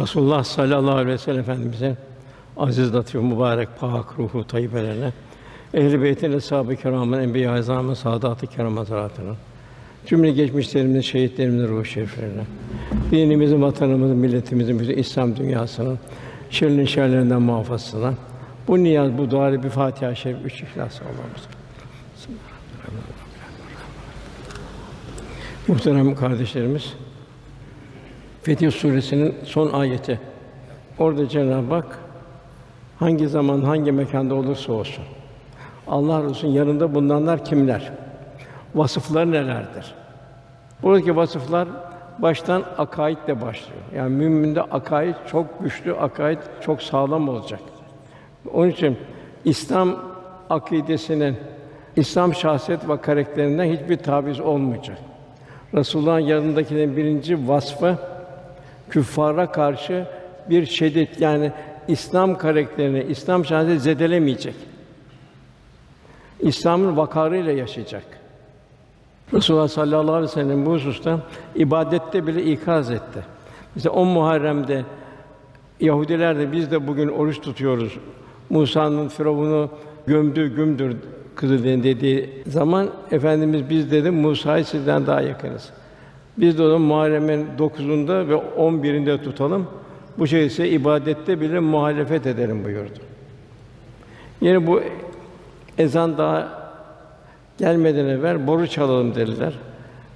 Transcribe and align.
Resulullah 0.00 0.44
sallallahu 0.44 0.94
aleyhi 0.94 1.14
ve 1.14 1.18
sellem 1.18 1.40
Efendimiz'in 1.40 1.96
aziz, 2.56 2.94
latif, 2.94 3.14
mübarek, 3.14 3.68
pak 3.80 4.18
ruhu 4.18 4.46
tayyibelerine, 4.46 5.12
ehl-i 5.74 6.02
beytin, 6.02 6.32
eshab-ı 6.32 6.76
kiramın, 6.76 7.18
enbiya-i 7.18 7.58
azamın, 7.58 7.94
saadat-ı 7.94 8.46
kiram 8.46 8.76
hazretlerine, 8.76 9.32
cümle 10.06 10.30
geçmişlerimizin, 10.30 11.00
şehitlerimizin 11.00 11.68
ruhu 11.68 11.84
şeriflerine, 11.84 12.42
dinimizin, 13.10 13.62
vatanımızın, 13.62 14.16
milletimizin, 14.16 14.80
bütün 14.80 14.96
İslam 14.96 15.36
dünyasının 15.36 15.98
şerrin 16.50 16.86
şerlerinden 16.86 17.42
muhafazasına, 17.42 18.14
bu 18.68 18.82
niyaz, 18.82 19.18
bu 19.18 19.30
dua 19.30 19.62
bir 19.62 19.68
Fatiha-i 19.68 20.16
Şerif, 20.16 20.38
üç 20.44 20.62
İhlas 20.62 21.00
Allah'ımız. 21.02 21.42
Muhterem 25.68 26.14
kardeşlerimiz, 26.14 26.92
Fetih 28.42 28.70
Suresi'nin 28.70 29.34
son 29.44 29.72
ayeti. 29.72 30.20
Orada 30.98 31.28
Cenab-ı 31.28 31.74
Hak 31.74 31.98
hangi 32.98 33.28
zaman, 33.28 33.60
hangi 33.60 33.92
mekanda 33.92 34.34
olursa 34.34 34.72
olsun 34.72 35.04
Allah 35.88 36.24
Resulü'nün 36.24 36.54
yanında 36.54 36.94
bulunanlar 36.94 37.44
kimler? 37.44 37.92
Vasıfları 38.74 39.30
nelerdir? 39.30 39.94
Buradaki 40.82 41.16
vasıflar 41.16 41.68
baştan 42.18 42.64
akaidle 42.78 43.40
başlıyor. 43.40 43.82
Yani 43.96 44.16
müminde 44.16 44.62
akaid 44.62 45.14
çok 45.26 45.62
güçlü, 45.62 45.94
akaid 45.94 46.38
çok 46.60 46.82
sağlam 46.82 47.28
olacak. 47.28 47.60
Onun 48.52 48.68
için 48.68 48.98
İslam 49.44 49.96
akidesinin 50.50 51.36
İslam 51.96 52.34
şahsiyet 52.34 52.88
ve 52.88 53.00
karakterinden 53.00 53.64
hiçbir 53.64 53.96
taviz 53.96 54.40
olmayacak. 54.40 54.98
Resulullah'ın 55.74 56.18
yanındakilerin 56.18 56.96
birinci 56.96 57.48
vasfı 57.48 57.98
küffara 58.92 59.52
karşı 59.52 60.06
bir 60.50 60.66
şiddet 60.66 61.20
yani 61.20 61.52
İslam 61.88 62.38
karakterini, 62.38 63.02
İslam 63.08 63.44
şahsiyeti 63.44 63.80
zedelemeyecek. 63.82 64.54
İslam'ın 66.40 66.96
vakarıyla 66.96 67.52
yaşayacak. 67.52 68.04
Resulullah 69.32 69.68
sallallahu 69.68 70.12
aleyhi 70.12 70.30
ve 70.30 70.34
sellem 70.34 70.66
bu 70.66 70.72
hususta 70.72 71.20
ibadette 71.54 72.26
bile 72.26 72.42
ikaz 72.42 72.90
etti. 72.90 73.24
Mesela 73.74 73.92
10 73.92 74.08
Muharrem'de 74.08 74.84
Yahudiler 75.80 76.38
de 76.38 76.52
biz 76.52 76.70
de 76.70 76.86
bugün 76.86 77.08
oruç 77.08 77.40
tutuyoruz. 77.40 77.98
Musa'nın 78.50 79.08
Firavun'u 79.08 79.70
gömdüğü 80.06 80.56
gümdür 80.56 80.96
kızı 81.34 81.64
dediği 81.64 82.42
zaman 82.46 82.90
efendimiz 83.10 83.70
biz 83.70 83.90
dedi 83.90 84.10
Musa'yı 84.10 84.64
sizden 84.64 85.06
daha 85.06 85.20
yakınız. 85.20 85.70
Biz 86.38 86.58
de 86.58 86.62
onu 86.62 86.78
Muharrem'in 86.78 87.46
9'unda 87.58 88.28
ve 88.28 88.34
11'inde 88.34 89.22
tutalım. 89.22 89.66
Bu 90.18 90.26
şey 90.26 90.46
ise 90.46 90.68
ibadette 90.68 91.40
bile 91.40 91.60
muhalefet 91.60 92.26
edelim 92.26 92.64
buyurdu. 92.64 92.98
Yine 94.40 94.66
bu 94.66 94.80
ezan 95.78 96.18
daha 96.18 96.48
gelmeden 97.58 98.06
evvel 98.06 98.46
boru 98.46 98.66
çalalım 98.66 99.14
dediler. 99.14 99.52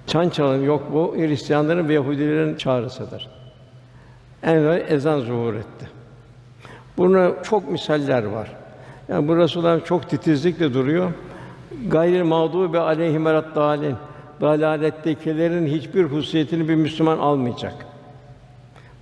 Çan 0.07 0.29
çalalım 0.29 0.65
yok 0.65 0.83
bu 0.93 1.15
Hristiyanların 1.17 1.89
ve 1.89 1.95
Yahudilerin 1.95 2.57
çağrısıdır. 2.57 3.29
En 4.43 4.55
evvel 4.55 4.85
ezan 4.89 5.21
zuhur 5.21 5.55
etti. 5.55 5.89
Buna 6.99 7.43
çok 7.43 7.71
misaller 7.71 8.25
var. 8.25 8.53
Yani 9.09 9.29
bu 9.29 9.37
Resulullah 9.37 9.85
çok 9.85 10.11
titizlikle 10.11 10.75
duruyor. 10.75 11.11
Gayril 11.89 12.25
mağdubi 12.25 12.79
aleyhim 12.79 13.25
dalin. 13.25 13.97
Dalalettekilerin 14.41 15.67
hiçbir 15.67 16.05
hususiyetini 16.05 16.69
bir 16.69 16.75
Müslüman 16.75 17.19
almayacak. 17.19 17.75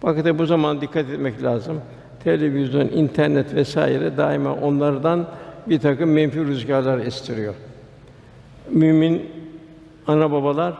Fakat 0.01 0.39
bu 0.39 0.47
zaman 0.47 0.81
dikkat 0.81 1.11
etmek 1.11 1.43
lazım. 1.43 1.81
Televizyon, 2.25 2.89
internet 2.89 3.55
vesaire 3.55 4.17
daima 4.17 4.55
onlardan 4.55 5.27
bir 5.67 5.81
takım 5.81 6.11
menfi 6.11 6.45
rüzgarlar 6.45 6.99
estiriyor. 6.99 7.55
Mümin 8.71 9.31
ana 10.07 10.33
babalar 10.33 10.75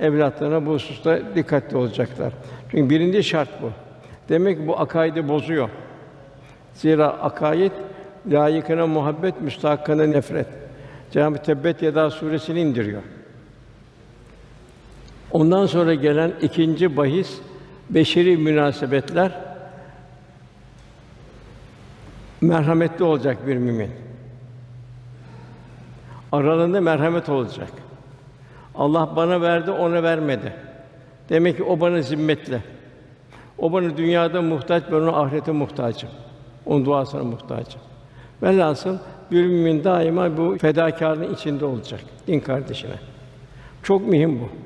evlatlarına 0.00 0.66
bu 0.66 0.70
hususta 0.70 1.18
dikkatli 1.34 1.76
olacaklar. 1.76 2.32
Çünkü 2.70 2.90
birinci 2.90 3.24
şart 3.24 3.62
bu. 3.62 3.70
Demek 4.28 4.58
ki 4.58 4.66
bu 4.66 4.80
akaidi 4.80 5.28
bozuyor. 5.28 5.68
Zira 6.74 7.08
akaid 7.08 7.72
layıkına 8.30 8.86
muhabbet, 8.86 9.40
müstahakkına 9.40 10.06
nefret. 10.06 10.46
Cenab-ı 11.10 11.38
Tebbet 11.38 11.82
Yeda 11.82 12.10
suresini 12.10 12.60
indiriyor. 12.60 13.02
Ondan 15.36 15.66
sonra 15.66 15.94
gelen 15.94 16.32
ikinci 16.42 16.96
bahis 16.96 17.38
beşeri 17.90 18.36
münasebetler 18.36 19.32
merhametli 22.40 23.04
olacak 23.04 23.46
bir 23.46 23.56
mümin. 23.56 23.90
Aralarında 26.32 26.80
merhamet 26.80 27.28
olacak. 27.28 27.68
Allah 28.74 29.12
bana 29.16 29.40
verdi, 29.40 29.70
ona 29.70 30.02
vermedi. 30.02 30.52
Demek 31.28 31.56
ki 31.56 31.64
o 31.64 31.80
bana 31.80 32.02
zimmetli. 32.02 32.62
O 33.58 33.72
bana 33.72 33.96
dünyada 33.96 34.42
muhtaç, 34.42 34.82
ben 34.90 34.96
ona 34.96 35.20
ahirete 35.20 35.52
muhtacım. 35.52 36.10
Onun 36.66 36.84
duasına 36.84 37.24
muhtacım. 37.24 37.80
Velhasıl 38.42 38.98
bir 39.30 39.46
mümin 39.46 39.84
daima 39.84 40.36
bu 40.36 40.58
fedakarlığın 40.58 41.34
içinde 41.34 41.64
olacak 41.64 42.00
din 42.26 42.40
kardeşine. 42.40 42.96
Çok 43.82 44.06
mühim 44.06 44.40
bu. 44.40 44.65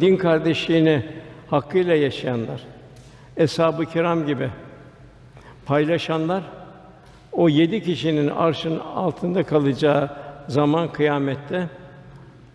Din 0.00 0.16
kardeşliğini 0.16 1.02
hakkıyla 1.50 1.94
yaşayanlar, 1.94 2.60
eshab-ı 3.36 3.86
kiram 3.86 4.26
gibi 4.26 4.50
paylaşanlar 5.66 6.42
o 7.32 7.48
yedi 7.48 7.82
kişinin 7.82 8.28
arşın 8.28 8.78
altında 8.78 9.42
kalacağı 9.42 10.10
zaman 10.48 10.92
kıyamette 10.92 11.68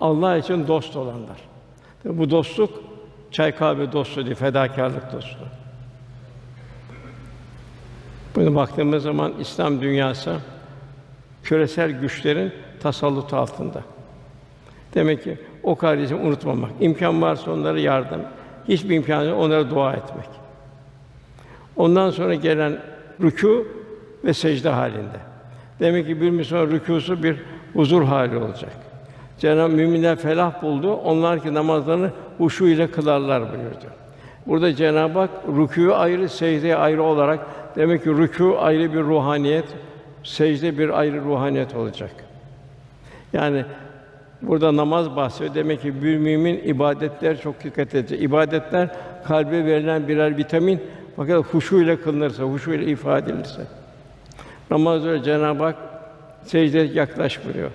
Allah 0.01 0.37
için 0.37 0.67
dost 0.67 0.95
olanlar. 0.95 1.37
Bu 2.05 2.29
dostluk 2.29 2.83
çay 3.31 3.55
kahve 3.55 3.91
dostu 3.91 4.25
değil, 4.25 4.35
fedakarlık 4.35 5.13
dostu. 5.13 5.39
Buna 8.35 8.55
baktığımız 8.55 9.03
zaman 9.03 9.33
İslam 9.39 9.81
dünyası 9.81 10.37
küresel 11.43 11.91
güçlerin 11.91 12.53
tasallutu 12.81 13.35
altında. 13.37 13.83
Demek 14.93 15.23
ki 15.23 15.37
o 15.63 15.75
kardeşimi 15.75 16.21
unutmamak, 16.21 16.71
imkan 16.79 17.21
varsa 17.21 17.51
onlara 17.51 17.79
yardım, 17.79 18.21
hiçbir 18.67 18.95
imkan 18.95 19.23
yok 19.23 19.39
onlara 19.39 19.69
dua 19.69 19.93
etmek. 19.93 20.29
Ondan 21.75 22.09
sonra 22.09 22.35
gelen 22.35 22.79
rükû 23.21 23.65
ve 24.25 24.33
secde 24.33 24.69
halinde. 24.69 25.19
Demek 25.79 26.07
ki 26.07 26.21
bir 26.21 26.29
Müslüman 26.29 26.65
rükûsu 26.65 27.23
bir 27.23 27.35
huzur 27.73 28.03
hali 28.03 28.37
olacak. 28.37 28.71
Cenab-ı 29.39 29.73
müminler 29.73 30.15
felah 30.15 30.61
buldu. 30.61 30.93
Onlar 30.93 31.43
ki 31.43 31.53
namazlarını 31.53 32.11
huşu 32.37 32.67
ile 32.67 32.91
kılarlar 32.91 33.41
buyurdu. 33.41 33.85
Burada 34.47 34.75
Cenab-ı 34.75 35.19
Hak 35.19 35.29
rükûyu 35.47 35.95
ayrı, 35.95 36.29
secdeyi 36.29 36.75
ayrı 36.75 37.03
olarak 37.03 37.39
demek 37.75 38.03
ki 38.03 38.09
rükû 38.09 38.57
ayrı 38.57 38.93
bir 38.93 38.99
ruhaniyet, 38.99 39.65
secde 40.23 40.77
bir 40.77 40.99
ayrı 40.99 41.21
ruhaniyet 41.21 41.75
olacak. 41.75 42.11
Yani 43.33 43.65
burada 44.41 44.75
namaz 44.75 45.15
bahsediyor. 45.15 45.55
Demek 45.55 45.81
ki 45.81 46.03
bir 46.03 46.17
mümin 46.17 46.57
ibadetler 46.63 47.41
çok 47.41 47.63
dikkat 47.63 47.95
edecek. 47.95 48.21
İbadetler 48.21 48.89
kalbe 49.27 49.65
verilen 49.65 50.07
birer 50.07 50.37
vitamin 50.37 50.81
fakat 51.15 51.45
huşu 51.45 51.81
ile 51.81 52.01
kılınırsa, 52.01 52.43
huşu 52.43 52.73
ile 52.73 52.85
ifade 52.85 53.31
edilirse. 53.31 53.61
Namaz 54.71 55.05
öyle 55.05 55.23
Cenab-ı 55.23 55.63
Hak 55.63 55.75
secde 56.43 56.79
yaklaş 56.79 57.45
buyuruyor. 57.45 57.71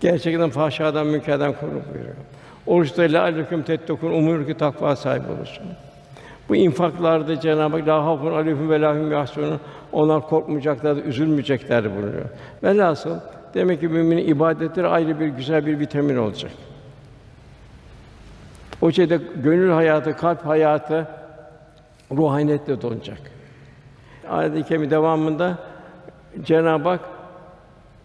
Gerçekten 0.00 0.50
fahşadan, 0.50 1.06
münkerden 1.06 1.52
koru 1.52 1.70
buyuruyor. 1.70 2.16
Oruçta 2.66 3.02
la 3.02 3.22
aleyküm 3.22 3.62
tettekûn 3.62 4.10
umur 4.10 4.46
ki 4.46 4.54
takva 4.54 4.96
sahibi 4.96 5.32
olursun. 5.38 5.64
Bu 6.48 6.56
infaklarda 6.56 7.40
Cenab-ı 7.40 7.76
Hak 7.76 7.88
la 7.88 8.04
hafun 8.04 8.32
aleyhim 8.32 8.70
ve 8.70 8.80
lahum 8.80 9.12
yahsunun 9.12 9.60
onlar 9.92 10.28
korkmayacaklar, 10.28 10.96
üzülmeyecekler 10.96 11.96
buyuruyor. 11.96 12.24
Velhasıl 12.62 13.16
demek 13.58 13.80
ki 13.80 13.88
müminin 13.88 14.28
ibadetleri 14.28 14.86
ayrı 14.86 15.20
bir 15.20 15.26
güzel 15.26 15.66
bir 15.66 15.78
vitamin 15.78 16.16
olacak. 16.16 16.52
O 18.82 18.92
şeyde 18.92 19.20
gönül 19.36 19.70
hayatı, 19.70 20.16
kalp 20.16 20.46
hayatı 20.46 21.06
ruhaniyetle 22.12 22.82
donacak. 22.82 23.18
Ayet-i 24.28 24.62
kerime 24.62 24.90
devamında 24.90 25.58
Cenab-ı 26.42 26.88
Hak 26.88 27.00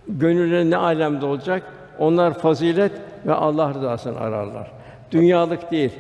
gönülleri 0.08 0.70
ne 0.70 0.78
alemde 0.78 1.26
olacak? 1.26 1.64
Onlar 2.00 2.40
fazilet 2.40 2.92
ve 3.26 3.34
Allah 3.34 3.74
rızasını 3.74 4.20
ararlar. 4.20 4.72
Dünyalık 5.12 5.72
değil. 5.72 5.92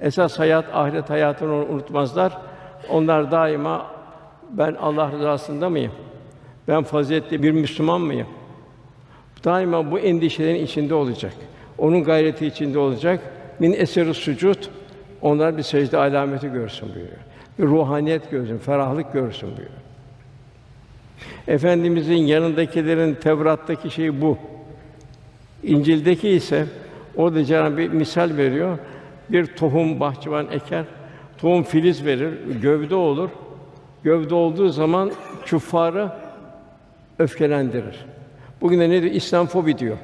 Esas 0.00 0.38
hayat 0.38 0.64
ahiret 0.74 1.10
hayatını 1.10 1.52
unutmazlar. 1.52 2.38
Onlar 2.90 3.30
daima 3.30 3.86
ben 4.50 4.74
Allah 4.74 5.12
rızasında 5.12 5.68
mıyım? 5.68 5.92
Ben 6.68 6.82
faziletli 6.82 7.42
bir 7.42 7.52
Müslüman 7.52 8.00
mıyım? 8.00 8.26
Daima 9.44 9.90
bu 9.90 9.98
endişelerin 9.98 10.64
içinde 10.64 10.94
olacak. 10.94 11.32
Onun 11.78 12.04
gayreti 12.04 12.46
içinde 12.46 12.78
olacak. 12.78 13.20
Min 13.58 13.72
eseri 13.72 14.14
sucud 14.14 14.58
onlar 15.22 15.56
bir 15.56 15.62
secde 15.62 15.98
alameti 15.98 16.52
görsün 16.52 16.88
buyuruyor. 16.88 17.18
bir 17.58 17.64
ruhaniyet 17.64 18.30
görsün, 18.30 18.58
ferahlık 18.58 19.12
görsün 19.12 19.48
buyuruyor. 19.48 19.82
Efendimizin 21.48 22.14
yanındakilerin 22.14 23.14
Tevrat'taki 23.14 23.90
şey 23.90 24.20
bu. 24.20 24.38
İncil'deki 25.62 26.28
ise 26.28 26.66
o 27.16 27.34
da 27.34 27.44
Cenab-ı 27.44 27.76
bir 27.76 27.88
misal 27.88 28.36
veriyor. 28.36 28.78
Bir 29.28 29.46
tohum 29.46 30.00
bahçıvan 30.00 30.46
eker, 30.50 30.84
tohum 31.38 31.62
filiz 31.62 32.04
verir, 32.04 32.34
gövde 32.62 32.94
olur. 32.94 33.30
Gövde 34.04 34.34
olduğu 34.34 34.68
zaman 34.68 35.12
küffarı 35.44 36.12
öfkelendirir. 37.18 38.06
Bugün 38.62 38.80
de 38.80 38.90
ne 38.90 39.02
diyor? 39.02 39.14
İslam 39.14 39.46
fobi 39.46 39.78
diyor 39.78 39.96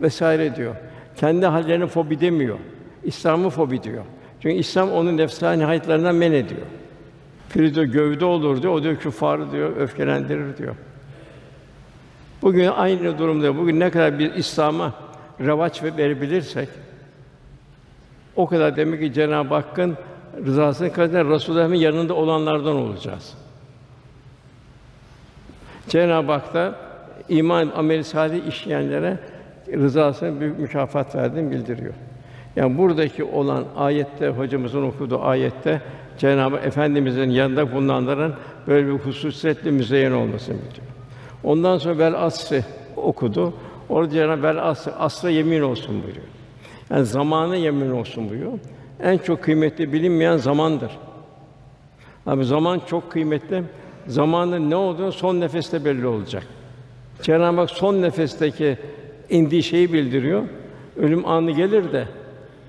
vesaire 0.00 0.56
diyor. 0.56 0.76
Kendi 1.16 1.46
hallerine 1.46 1.86
fobi 1.86 2.20
demiyor. 2.20 2.58
İslam'ı 3.04 3.50
fobi 3.50 3.82
diyor. 3.82 4.04
Çünkü 4.42 4.56
İslam 4.56 4.92
onun 4.92 5.16
nefsani 5.16 5.64
hayatlarından 5.64 6.14
men 6.14 6.32
ediyor. 6.32 6.66
Filiz 7.48 7.74
diyor, 7.74 7.86
gövde 7.86 8.24
olur 8.24 8.62
diyor, 8.62 8.72
o 8.72 8.82
diyor 8.82 8.96
küffarı 8.96 9.52
diyor, 9.52 9.76
öfkelendirir 9.76 10.56
diyor. 10.56 10.74
Bugün 12.42 12.66
aynı 12.66 13.18
durumda. 13.18 13.56
Bugün 13.56 13.80
ne 13.80 13.90
kadar 13.90 14.18
bir 14.18 14.34
İslam'a 14.34 14.94
revaç 15.40 15.82
verebilirsek 15.82 16.68
o 18.36 18.46
kadar 18.46 18.76
demek 18.76 19.00
ki 19.00 19.12
Cenab-ı 19.12 19.54
Hakk'ın 19.54 19.96
rızasını 20.46 20.92
kadar 20.92 21.28
Resulullah'ın 21.28 21.74
yanında 21.74 22.14
olanlardan 22.14 22.76
olacağız. 22.76 23.34
Cenab-ı 25.88 26.32
Hak 26.32 26.54
da 26.54 26.89
iman 27.30 27.70
ameli 27.76 28.04
salih 28.04 28.46
işleyenlere 28.48 29.18
rızasını 29.72 30.40
büyük 30.40 30.58
mükafat 30.58 31.14
verdiğini 31.14 31.50
bildiriyor. 31.50 31.94
Yani 32.56 32.78
buradaki 32.78 33.24
olan 33.24 33.64
ayette 33.76 34.28
hocamızın 34.28 34.82
okuduğu 34.82 35.22
ayette 35.22 35.82
Cenab-ı 36.18 36.56
Efendimizin 36.56 37.30
yanında 37.30 37.72
bulunanların 37.72 38.34
böyle 38.66 38.86
bir 38.86 38.92
hususiyetle 38.92 39.70
müzeyyen 39.70 40.12
olmasını 40.12 40.56
bildiriyor. 40.56 40.86
Ondan 41.44 41.78
sonra 41.78 41.98
vel 41.98 42.24
asri 42.24 42.64
okudu. 42.96 43.54
Orada 43.88 44.10
Cenab-ı 44.10 44.42
vel 44.42 44.68
asr, 44.68 44.90
asra 44.98 45.30
yemin 45.30 45.60
olsun 45.60 46.02
buyuruyor. 46.02 46.26
Yani 46.90 47.04
zamanı 47.04 47.56
yemin 47.56 47.90
olsun 47.90 48.30
buyuruyor. 48.30 48.58
En 49.02 49.18
çok 49.18 49.42
kıymetli 49.42 49.92
bilinmeyen 49.92 50.36
zamandır. 50.36 50.90
Abi 52.26 52.44
zaman 52.44 52.80
çok 52.86 53.12
kıymetli. 53.12 53.64
Zamanın 54.06 54.70
ne 54.70 54.76
olduğunu 54.76 55.12
son 55.12 55.40
nefeste 55.40 55.84
belli 55.84 56.06
olacak. 56.06 56.46
Cenab-ı 57.22 57.60
Hak 57.60 57.70
son 57.70 58.02
nefesteki 58.02 58.78
indiği 59.28 59.62
şeyi 59.62 59.92
bildiriyor. 59.92 60.42
Ölüm 60.96 61.28
anı 61.28 61.50
gelir 61.50 61.92
de 61.92 62.08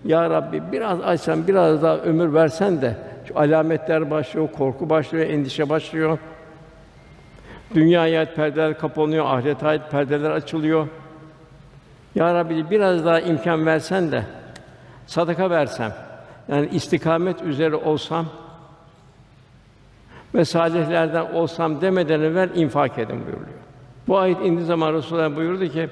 ya 0.05 0.29
Rabbi 0.29 0.61
biraz 0.71 1.01
açsan, 1.01 1.47
biraz 1.47 1.83
daha 1.83 1.97
ömür 1.97 2.33
versen 2.33 2.81
de 2.81 2.95
şu 3.27 3.39
alametler 3.39 4.11
başlıyor, 4.11 4.49
korku 4.51 4.89
başlıyor, 4.89 5.25
endişe 5.25 5.69
başlıyor. 5.69 6.17
Dünya 7.75 8.01
hayat 8.01 8.35
perdeler 8.35 8.77
kapanıyor, 8.77 9.25
ahiret 9.25 9.63
hayat 9.63 9.91
perdeler 9.91 10.31
açılıyor. 10.31 10.87
Ya 12.15 12.33
Rabbi 12.33 12.69
biraz 12.69 13.05
daha 13.05 13.19
imkan 13.19 13.65
versen 13.65 14.11
de 14.11 14.23
sadaka 15.07 15.49
versem, 15.49 15.93
yani 16.47 16.69
istikamet 16.71 17.41
üzere 17.41 17.75
olsam 17.75 18.25
ve 20.35 20.45
salihlerden 20.45 21.33
olsam 21.33 21.81
demeden 21.81 22.21
evvel 22.21 22.49
infak 22.55 22.99
edin 22.99 23.25
buyuruyor. 23.25 23.60
Bu 24.07 24.17
ayet 24.17 24.37
indiği 24.41 24.65
zaman 24.65 24.93
Resulullah 24.93 25.35
buyurdu 25.35 25.67
ki 25.67 25.89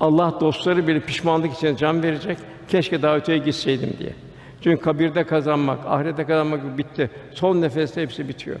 Allah 0.00 0.34
dostları 0.40 0.86
bile 0.86 1.00
pişmanlık 1.00 1.52
için 1.52 1.76
can 1.76 2.02
verecek. 2.02 2.38
Keşke 2.68 3.02
daha 3.02 3.16
öteye 3.16 3.38
gitseydim 3.38 3.94
diye. 3.98 4.12
Çünkü 4.60 4.82
kabirde 4.82 5.24
kazanmak, 5.24 5.78
ahirette 5.86 6.24
kazanmak 6.24 6.78
bitti. 6.78 7.10
Son 7.34 7.60
nefeste 7.60 8.02
hepsi 8.02 8.28
bitiyor. 8.28 8.56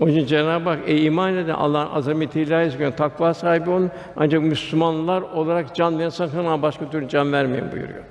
Onun 0.00 0.12
için 0.12 0.26
Cenab-ı 0.26 0.68
Hak 0.68 0.78
ey 0.86 1.06
iman 1.06 1.36
eden 1.36 1.54
Allah'ın 1.54 1.94
azameti 1.94 2.40
ilahi 2.40 2.78
gün 2.78 2.90
takva 2.90 3.34
sahibi 3.34 3.70
olun. 3.70 3.90
Ancak 4.16 4.42
Müslümanlar 4.42 5.22
olarak 5.22 5.74
can 5.74 5.98
veren 5.98 6.08
sakın 6.08 6.38
ama 6.38 6.62
başka 6.62 6.90
türlü 6.90 7.08
can 7.08 7.32
vermeyin 7.32 7.72
buyuruyor. 7.72 8.04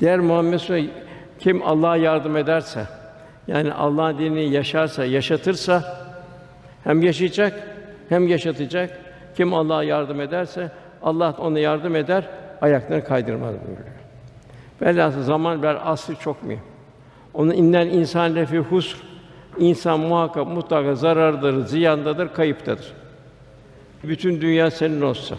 Diğer 0.00 0.18
Muhammed 0.18 0.58
Sure 0.58 0.84
kim 1.38 1.62
Allah'a 1.66 1.96
yardım 1.96 2.36
ederse 2.36 2.86
yani 3.48 3.72
Allah'ın 3.72 4.18
dinini 4.18 4.50
yaşarsa, 4.50 5.04
yaşatırsa 5.04 5.98
hem 6.84 7.02
yaşayacak 7.02 7.52
hem 8.08 8.28
yaşatacak. 8.28 9.07
Kim 9.36 9.54
Allah'a 9.54 9.82
yardım 9.82 10.20
ederse 10.20 10.70
Allah 11.02 11.34
ona 11.38 11.58
yardım 11.58 11.96
eder, 11.96 12.28
ayaklarını 12.60 13.04
kaydırmaz 13.04 13.54
buyuruyor. 13.54 13.98
Velhâsıl 14.82 15.22
zaman 15.22 15.62
ver 15.62 15.78
asrı 15.84 16.14
çok 16.14 16.42
mühim. 16.42 16.62
Onun 17.34 17.50
innen 17.50 17.86
insan 17.86 18.34
lefi 18.34 18.58
husr 18.58 19.08
İnsan 19.58 20.00
muhakkak 20.00 20.46
mutlaka 20.46 20.94
zarardadır, 20.94 21.66
ziyandadır, 21.66 22.32
kayıptadır. 22.32 22.92
Bütün 24.04 24.40
dünya 24.40 24.70
senin 24.70 25.00
olsa, 25.00 25.36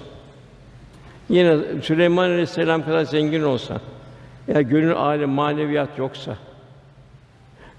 yine 1.30 1.58
Süleyman 1.82 2.30
Aleyhisselam 2.30 2.86
kadar 2.86 3.04
zengin 3.04 3.44
olsa, 3.44 3.82
ya 4.48 4.62
gönül 4.62 4.94
alem 4.94 5.30
maneviyat 5.30 5.98
yoksa, 5.98 6.38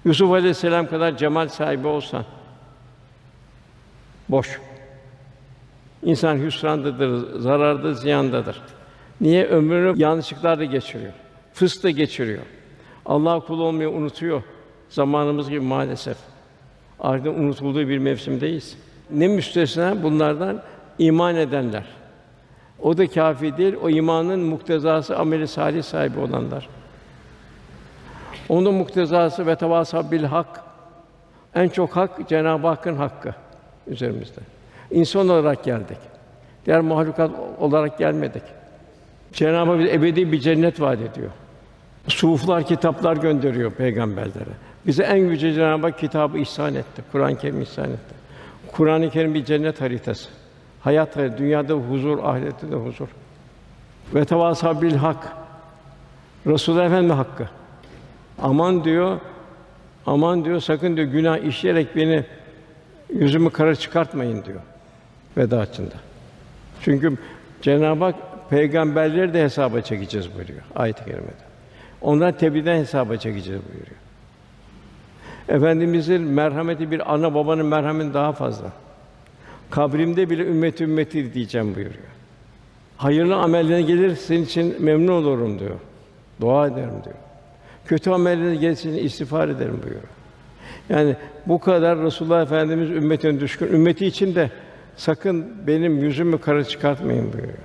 Yusuf 0.05 0.31
Aleyhisselam 0.31 0.87
kadar 0.87 1.17
cemal 1.17 1.47
sahibi 1.47 1.87
olsan, 1.87 2.25
boş. 4.29 4.59
İnsan 6.03 6.37
hüsrandadır, 6.37 7.39
zararda, 7.39 7.93
ziyandadır. 7.93 8.61
Niye 9.21 9.45
ömrünü 9.45 10.01
yanlışlıklarla 10.01 10.63
geçiriyor? 10.63 11.13
Fısta 11.53 11.89
geçiriyor. 11.89 12.43
Allah 13.05 13.39
kul 13.39 13.59
olmayı 13.59 13.89
unutuyor. 13.89 14.43
Zamanımız 14.89 15.49
gibi 15.49 15.59
maalesef. 15.59 16.17
Artık 16.99 17.27
unutulduğu 17.27 17.87
bir 17.87 17.97
mevsimdeyiz. 17.97 18.77
Ne 19.11 19.27
müstesna 19.27 20.03
bunlardan 20.03 20.61
iman 20.99 21.35
edenler. 21.35 21.83
O 22.79 22.97
da 22.97 23.07
kâfi 23.07 23.57
değil, 23.57 23.75
o 23.83 23.89
imanın 23.89 24.39
muktezası 24.39 25.17
ameli 25.17 25.47
salih 25.47 25.83
sahibi 25.83 26.19
olanlar. 26.19 26.69
Onun 28.49 28.73
muktezası 28.73 29.47
ve 29.47 29.55
tevasa 29.55 30.11
bil 30.11 30.23
hak. 30.23 30.61
En 31.55 31.69
çok 31.69 31.95
hak 31.95 32.29
Cenab-ı 32.29 32.67
Hakk'ın 32.67 32.95
hakkı 32.95 33.35
üzerimizde. 33.87 34.41
İnsan 34.91 35.29
olarak 35.29 35.63
geldik. 35.63 35.97
Diğer 36.65 36.81
mahlukat 36.81 37.31
olarak 37.59 37.97
gelmedik. 37.97 38.43
Cenab-ı 39.33 39.71
Hak 39.71 39.93
ebedi 39.93 40.31
bir 40.31 40.39
cennet 40.39 40.81
vaat 40.81 41.01
ediyor. 41.01 41.29
Suflar, 42.07 42.63
kitaplar 42.63 43.17
gönderiyor 43.17 43.71
peygamberlere. 43.71 44.53
Bize 44.87 45.03
en 45.03 45.15
yüce 45.15 45.53
Cenab-ı 45.53 45.87
Hak 45.87 45.99
kitabı 45.99 46.37
ihsan 46.37 46.75
etti. 46.75 47.01
Kur'an-ı 47.11 47.37
Kerim 47.37 47.61
ihsan 47.61 47.85
etti. 47.85 48.15
Kur'an-ı 48.71 49.09
Kerim 49.09 49.33
bir 49.33 49.45
cennet 49.45 49.81
haritası. 49.81 50.29
Hayat 50.81 51.15
haritası, 51.17 51.37
dünyada 51.37 51.73
huzur, 51.73 52.19
ahirette 52.23 52.71
de 52.71 52.75
huzur. 52.75 53.07
Ve 54.15 54.25
tevasa 54.25 54.81
bil 54.81 54.95
hak. 54.95 55.33
Resulullah 56.47 56.85
Efendimiz 56.85 57.17
hakkı. 57.17 57.49
Aman 58.41 58.83
diyor, 58.83 59.19
aman 60.05 60.45
diyor, 60.45 60.59
sakın 60.59 60.97
diyor 60.97 61.07
günah 61.07 61.37
işleyerek 61.37 61.95
beni 61.95 62.25
yüzümü 63.13 63.49
kara 63.49 63.75
çıkartmayın 63.75 64.45
diyor 64.45 64.61
vedaatçında. 65.37 65.95
Çünkü 66.81 67.17
Cenab-ı 67.61 68.03
Hak 68.03 68.15
peygamberleri 68.49 69.33
de 69.33 69.43
hesaba 69.43 69.81
çekeceğiz 69.81 70.35
buyuruyor 70.35 70.61
ayet-i 70.75 71.05
kerimede. 71.05 71.51
Ondan 72.01 72.37
tebliğden 72.37 72.77
hesaba 72.77 73.17
çekeceğiz 73.17 73.61
buyuruyor. 73.73 74.01
Efendimizin 75.49 76.21
merhameti 76.21 76.91
bir 76.91 77.13
ana 77.13 77.33
babanın 77.33 77.65
merhameti 77.65 78.13
daha 78.13 78.31
fazla. 78.31 78.71
Kabrimde 79.69 80.29
bile 80.29 80.45
ümmet 80.45 80.81
ümmeti 80.81 81.33
diyeceğim 81.33 81.75
buyuruyor. 81.75 82.11
Hayırlı 82.97 83.35
amellerine 83.35 83.81
gelir 83.81 84.15
senin 84.15 84.43
için 84.43 84.83
memnun 84.83 85.13
olurum 85.13 85.59
diyor. 85.59 85.75
Dua 86.41 86.67
ederim 86.67 87.03
diyor. 87.03 87.15
Kötü 87.85 88.09
amellerine 88.09 88.55
gelirse 88.55 89.01
istiğfar 89.01 89.49
ederim 89.49 89.79
buyuruyor. 89.83 90.03
Yani 90.89 91.15
bu 91.45 91.59
kadar 91.59 91.99
Resulullah 91.99 92.41
Efendimiz 92.41 92.89
ümmetine 92.89 93.39
düşkün. 93.39 93.67
Ümmeti 93.67 94.05
için 94.05 94.35
de 94.35 94.49
sakın 94.97 95.67
benim 95.67 95.97
yüzümü 96.03 96.37
kara 96.37 96.63
çıkartmayın 96.63 97.33
buyuruyor. 97.33 97.57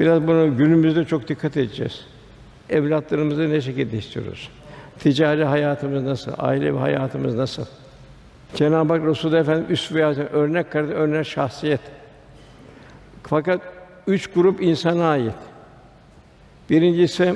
Biraz 0.00 0.26
bunu 0.26 0.56
günümüzde 0.56 1.04
çok 1.04 1.28
dikkat 1.28 1.56
edeceğiz. 1.56 2.06
Evlatlarımızı 2.70 3.50
ne 3.50 3.60
şekilde 3.60 3.98
istiyoruz? 3.98 4.48
Ticari 4.98 5.44
hayatımız 5.44 6.02
nasıl? 6.02 6.32
Aile 6.38 6.70
hayatımız 6.70 7.34
nasıl? 7.34 7.64
Cenab-ı 8.54 8.92
Hak 8.92 9.06
Resulullah 9.06 9.40
Efendimiz 9.40 9.70
üsve 9.70 10.04
örnek 10.04 10.72
kardı, 10.72 10.92
örnek 10.92 11.26
şahsiyet. 11.26 11.80
Fakat 13.22 13.60
üç 14.06 14.26
grup 14.26 14.62
insana 14.62 15.08
ait. 15.08 15.34
Birincisi 16.70 17.34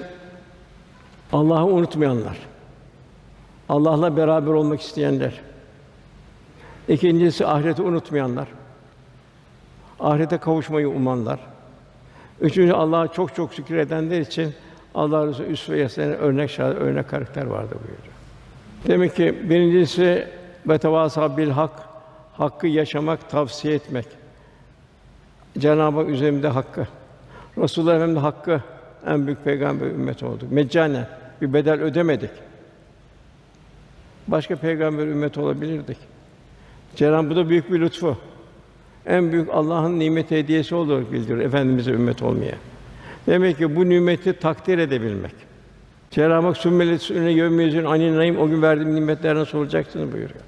Allah'ı 1.32 1.66
unutmayanlar. 1.66 2.38
Allah'la 3.68 4.16
beraber 4.16 4.50
olmak 4.50 4.80
isteyenler. 4.80 5.40
İkincisi 6.90 7.46
ahireti 7.46 7.82
unutmayanlar. 7.82 8.48
Ahirete 10.00 10.38
kavuşmayı 10.38 10.88
umanlar. 10.88 11.40
Üçüncü 12.40 12.72
Allah'a 12.72 13.08
çok 13.08 13.34
çok 13.34 13.54
şükür 13.54 13.76
edenler 13.76 14.20
için 14.20 14.54
Allah 14.94 15.26
Resulü 15.26 15.46
üsve-i 15.46 16.02
örnek 16.06 16.50
şahit, 16.50 16.76
örnek 16.76 17.08
karakter 17.08 17.46
vardı 17.46 17.74
buyuruyor. 17.74 18.14
Demek 18.86 19.16
ki 19.16 19.50
birincisi 19.50 20.28
ve 20.68 20.78
tevasa 20.78 21.36
bil 21.36 21.50
hak, 21.50 21.70
hakkı 22.32 22.66
yaşamak, 22.66 23.30
tavsiye 23.30 23.74
etmek. 23.74 24.06
Cenab-ı 25.58 25.96
Hak 25.96 26.08
üzerimde 26.08 26.48
hakkı. 26.48 26.86
Resulullah 27.58 27.96
Efendimiz 27.96 28.22
hakkı 28.22 28.60
en 29.06 29.26
büyük 29.26 29.44
peygamber 29.44 29.86
ümmet 29.86 30.22
oldu. 30.22 30.46
Meccane 30.50 31.06
bir 31.42 31.52
bedel 31.52 31.80
ödemedik. 31.80 32.30
Başka 34.28 34.56
peygamber 34.56 35.06
ümmet 35.06 35.38
olabilirdik. 35.38 36.09
Cenab-ı 36.96 37.30
bu 37.30 37.36
da 37.36 37.48
büyük 37.48 37.72
bir 37.72 37.80
lütfu. 37.80 38.16
En 39.06 39.32
büyük 39.32 39.48
Allah'ın 39.52 39.98
nimet 39.98 40.30
hediyesi 40.30 40.74
olarak 40.74 41.12
bildiriyor 41.12 41.38
efendimize 41.38 41.90
ümmet 41.90 42.22
olmaya. 42.22 42.54
Demek 43.26 43.58
ki 43.58 43.76
bu 43.76 43.88
nimeti 43.88 44.32
takdir 44.32 44.78
edebilmek. 44.78 45.34
Cenab-ı 46.10 46.46
Hak 46.46 46.56
sümmelet 46.56 47.02
sünne 47.02 47.30
yevmiyezün 47.30 47.84
anin 47.84 48.16
naim 48.16 48.38
o 48.38 48.48
gün 48.48 48.62
verdiğim 48.62 48.94
nimetlerden 48.94 49.44
soracaksınız 49.44 50.12
buyuruyor. 50.12 50.40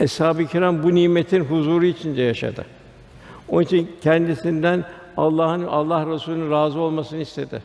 Eshab-ı 0.00 0.46
kiram 0.46 0.82
bu 0.82 0.94
nimetin 0.94 1.44
huzuru 1.44 1.84
içinde 1.84 2.22
yaşadı. 2.22 2.66
Onun 3.48 3.62
için 3.62 3.90
kendisinden 4.02 4.84
Allah'ın 5.16 5.64
Allah 5.64 6.06
Resulü'nün 6.06 6.50
razı 6.50 6.80
olmasını 6.80 7.20
istedi. 7.20 7.62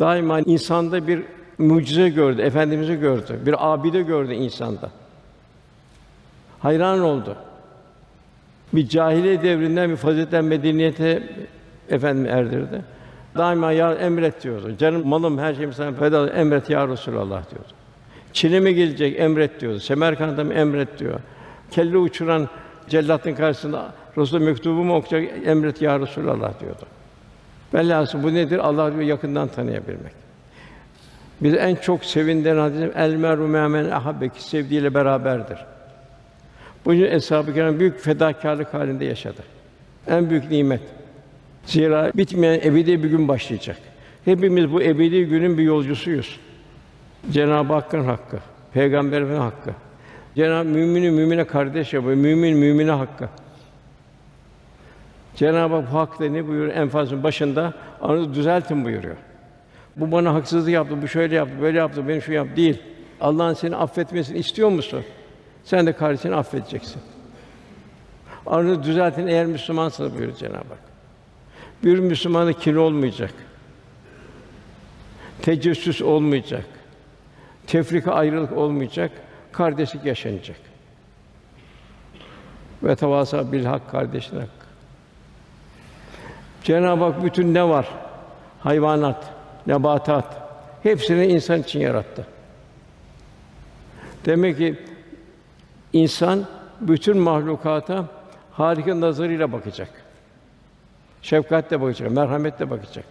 Daima 0.00 0.40
insanda 0.40 1.06
bir 1.06 1.22
mucize 1.58 2.08
gördü, 2.08 2.42
efendimizi 2.42 2.96
gördü. 2.96 3.40
Bir 3.46 3.72
abide 3.72 4.02
gördü 4.02 4.32
insanda. 4.32 4.90
Hayran 6.60 7.00
oldu. 7.00 7.36
Bir 8.72 8.88
cahiliye 8.88 9.42
devrinden 9.42 9.90
bir 9.90 9.96
faziletten 9.96 10.44
medeniyete 10.44 11.22
efendim 11.88 12.26
erdirdi. 12.26 12.82
Daima 13.36 13.72
ya 13.72 13.94
emret 13.94 14.42
diyordu. 14.42 14.76
Canım, 14.78 15.08
malım, 15.08 15.38
her 15.38 15.54
şeyim 15.54 15.72
sana 15.72 15.92
feda 15.92 16.30
emret 16.30 16.70
ya 16.70 16.88
Resulallah 16.88 17.50
diyordu. 17.50 17.68
Çin'e 18.32 18.60
mi 18.60 18.74
gelecek 18.74 19.20
emret 19.20 19.60
diyordu. 19.60 19.80
Semerkant'a 19.80 20.44
mı 20.44 20.54
emret 20.54 20.98
diyor. 20.98 21.20
Kelle 21.70 21.96
uçuran 21.96 22.48
cellatın 22.88 23.34
karşısında 23.34 23.92
Resul 24.18 24.40
mektubumu 24.40 24.96
okuyacak 24.96 25.46
emret 25.46 25.82
ya 25.82 26.00
Resulallah 26.00 26.60
diyordu. 26.60 26.86
Velhâsıl 27.74 28.22
bu 28.22 28.34
nedir? 28.34 28.58
Allah 28.58 28.92
diyor 28.92 29.02
yakından 29.02 29.48
tanıyabilmek. 29.48 30.12
Bizi 31.40 31.56
en 31.56 31.74
çok 31.74 32.04
sevindiren 32.04 32.56
hadis 32.56 32.96
el 32.96 33.14
meru 33.14 33.48
men 33.48 33.90
ahabbeki 33.90 34.42
sevdiğiyle 34.42 34.94
beraberdir. 34.94 35.58
Bu 36.88 36.94
yüzden 36.94 37.16
eshab-ı 37.16 37.54
kiram 37.54 37.80
büyük 37.80 38.00
fedakarlık 38.00 38.74
halinde 38.74 39.04
yaşadı. 39.04 39.42
En 40.06 40.30
büyük 40.30 40.50
nimet. 40.50 40.80
Zira 41.64 42.12
bitmeyen 42.14 42.60
ebedi 42.64 43.02
bir 43.02 43.10
gün 43.10 43.28
başlayacak. 43.28 43.76
Hepimiz 44.24 44.72
bu 44.72 44.82
ebedi 44.82 45.24
günün 45.24 45.58
bir 45.58 45.62
yolcusuyuz. 45.62 46.40
Cenab-ı 47.30 47.72
Hakk'ın 47.72 48.04
hakkı, 48.04 48.38
Peygamberimizin 48.72 49.40
hakkı. 49.40 49.70
Cenab-ı 50.36 50.68
mümini 50.68 51.10
mümine 51.10 51.44
kardeş 51.44 51.92
yapıyor. 51.92 52.14
Mümin 52.14 52.56
mümine 52.56 52.90
hakkı. 52.90 53.28
Cenab-ı 55.36 55.74
Hak 55.74 55.92
hakta 55.92 56.24
ne 56.24 56.48
buyuruyor? 56.48 56.74
Enfazın 56.74 57.22
başında 57.22 57.74
aranızı 58.00 58.34
düzeltin 58.34 58.84
buyuruyor. 58.84 59.16
Bu 59.96 60.12
bana 60.12 60.34
haksızlık 60.34 60.72
yaptı, 60.72 61.02
bu 61.02 61.08
şöyle 61.08 61.34
yaptı, 61.34 61.54
böyle 61.62 61.78
yaptı, 61.78 62.08
beni 62.08 62.22
şu 62.22 62.32
yap 62.32 62.48
değil. 62.56 62.82
Allah'ın 63.20 63.54
seni 63.54 63.76
affetmesini 63.76 64.38
istiyor 64.38 64.68
musun? 64.68 65.04
Sen 65.68 65.86
de 65.86 65.92
kardeşini 65.92 66.34
affedeceksin. 66.34 67.02
Aranızı 68.46 68.82
düzeltin 68.82 69.26
eğer 69.26 69.46
Müslümansınız 69.46 70.12
buyuruyor 70.12 70.36
Cenab-ı 70.36 70.56
Hak. 70.56 70.78
Bir 71.84 71.98
Müslümana 71.98 72.52
kin 72.52 72.76
olmayacak. 72.76 73.34
Tecessüs 75.42 76.02
olmayacak. 76.02 76.64
Tefrika 77.66 78.12
ayrılık 78.12 78.52
olmayacak. 78.52 79.10
Kardeşlik 79.52 80.04
yaşanacak. 80.04 80.56
Ve 82.82 82.96
tevasa 82.96 83.52
bil 83.52 83.64
hak 83.64 83.90
kardeşin 83.90 84.36
hak. 84.36 84.48
Cenab-ı 86.64 87.04
Hak 87.04 87.24
bütün 87.24 87.54
ne 87.54 87.68
var? 87.68 87.88
Hayvanat, 88.60 89.32
nebatat 89.66 90.36
hepsini 90.82 91.26
insan 91.26 91.60
için 91.60 91.80
yarattı. 91.80 92.26
Demek 94.26 94.58
ki 94.58 94.87
insan 95.92 96.46
bütün 96.80 97.18
mahlukata 97.18 98.04
harika 98.52 99.00
nazarıyla 99.00 99.52
bakacak. 99.52 99.88
Şefkatle 101.22 101.80
bakacak, 101.80 102.10
merhametle 102.10 102.70
bakacak. 102.70 103.04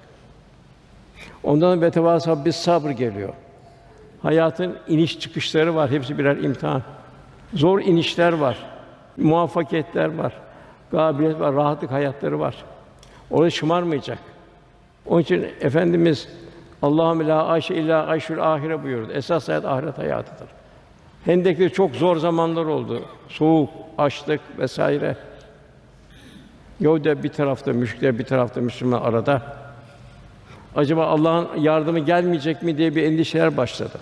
Ondan 1.44 1.82
ve 1.82 1.92
tevasa 1.92 2.46
bis 2.46 2.56
sabır 2.56 2.90
geliyor. 2.90 3.34
Hayatın 4.22 4.78
iniş 4.88 5.20
çıkışları 5.20 5.76
var, 5.76 5.92
hepsi 5.92 6.18
birer 6.18 6.38
imtihan. 6.38 6.82
Zor 7.54 7.80
inişler 7.80 8.34
var, 8.34 8.58
muvaffakiyetler 9.18 10.18
var, 10.18 10.34
kabiliyet 10.92 11.40
var, 11.40 11.56
rahatlık 11.56 11.92
hayatları 11.92 12.40
var. 12.40 12.56
Orada 13.32 13.50
şımarmayacak. 13.50 14.20
Onun 15.06 15.22
için 15.22 15.48
efendimiz 15.62 16.30
Allahümme 16.82 17.28
la 17.28 17.46
ayşe 17.46 17.76
illa 17.76 18.06
ayşul 18.06 18.40
ahire 18.40 18.84
buyurdu. 18.84 19.12
Esas 19.12 19.48
hayat 19.48 19.66
ahiret 19.66 19.98
hayatıdır. 19.98 20.57
Hendek'te 21.26 21.70
çok 21.70 21.96
zor 21.96 22.18
zamanlar 22.18 22.66
oldu. 22.66 23.02
Soğuk, 23.30 23.70
açlık 23.98 24.42
vesaire. 24.60 25.16
Yahudiler 26.80 27.24
bir 27.24 27.30
tarafta, 27.30 27.74
müşrikler 27.74 28.20
bir 28.20 28.24
tarafta, 28.24 28.62
Müslüman 28.62 29.02
arada. 29.02 29.42
Acaba 30.76 31.06
Allah'ın 31.06 31.48
yardımı 31.60 32.00
gelmeyecek 32.00 32.64
mi 32.64 32.78
diye 32.78 32.96
bir 32.96 33.04
endişeler 33.04 33.58
başladı. 33.58 33.98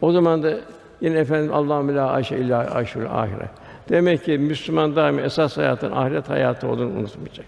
O 0.00 0.12
zaman 0.12 0.42
da 0.42 0.54
yine 1.00 1.18
efendim 1.18 1.54
Allahümme 1.54 1.94
la 1.94 2.10
ayşe 2.10 2.36
illa 2.36 2.70
ayşul 2.70 3.04
ahire. 3.06 3.48
Demek 3.88 4.24
ki 4.24 4.38
Müslüman 4.38 4.96
daima 4.96 5.20
esas 5.20 5.56
hayatın 5.56 5.92
ahiret 5.92 6.28
hayatı 6.28 6.68
olduğunu 6.68 6.98
unutmayacak. 6.98 7.46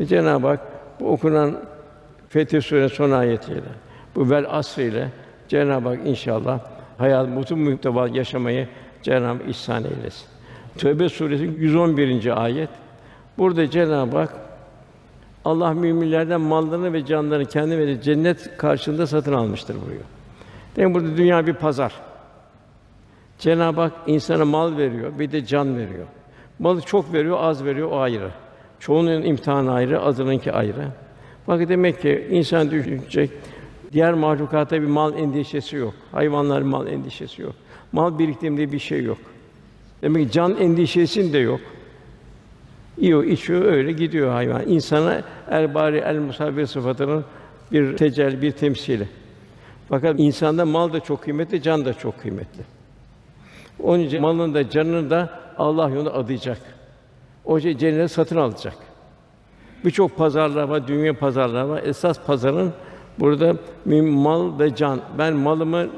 Ve 0.00 0.06
Cenab-ı 0.06 0.46
Hak 0.46 0.60
bu 1.00 1.08
okunan 1.08 1.56
Fetih 2.28 2.62
Sûresi 2.62 2.96
son 2.96 3.10
ayetiyle, 3.10 3.60
bu 4.14 4.30
vel 4.30 4.46
asr 4.50 4.80
ile 4.80 5.08
Cenab-ı 5.48 5.88
Hak 5.88 5.98
inşallah 6.06 6.60
hayat 6.98 7.28
mutlu 7.28 7.56
muhteva 7.56 8.08
yaşamayı 8.08 8.68
Cenab-ı 9.02 9.42
ihsan 9.50 9.84
eylesin. 9.84 10.26
Tövbe 10.78 11.08
Suresi 11.08 11.44
111. 11.44 12.44
ayet. 12.44 12.70
Burada 13.38 13.70
Cenab-ı 13.70 14.16
Hak 14.16 14.34
Allah 15.44 15.72
müminlerden 15.72 16.40
mallarını 16.40 16.92
ve 16.92 17.06
canlarını 17.06 17.44
kendi 17.44 17.78
ve 17.78 18.02
cennet 18.02 18.56
karşılığında 18.56 19.06
satın 19.06 19.32
almıştır 19.32 19.74
buyuruyor. 19.74 20.04
Demek 20.76 20.94
burada 20.94 21.16
dünya 21.16 21.46
bir 21.46 21.54
pazar. 21.54 21.92
Cenab-ı 23.38 23.80
Hak 23.80 23.92
insana 24.06 24.44
mal 24.44 24.76
veriyor, 24.76 25.18
bir 25.18 25.32
de 25.32 25.46
can 25.46 25.78
veriyor. 25.78 26.06
Malı 26.58 26.80
çok 26.80 27.12
veriyor, 27.12 27.36
az 27.40 27.64
veriyor, 27.64 27.90
o 27.90 27.98
ayrı. 27.98 28.30
Çoğunun 28.80 29.22
imtihanı 29.22 29.72
ayrı, 29.72 30.00
azınınki 30.00 30.52
ayrı. 30.52 30.88
Bak 31.48 31.68
demek 31.68 32.02
ki 32.02 32.28
insan 32.30 32.70
düşünecek, 32.70 33.30
diğer 33.92 34.14
mahlukata 34.14 34.82
bir 34.82 34.86
mal 34.86 35.18
endişesi 35.18 35.76
yok. 35.76 35.94
Hayvanların 36.12 36.68
mal 36.68 36.86
endişesi 36.86 37.42
yok. 37.42 37.54
Mal 37.92 38.18
biriktirdiğinde 38.18 38.72
bir 38.72 38.78
şey 38.78 39.02
yok. 39.02 39.18
Demek 40.02 40.26
ki 40.26 40.32
can 40.32 40.56
endişesinde 40.56 41.38
yok. 41.38 41.60
Yiyor, 42.98 43.24
içiyor, 43.24 43.64
öyle 43.64 43.92
gidiyor 43.92 44.32
hayvan. 44.32 44.68
İnsana 44.68 45.22
el 45.50 45.74
bari 45.74 45.98
el 45.98 46.18
musabir 46.18 46.66
sıfatının 46.66 47.24
bir 47.72 47.96
tecel, 47.96 48.42
bir 48.42 48.52
temsili. 48.52 49.08
Fakat 49.88 50.20
insanda 50.20 50.64
mal 50.64 50.92
da 50.92 51.00
çok 51.00 51.22
kıymetli, 51.22 51.62
can 51.62 51.84
da 51.84 51.94
çok 51.94 52.20
kıymetli. 52.20 52.62
Onun 53.82 53.98
için 53.98 54.20
malını 54.20 54.54
da 54.54 54.70
canını 54.70 55.10
da 55.10 55.40
Allah 55.58 55.88
yolunda 55.88 56.14
adayacak. 56.14 56.58
O 57.44 57.60
şey 57.60 57.78
cennet 57.78 58.10
satın 58.10 58.36
alacak. 58.36 58.76
Birçok 59.84 60.16
pazarlar 60.16 60.62
var, 60.62 60.88
dünya 60.88 61.18
pazarları 61.18 61.68
var. 61.68 61.82
Esas 61.84 62.20
pazarın 62.26 62.72
burada 63.18 63.56
mal 64.02 64.58
ve 64.58 64.74
can. 64.74 65.00
Ben 65.18 65.34
malımı 65.34 65.88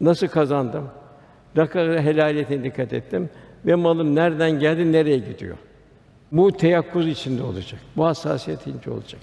nasıl 0.00 0.28
kazandım? 0.28 0.88
Ne 1.56 1.66
kadar 1.66 2.00
helaliyetine 2.00 2.64
dikkat 2.64 2.92
ettim 2.92 3.30
ve 3.66 3.74
malım 3.74 4.14
nereden 4.14 4.50
geldi, 4.50 4.92
nereye 4.92 5.18
gidiyor? 5.18 5.56
Bu 6.32 6.52
teyakkuz 6.52 7.08
içinde 7.08 7.42
olacak. 7.42 7.80
Bu 7.96 8.04
hassasiyet 8.04 8.66
içinde 8.66 8.90
olacak. 8.90 9.20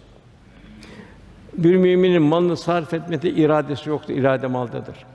Bir 1.53 1.75
müminin 1.75 2.21
malını 2.21 2.57
sarf 2.57 2.93
etmede 2.93 3.29
iradesi 3.29 3.89
yoktur. 3.89 4.13
İrade 4.13 4.47
maldadır. 4.47 5.05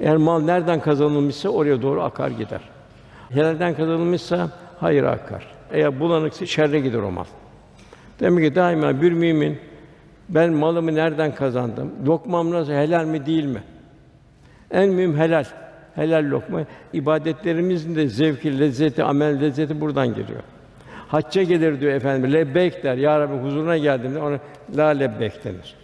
Eğer 0.00 0.16
mal 0.16 0.40
nereden 0.40 0.80
kazanılmışsa 0.80 1.48
oraya 1.48 1.82
doğru 1.82 2.02
akar 2.02 2.30
gider. 2.30 2.60
Helalden 3.30 3.74
kazanılmışsa 3.74 4.50
hayır 4.80 5.04
akar. 5.04 5.46
Eğer 5.72 6.00
bulanıksa 6.00 6.46
şerre 6.46 6.80
gider 6.80 6.98
o 6.98 7.10
mal. 7.10 7.24
Demek 8.20 8.44
ki 8.44 8.54
daima 8.54 9.02
bir 9.02 9.12
mümin 9.12 9.58
ben 10.28 10.52
malımı 10.52 10.94
nereden 10.94 11.34
kazandım? 11.34 11.90
Lokmam 12.06 12.50
nasıl 12.50 12.72
helal 12.72 13.04
mi 13.04 13.26
değil 13.26 13.44
mi? 13.44 13.62
En 14.70 14.88
mühim 14.88 15.18
helal. 15.18 15.44
Helal 15.94 16.30
lokma. 16.30 16.60
İbadetlerimizin 16.92 17.96
de 17.96 18.08
zevki, 18.08 18.60
lezzeti, 18.60 19.04
amel 19.04 19.40
lezzeti 19.40 19.80
buradan 19.80 20.08
geliyor. 20.08 20.42
Hacca 21.08 21.42
gelir 21.42 21.80
diyor 21.80 21.92
efendim. 21.92 22.32
Lebbeyk 22.32 22.82
der. 22.82 22.96
Ya 22.96 23.20
Rabbi 23.20 23.42
huzuruna 23.42 23.78
geldiğimde 23.78 24.18
ona 24.18 24.38
la 24.76 24.86
lebbeyk 24.86 25.44
denir. 25.44 25.74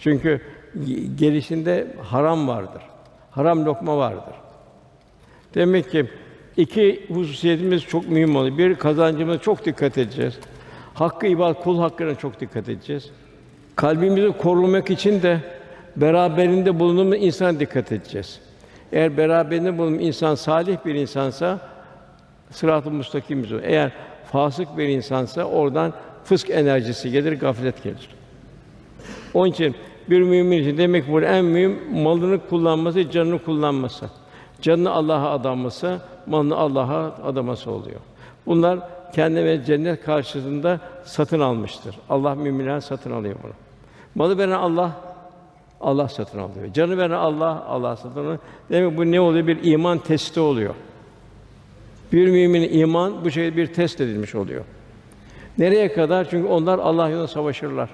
Çünkü 0.00 0.40
gelişinde 1.18 1.86
haram 2.02 2.48
vardır. 2.48 2.82
Haram 3.30 3.64
lokma 3.64 3.98
vardır. 3.98 4.34
Demek 5.54 5.90
ki 5.90 6.06
iki 6.56 7.06
hususiyetimiz 7.08 7.82
çok 7.82 8.08
mühim 8.08 8.36
oluyor. 8.36 8.58
Bir 8.58 8.74
kazancımıza 8.74 9.38
çok 9.38 9.64
dikkat 9.64 9.98
edeceğiz. 9.98 10.38
Hakkı 10.98 11.26
ibadet, 11.26 11.62
kul 11.62 11.78
hakkına 11.78 12.14
çok 12.14 12.40
dikkat 12.40 12.68
edeceğiz. 12.68 13.10
Kalbimizi 13.76 14.32
korumak 14.38 14.90
için 14.90 15.22
de 15.22 15.40
beraberinde 15.96 16.80
bulunduğumuz 16.80 17.16
insana 17.20 17.60
dikkat 17.60 17.92
edeceğiz. 17.92 18.40
Eğer 18.92 19.16
beraberinde 19.16 19.78
bulunan 19.78 19.98
insan 19.98 20.34
salih 20.34 20.76
bir 20.86 20.94
insansa 20.94 21.60
sırat-ı 22.50 22.90
müstakim 22.90 23.44
üzere. 23.44 23.60
Eğer 23.64 23.92
fasık 24.32 24.78
bir 24.78 24.88
insansa 24.88 25.44
oradan 25.44 25.92
fısk 26.24 26.50
enerjisi 26.50 27.10
gelir, 27.10 27.40
gaflet 27.40 27.82
gelir. 27.82 28.08
Onun 29.34 29.50
için 29.50 29.74
bir 30.10 30.22
mümin 30.22 30.62
için 30.62 30.78
demek 30.78 31.12
bu 31.12 31.20
en 31.20 31.44
mühim 31.44 31.78
malını 31.92 32.48
kullanması, 32.48 33.10
canını 33.10 33.38
kullanması. 33.38 34.10
Canını 34.62 34.90
Allah'a 34.90 35.30
adaması, 35.30 36.00
malını 36.26 36.56
Allah'a 36.56 37.28
adaması 37.28 37.70
oluyor. 37.70 38.00
Bunlar 38.46 38.78
kendi 39.12 39.44
ve 39.44 39.64
cennet 39.64 40.04
karşısında 40.04 40.80
satın 41.04 41.40
almıştır. 41.40 41.96
Allah 42.08 42.34
müminler 42.34 42.80
satın 42.80 43.10
alıyor 43.10 43.36
bunu. 43.42 43.52
Malı 44.14 44.38
veren 44.38 44.50
Allah, 44.50 44.92
Allah 45.80 46.08
satın 46.08 46.38
alıyor. 46.38 46.72
Canı 46.72 46.98
veren 46.98 47.10
Allah, 47.10 47.64
Allah 47.68 47.96
satın 47.96 48.20
alıyor. 48.20 48.38
Demek 48.70 48.98
bu 48.98 49.10
ne 49.10 49.20
oluyor? 49.20 49.46
Bir 49.46 49.58
iman 49.72 49.98
testi 49.98 50.40
oluyor. 50.40 50.74
Bir 52.12 52.28
müminin 52.28 52.78
iman 52.78 53.24
bu 53.24 53.30
şekilde 53.30 53.56
bir 53.56 53.66
test 53.66 54.00
edilmiş 54.00 54.34
oluyor. 54.34 54.64
Nereye 55.58 55.92
kadar? 55.92 56.30
Çünkü 56.30 56.48
onlar 56.48 56.78
Allah 56.78 57.08
yolunda 57.08 57.28
savaşırlar. 57.28 57.90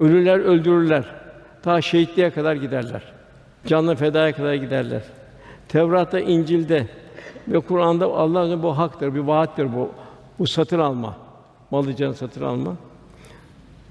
Ölürler, 0.00 0.38
öldürürler. 0.38 1.04
Ta 1.62 1.80
şehitliğe 1.80 2.30
kadar 2.30 2.54
giderler. 2.54 3.02
Canlı 3.66 3.96
fedaya 3.96 4.32
kadar 4.32 4.54
giderler. 4.54 5.02
Tevrat'ta, 5.68 6.20
İncil'de 6.20 6.86
ve 7.48 7.60
Kur'an'da 7.60 8.06
Allah'ın 8.06 8.62
bu 8.62 8.78
haktır, 8.78 9.14
bir 9.14 9.20
vaattir 9.20 9.76
bu. 9.76 9.90
Bu 10.40 10.46
satın 10.46 10.78
alma. 10.78 11.16
Malı 11.70 11.96
canı 11.96 12.14
satın 12.14 12.42
alma. 12.42 12.76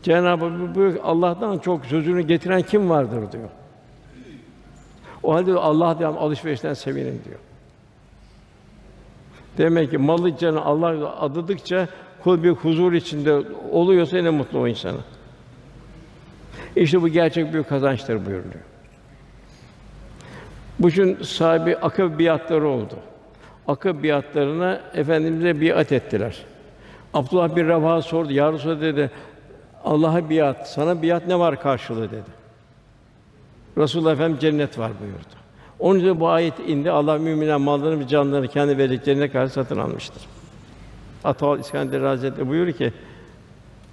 Cenab-ı 0.03 0.45
Hak 0.45 0.75
buyuruyor 0.75 1.03
Allah'tan 1.03 1.57
çok 1.57 1.85
sözünü 1.85 2.21
getiren 2.21 2.61
kim 2.61 2.89
vardır 2.89 3.31
diyor. 3.31 3.49
O 5.23 5.33
halde 5.33 5.53
Allah 5.53 5.99
diyor 5.99 6.15
alışverişten 6.15 6.73
sevinin 6.73 7.21
diyor. 7.25 7.39
Demek 9.57 9.91
ki 9.91 9.97
malı 9.97 10.37
canı 10.37 10.61
Allah 10.65 11.19
adadıkça 11.19 11.87
kul 12.23 12.43
bir 12.43 12.51
huzur 12.51 12.93
içinde 12.93 13.43
oluyorsa 13.71 14.21
ne 14.21 14.29
mutlu 14.29 14.59
o 14.59 14.67
insana. 14.67 14.99
İşte 16.75 17.01
bu 17.01 17.07
gerçek 17.07 17.53
bir 17.53 17.63
kazançtır 17.63 18.25
buyuruyor. 18.25 18.63
Bugün 20.79 21.23
sahibi 21.23 21.77
akıl 21.77 22.19
biatları 22.19 22.67
oldu. 22.67 22.95
Akıl 23.69 24.03
biatlarına 24.03 24.81
efendimize 24.93 25.61
biat 25.61 25.91
ettiler. 25.91 26.37
Abdullah 27.13 27.55
bin 27.55 27.67
Revaha 27.67 28.01
sordu. 28.01 28.33
Ya 28.33 28.53
Resulallah 28.53 28.81
dedi. 28.81 29.11
Allah'a 29.83 30.29
biat, 30.29 30.69
sana 30.69 31.01
biat 31.01 31.27
ne 31.27 31.39
var 31.39 31.61
karşılığı 31.61 32.11
dedi. 32.11 32.29
Resulullah 33.77 34.13
Efendimiz 34.13 34.41
cennet 34.41 34.79
var 34.79 34.91
buyurdu. 35.01 35.35
Onun 35.79 35.99
için 35.99 36.19
bu 36.19 36.29
ayet 36.29 36.53
indi. 36.67 36.91
Allah 36.91 37.17
müminler 37.17 37.57
mallarını 37.57 37.99
ve 37.99 38.07
canlarını 38.07 38.47
kendi 38.47 38.77
verdiklerine 38.77 39.29
karşı 39.29 39.53
satın 39.53 39.77
almıştır. 39.77 40.21
Ataol 41.23 41.59
İskender 41.59 42.01
Hazretleri 42.01 42.49
buyuruyor 42.49 42.77
ki: 42.77 42.93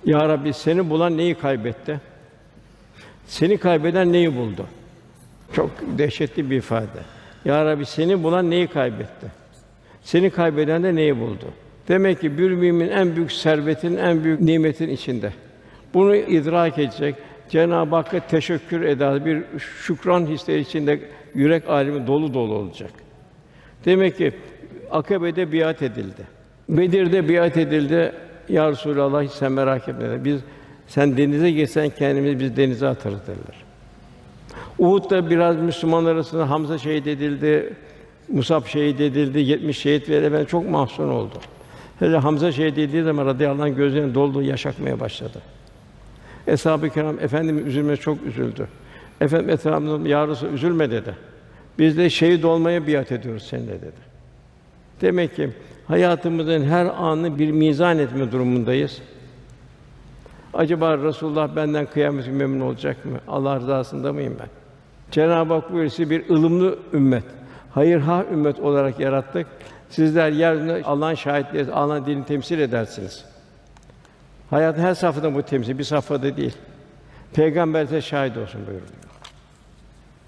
Ya 0.04 0.28
Rabbi 0.28 0.52
seni 0.52 0.90
bulan 0.90 1.16
neyi 1.16 1.34
kaybetti? 1.34 2.00
Seni 3.26 3.58
kaybeden 3.58 4.12
neyi 4.12 4.36
buldu? 4.36 4.66
Çok 5.52 5.70
dehşetli 5.98 6.50
bir 6.50 6.56
ifade. 6.56 7.00
Ya 7.44 7.64
Rabbi 7.64 7.86
seni 7.86 8.22
bulan 8.22 8.50
neyi 8.50 8.66
kaybetti? 8.66 9.45
Seni 10.06 10.30
kaybeden 10.30 10.82
de 10.82 10.94
neyi 10.94 11.20
buldu? 11.20 11.44
Demek 11.88 12.20
ki 12.20 12.38
bir 12.38 12.50
mümin 12.50 12.88
en 12.88 13.16
büyük 13.16 13.32
servetin, 13.32 13.96
en 13.96 14.24
büyük 14.24 14.40
nimetin 14.40 14.88
içinde. 14.88 15.32
Bunu 15.94 16.16
idrak 16.16 16.78
edecek, 16.78 17.14
Cenab-ı 17.48 17.96
Hakk'a 17.96 18.20
teşekkür 18.20 18.82
eder, 18.82 19.24
bir 19.24 19.42
şükran 19.58 20.26
hisleri 20.26 20.60
içinde 20.60 21.00
yürek 21.34 21.68
alemi 21.68 22.06
dolu 22.06 22.34
dolu 22.34 22.54
olacak. 22.54 22.90
Demek 23.84 24.16
ki 24.16 24.32
Akabe'de 24.90 25.52
biat 25.52 25.82
edildi. 25.82 26.22
Bedir'de 26.68 27.28
biat 27.28 27.56
edildi. 27.56 28.12
Ya 28.48 28.70
Resulallah 28.70 29.22
hiç 29.22 29.30
sen 29.30 29.52
merak 29.52 29.88
etme. 29.88 30.24
Biz 30.24 30.40
sen 30.86 31.16
denize 31.16 31.50
girsen 31.50 31.90
kendimizi 31.90 32.40
biz 32.40 32.56
denize 32.56 32.86
atarız 32.86 33.20
dediler. 33.22 33.56
Uhud'da 34.78 35.30
biraz 35.30 35.56
Müslümanlar 35.56 36.12
arasında 36.12 36.50
Hamza 36.50 36.78
şehit 36.78 37.06
edildi, 37.06 37.74
Musab 38.28 38.66
şehit 38.66 39.00
edildi, 39.00 39.38
70 39.38 39.78
şehit 39.78 40.08
verildi. 40.08 40.32
Ben 40.32 40.44
çok 40.44 40.70
mahzun 40.70 41.08
oldum. 41.08 41.40
Hele 41.98 42.16
Hamza 42.16 42.52
şehit 42.52 42.78
edildiği 42.78 43.02
zaman 43.02 43.26
radıyallahu 43.26 43.62
anh 43.62 43.76
gözlerinin 43.76 44.14
dolduğu 44.14 44.42
yaş 44.42 44.66
akmaya 44.66 45.00
başladı. 45.00 45.38
Eshab-ı 46.46 46.90
Kiram 46.90 47.20
efendimiz 47.20 47.66
üzülmeye 47.66 47.96
çok 47.96 48.22
üzüldü. 48.26 48.68
Efendim 49.20 49.50
etrafında 49.50 50.08
ya 50.08 50.28
Resulallah, 50.28 50.54
üzülme 50.54 50.90
dedi. 50.90 51.14
Biz 51.78 51.98
de 51.98 52.10
şehit 52.10 52.44
olmaya 52.44 52.86
biat 52.86 53.12
ediyoruz 53.12 53.46
seninle 53.50 53.80
dedi. 53.80 54.06
Demek 55.00 55.36
ki 55.36 55.50
hayatımızın 55.88 56.64
her 56.64 56.86
anını 56.86 57.38
bir 57.38 57.50
mizan 57.50 57.98
etme 57.98 58.32
durumundayız. 58.32 58.98
Acaba 60.54 60.98
Resulullah 60.98 61.56
benden 61.56 61.86
kıyamet 61.86 62.28
memnun 62.28 62.60
olacak 62.60 63.04
mı? 63.04 63.18
Allah 63.28 63.60
rızasında 63.60 64.12
mıyım 64.12 64.36
ben? 64.40 64.48
Cenab-ı 65.10 65.54
Hak 65.54 65.72
buyuruyor 65.72 66.10
bir 66.10 66.28
ılımlı 66.28 66.78
ümmet, 66.92 67.24
hayırha 67.76 68.24
ümmet 68.32 68.60
olarak 68.60 69.00
yarattık. 69.00 69.46
Sizler 69.90 70.32
yeryüzünde 70.32 70.82
Allah'ın 70.84 71.14
şahitleri, 71.14 71.72
Allah'ın 71.72 72.06
dinini 72.06 72.24
temsil 72.24 72.58
edersiniz. 72.58 73.24
Hayatın 74.50 74.82
her 74.82 74.94
safhada 74.94 75.34
bu 75.34 75.42
temsil, 75.42 75.78
bir 75.78 75.84
safhada 75.84 76.36
değil. 76.36 76.56
Peygamber 77.34 77.90
de 77.90 78.00
şahit 78.00 78.36
olsun 78.36 78.60
buyuruyor. 78.66 78.88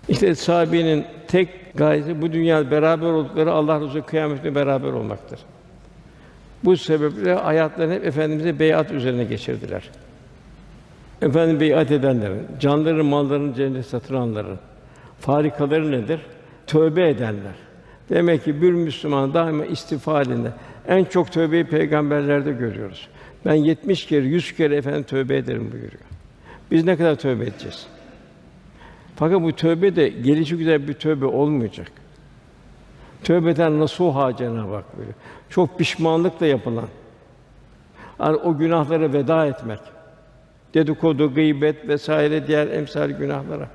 İşte 0.09 0.35
sahabenin 0.35 1.07
tek 1.29 1.49
gayesi 1.75 2.23
bu 2.23 2.33
dünyada 2.33 2.71
beraber 2.71 3.07
oldukları 3.07 3.53
Allah 3.53 3.81
Resulü 3.81 4.03
kıyametinde 4.03 4.55
beraber 4.55 4.93
olmaktır. 4.93 5.41
Bu 6.65 6.77
sebeple 6.77 7.35
hayatlarını 7.35 7.95
hep 7.95 8.07
efendimize 8.07 8.59
beyat 8.59 8.91
üzerine 8.93 9.25
geçirdiler. 9.25 9.91
Efendim 11.23 11.61
beyat 11.61 11.91
edenlerin, 11.91 12.47
canlarını, 12.61 13.05
mallarını 13.05 13.55
cennet 13.55 13.87
satın 13.87 14.15
alanların 14.15 14.59
farikaları 15.21 15.93
nedir? 15.93 16.21
Tövbe 16.69 17.09
edenler. 17.09 17.55
Demek 18.11 18.45
ki 18.45 18.63
bir 18.63 18.73
Müslüman 18.73 19.35
daima 19.35 19.65
istiğfar 19.65 20.15
halinde. 20.15 20.53
En 20.89 21.05
çok 21.05 21.33
tövbeyi 21.33 21.65
peygamberlerde 21.65 22.53
görüyoruz. 22.53 23.09
Ben 23.45 23.55
70 23.55 24.07
kere, 24.07 24.25
100 24.25 24.53
kere 24.57 24.77
efendim 24.77 25.03
tövbe 25.03 25.37
ederim 25.37 25.73
buyuruyor. 25.73 26.03
Biz 26.71 26.85
ne 26.85 26.97
kadar 26.97 27.15
tövbe 27.15 27.45
edeceğiz? 27.45 27.87
Fakat 29.17 29.43
bu 29.43 29.53
tövbe 29.53 29.97
de 29.97 30.09
gelişi 30.09 30.57
güzel 30.57 30.89
bir 30.89 30.95
tövbe 30.95 31.27
olmayacak. 31.27 31.93
Tövbeden 33.25 33.81
nasuha 33.81 34.37
Cenab-ı 34.37 34.75
Hak 34.75 34.97
buyuruyor. 34.97 35.17
Çok 35.51 35.79
pişmanlıkla 35.79 36.47
yapılan. 36.47 36.89
Yani 38.21 38.37
o 38.37 38.59
günahlara 38.59 39.13
veda 39.13 39.47
etmek. 39.47 39.81
Dedikodu, 40.75 41.35
gıybet 41.35 41.89
vesaire 41.89 42.47
diğer 42.47 42.67
emsal 42.67 43.11
günahlara. 43.11 43.69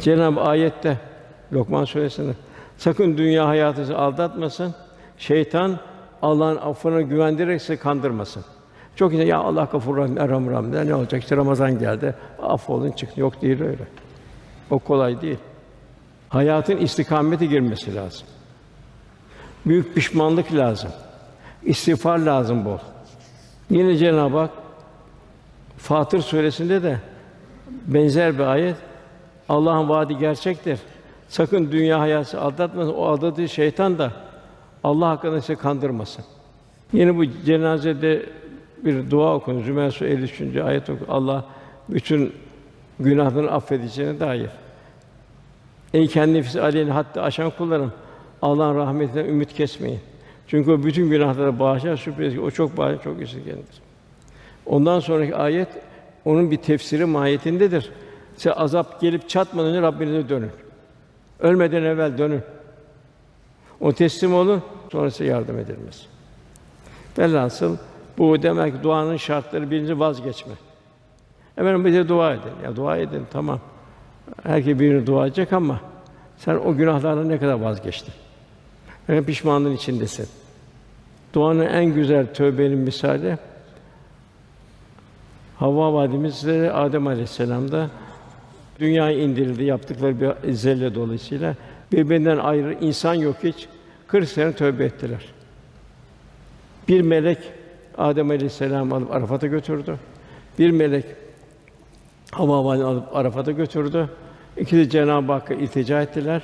Cenab-ı 0.00 0.40
ayette 0.40 0.98
Lokman 1.52 1.84
suresinde 1.84 2.32
sakın 2.78 3.18
dünya 3.18 3.48
hayatınızı 3.48 3.98
aldatmasın. 3.98 4.74
Şeytan 5.18 5.78
Allah'ın 6.22 6.56
affına 6.56 7.00
güvendirerek 7.00 7.62
sizi 7.62 7.78
kandırmasın. 7.78 8.44
Çok 8.96 9.12
insan 9.12 9.26
ya 9.26 9.38
Allah 9.38 9.68
gafur 9.72 9.96
rahim, 9.96 10.18
erham 10.18 10.50
rahim 10.50 10.72
der. 10.72 10.86
Ne 10.86 10.94
olacak? 10.94 11.22
İşte 11.22 11.36
Ramazan 11.36 11.78
geldi. 11.78 12.14
Affolun 12.42 12.90
çıktı. 12.90 13.20
Yok 13.20 13.42
değil 13.42 13.62
öyle. 13.62 13.84
O 14.70 14.78
kolay 14.78 15.20
değil. 15.20 15.38
Hayatın 16.28 16.76
istikamete 16.76 17.46
girmesi 17.46 17.94
lazım. 17.94 18.26
Büyük 19.66 19.94
pişmanlık 19.94 20.54
lazım. 20.54 20.90
İstiğfar 21.62 22.18
lazım 22.18 22.64
bol. 22.64 22.78
Yine 23.70 23.96
Cenab-ı 23.96 24.38
Hak 24.38 24.50
Fatır 25.78 26.20
suresinde 26.20 26.82
de 26.82 26.98
benzer 27.86 28.38
bir 28.38 28.44
ayet 28.44 28.76
Allah'ın 29.48 29.88
vaadi 29.88 30.18
gerçektir. 30.18 30.78
Sakın 31.32 31.72
dünya 31.72 32.00
hayatı 32.00 32.40
aldatmasın. 32.40 32.92
O 32.92 33.04
aldattığı 33.04 33.48
şeytan 33.48 33.98
da 33.98 34.12
Allah 34.84 35.08
hakkında 35.08 35.40
sizi 35.40 35.56
kandırmasın. 35.56 36.24
Yine 36.92 37.16
bu 37.16 37.24
cenazede 37.44 38.26
bir 38.84 39.10
dua 39.10 39.34
okun. 39.34 39.62
Zümer 39.62 39.90
Suresi 39.90 40.14
53. 40.40 40.56
ayet 40.56 40.90
oku. 40.90 41.04
Allah 41.08 41.44
bütün 41.88 42.32
günahlarını 43.00 43.50
affedeceğine 43.50 44.20
dair. 44.20 44.50
Ey 45.94 46.08
kendi 46.08 46.34
nefsi 46.34 46.60
aleyhine 46.60 46.90
hatta 46.90 47.22
aşan 47.22 47.50
kullarım. 47.50 47.92
Allah'ın 48.42 48.76
rahmetinden 48.76 49.24
ümit 49.24 49.54
kesmeyin. 49.54 50.00
Çünkü 50.46 50.70
o 50.70 50.84
bütün 50.84 51.10
günahları 51.10 51.58
bağışlar, 51.58 51.96
şüphesiz 51.96 52.38
o 52.38 52.50
çok 52.50 52.76
bağışlar, 52.76 53.04
çok 53.04 53.22
esirgendir. 53.22 53.82
Ondan 54.66 55.00
sonraki 55.00 55.36
ayet 55.36 55.68
onun 56.24 56.50
bir 56.50 56.56
tefsiri 56.56 57.04
mahiyetindedir. 57.04 57.90
Size 58.36 58.52
azap 58.52 59.00
gelip 59.00 59.28
çatmadan 59.28 59.70
önce 59.70 59.82
Rabbinize 59.82 60.28
dönün. 60.28 60.50
Ölmeden 61.42 61.82
evvel 61.82 62.18
dönün. 62.18 62.42
O 63.80 63.92
teslim 63.92 64.34
olun, 64.34 64.62
sonra 64.92 65.10
size 65.10 65.24
yardım 65.24 65.58
edilmez. 65.58 66.06
Velhasıl 67.18 67.76
bu 68.18 68.42
demek 68.42 68.82
duanın 68.82 69.16
şartları 69.16 69.70
birinci 69.70 69.98
vazgeçme. 69.98 70.52
Efendim 71.56 71.84
bir 71.84 71.92
de 71.92 72.08
dua 72.08 72.32
edin. 72.32 72.52
Ya 72.64 72.76
dua 72.76 72.96
edin 72.96 73.26
tamam. 73.32 73.60
Herkes 74.42 74.78
birini 74.78 75.06
dua 75.06 75.26
edecek 75.26 75.52
ama 75.52 75.80
sen 76.38 76.54
o 76.54 76.74
günahlardan 76.74 77.28
ne 77.28 77.38
kadar 77.38 77.60
vazgeçtin? 77.60 78.14
Yani 79.08 79.24
pişmanlığın 79.24 79.72
içindesin. 79.72 80.28
Duanın 81.34 81.66
en 81.66 81.84
güzel 81.84 82.34
tövbenin 82.34 82.78
misali 82.78 83.38
Havva 85.56 85.92
validemizle 85.92 86.72
Adem 86.72 87.06
Aleyhisselam'da 87.06 87.90
dünyaya 88.78 89.18
indirildi 89.18 89.64
yaptıkları 89.64 90.20
bir 90.20 90.52
zelle 90.52 90.94
dolayısıyla 90.94 91.56
birbirinden 91.92 92.38
ayrı 92.38 92.74
insan 92.80 93.14
yok 93.14 93.36
hiç 93.42 93.68
40 94.06 94.28
sene 94.28 94.52
tövbe 94.52 94.84
ettiler. 94.84 95.24
Bir 96.88 97.00
melek 97.00 97.38
Adem 97.98 98.30
Aleyhisselam 98.30 98.92
alıp 98.92 99.10
Arafat'a 99.10 99.46
götürdü. 99.46 99.96
Bir 100.58 100.70
melek 100.70 101.04
Havva 102.30 102.64
validemi 102.64 102.90
alıp 102.90 103.16
Arafat'a 103.16 103.52
götürdü. 103.52 104.08
İkisi 104.56 104.90
Cenab-ı 104.90 105.32
Hakk'a 105.32 105.54
iltica 105.54 106.02
ettiler. 106.02 106.42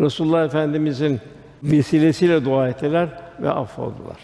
Resulullah 0.00 0.44
Efendimizin 0.44 1.20
vesilesiyle 1.62 2.44
dua 2.44 2.68
ettiler 2.68 3.08
ve 3.42 3.50
affoldular. 3.50 4.16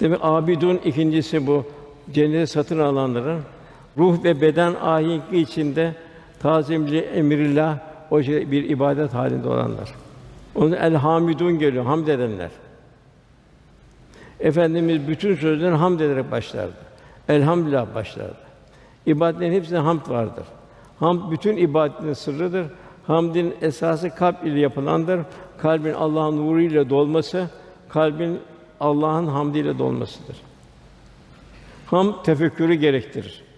Demek 0.00 0.18
abidun 0.22 0.80
ikincisi 0.84 1.46
bu 1.46 1.66
cenneti 2.12 2.52
satın 2.52 2.78
alanların 2.78 3.40
ruh 3.98 4.24
ve 4.24 4.40
beden 4.40 4.74
ahengi 4.74 5.38
içinde 5.38 5.94
tazimli 6.42 6.98
emrillah 6.98 7.78
o 8.10 8.22
şey 8.22 8.50
bir 8.50 8.70
ibadet 8.70 9.14
halinde 9.14 9.48
olanlar. 9.48 9.94
Onun 10.54 10.72
el 10.72 10.94
hamidun 10.94 11.58
geliyor, 11.58 11.84
hamd 11.84 12.06
edenler. 12.06 12.50
Efendimiz 14.40 15.08
bütün 15.08 15.36
sözlerini 15.36 15.76
hamd 15.76 16.00
ederek 16.00 16.30
başlardı. 16.30 16.72
Elhamdülillah 17.28 17.94
başlardı. 17.94 18.36
İbadetlerin 19.06 19.52
hepsinde 19.52 19.78
hamd 19.78 20.08
vardır. 20.08 20.44
Hamd 20.98 21.32
bütün 21.32 21.56
ibadetin 21.56 22.12
sırrıdır. 22.12 22.66
Hamdin 23.06 23.54
esası 23.60 24.14
kalp 24.14 24.46
ile 24.46 24.60
yapılandır. 24.60 25.20
Kalbin 25.58 25.92
Allah'ın 25.92 26.36
nuru 26.36 26.60
ile 26.60 26.90
dolması, 26.90 27.46
kalbin 27.88 28.40
Allah'ın 28.80 29.26
hamdiyle 29.26 29.78
dolmasıdır. 29.78 30.36
Ham 31.86 32.22
tefekkürü 32.22 32.74
gerektirir. 32.74 33.51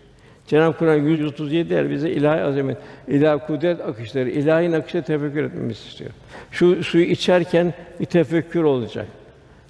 Cenab-ı 0.46 0.78
Kur'an 0.78 0.96
137 0.96 1.74
yer 1.74 1.90
bize 1.90 2.11
ilahi 2.11 2.42
azamet, 2.42 2.76
ilahi 3.09 3.46
kudret 3.46 3.80
akışları, 3.80 4.30
ilahi 4.30 4.70
nakışa 4.70 5.02
tefekkür 5.02 5.44
etmemizi 5.44 5.88
istiyor. 5.88 6.11
Şu 6.50 6.85
suyu 6.85 7.04
içerken 7.04 7.74
bir 8.00 8.04
tefekkür 8.04 8.62
olacak. 8.62 9.07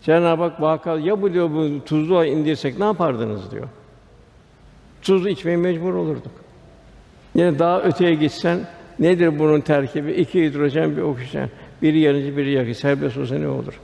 Cenab-ı 0.03 0.43
Hak 0.43 0.61
vaka 0.61 0.99
ya 0.99 1.23
bu 1.23 1.33
diyor 1.33 1.51
bu 1.51 1.85
tuzlu 1.85 2.25
indirsek 2.25 2.79
ne 2.79 2.85
yapardınız 2.85 3.51
diyor. 3.51 3.69
Tuzlu 5.03 5.29
içmeye 5.29 5.57
mecbur 5.57 5.95
olurduk. 5.95 6.33
Yine 7.35 7.59
daha 7.59 7.83
öteye 7.83 8.15
gitsen 8.15 8.59
nedir 8.99 9.39
bunun 9.39 9.61
terkibi? 9.61 10.13
İki 10.13 10.45
hidrojen, 10.45 10.97
bir 10.97 11.03
oksijen. 11.03 11.51
Biri 11.83 11.99
yanıcı, 11.99 12.37
biri 12.37 12.51
yakıcı. 12.51 12.79
Serbest 12.81 13.17
olsa 13.17 13.35
ne 13.35 13.49
olur? 13.49 13.81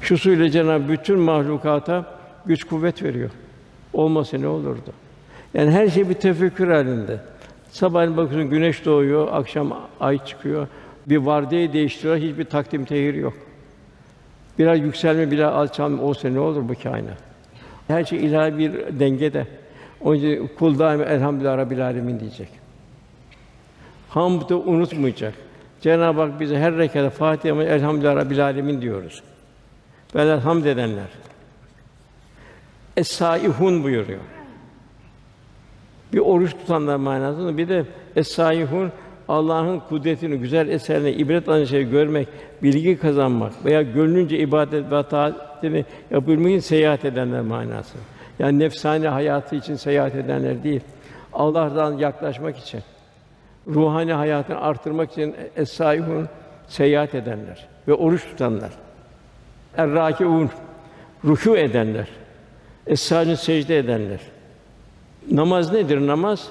Şu 0.00 0.18
suyla 0.18 0.50
Cenab-ı 0.50 0.88
bütün 0.88 1.18
mahlukata 1.18 2.18
güç 2.46 2.64
kuvvet 2.64 3.02
veriyor. 3.02 3.30
Olmasa 3.92 4.38
ne 4.38 4.46
olurdu? 4.46 4.92
Yani 5.54 5.70
her 5.70 5.88
şey 5.88 6.08
bir 6.08 6.14
tefekkür 6.14 6.68
halinde. 6.68 7.20
Sabahleyin 7.70 8.16
bakıyorsun 8.16 8.50
güneş 8.50 8.84
doğuyor, 8.84 9.28
akşam 9.32 9.78
ay 10.00 10.24
çıkıyor. 10.24 10.68
Bir 11.06 11.16
vardiyeyi 11.16 11.72
değiştiriyor, 11.72 12.16
hiçbir 12.16 12.44
takdim 12.44 12.84
tehir 12.84 13.14
yok. 13.14 13.34
Biraz 14.58 14.78
yükselme, 14.78 15.30
biraz 15.30 15.54
alçalma 15.54 16.02
olsa 16.02 16.28
ne 16.28 16.40
olur 16.40 16.68
bu 16.68 16.74
kainat? 16.82 17.18
Her 17.88 18.04
şey 18.04 18.26
ilahi 18.26 18.58
bir 18.58 19.00
dengede. 19.00 19.46
Onun 20.00 20.16
için 20.16 20.50
kul 20.58 20.78
daima 20.78 21.04
elhamdülillah 21.04 21.58
rabbil 21.58 21.84
alemin 21.84 22.20
diyecek. 22.20 22.48
Hamdı 24.08 24.56
unutmayacak. 24.56 25.34
Cenab-ı 25.80 26.20
Hak 26.20 26.40
bize 26.40 26.58
her 26.58 26.76
rekatta 26.76 27.10
Fatiha'mı 27.10 27.64
elhamdülillah 27.64 28.16
rabbil 28.16 28.44
alemin 28.44 28.80
diyoruz. 28.80 29.22
Velhâ 30.14 30.44
hamd 30.44 30.64
edenler. 30.64 31.08
Es-saihun 32.96 33.84
buyuruyor. 33.84 34.20
Bir 36.12 36.18
oruç 36.18 36.52
tutanlar 36.52 36.96
manasında 36.96 37.58
bir 37.58 37.68
de 37.68 37.84
es-saihun 38.16 38.90
Allah'ın 39.28 39.80
kudretini, 39.80 40.38
güzel 40.38 40.68
eserlerini 40.68 41.10
ibret 41.10 41.48
alan 41.48 41.64
şey 41.64 41.90
görmek, 41.90 42.28
bilgi 42.62 42.98
kazanmak 42.98 43.64
veya 43.64 43.82
gönlünce 43.82 44.38
ibadet 44.38 44.92
ve 44.92 45.02
taatini 45.02 45.84
yapabilmek 46.10 46.64
seyahat 46.64 47.04
edenler 47.04 47.40
manası. 47.40 47.98
Yani 48.38 48.58
nefsani 48.58 49.08
hayatı 49.08 49.56
için 49.56 49.74
seyahat 49.74 50.14
edenler 50.14 50.62
değil. 50.64 50.80
Allah'tan 51.32 51.98
yaklaşmak 51.98 52.58
için, 52.58 52.80
ruhani 53.68 54.12
hayatını 54.12 54.60
artırmak 54.60 55.12
için 55.12 55.34
es-saihun 55.56 56.28
seyahat 56.68 57.14
edenler 57.14 57.68
ve 57.88 57.94
oruç 57.94 58.24
tutanlar. 58.24 58.70
Er-râkiûn 59.76 60.50
rükû 61.24 61.58
edenler. 61.58 62.06
Es-sâcid 62.86 63.36
secde 63.36 63.78
edenler. 63.78 64.20
Namaz 65.30 65.72
nedir 65.72 66.06
namaz? 66.06 66.50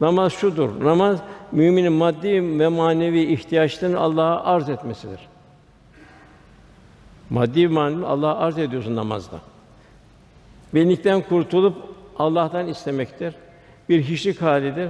Namaz 0.00 0.32
şudur. 0.32 0.84
Namaz 0.84 1.20
müminin 1.52 1.92
maddi 1.92 2.58
ve 2.58 2.68
manevi 2.68 3.20
ihtiyaçlarını 3.20 3.98
Allah'a 3.98 4.44
arz 4.44 4.68
etmesidir. 4.68 5.20
Maddi 7.30 7.68
manevi 7.68 8.06
Allah'a 8.06 8.38
arz 8.38 8.58
ediyorsun 8.58 8.96
namazda. 8.96 9.38
Benlikten 10.74 11.22
kurtulup 11.22 11.76
Allah'tan 12.18 12.68
istemektir. 12.68 13.34
Bir 13.88 14.02
hiçlik 14.02 14.42
halidir. 14.42 14.88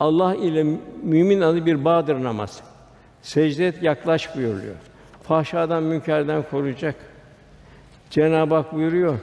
Allah 0.00 0.34
ile 0.34 0.78
mümin 1.02 1.40
adı 1.40 1.66
bir 1.66 1.84
bağdır 1.84 2.24
namaz. 2.24 2.62
Secde 3.22 3.66
et, 3.66 3.82
yaklaş 3.82 4.36
buyuruyor. 4.36 4.74
Fahşadan, 5.22 5.82
münkerden 5.82 6.44
koruyacak. 6.50 6.94
Cenab-ı 8.10 8.54
Hak 8.54 8.72
buyuruyor. 8.72 9.18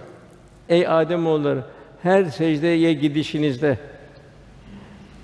Ey 0.69 0.87
Adem 0.87 1.27
oğulları, 1.27 1.63
her 2.03 2.23
secdeye 2.23 2.93
gidişinizde 2.93 3.77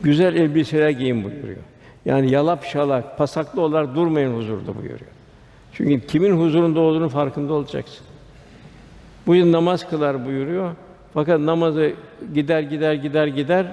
güzel 0.03 0.35
elbiseler 0.35 0.89
giyin 0.89 1.23
buyuruyor. 1.23 1.57
Yani 2.05 2.31
yalap 2.31 2.65
şalak, 2.65 3.17
pasaklı 3.17 3.61
olarak 3.61 3.95
durmayın 3.95 4.37
huzurda 4.37 4.75
buyuruyor. 4.75 5.11
Çünkü 5.73 6.07
kimin 6.07 6.37
huzurunda 6.37 6.79
olduğunu 6.79 7.09
farkında 7.09 7.53
olacaksın. 7.53 8.05
Bu 9.27 9.35
yıl 9.35 9.51
namaz 9.51 9.89
kılar 9.89 10.25
buyuruyor. 10.25 10.71
Fakat 11.13 11.39
namazı 11.39 11.93
gider 12.33 12.61
gider 12.61 12.93
gider 12.93 13.27
gider 13.27 13.65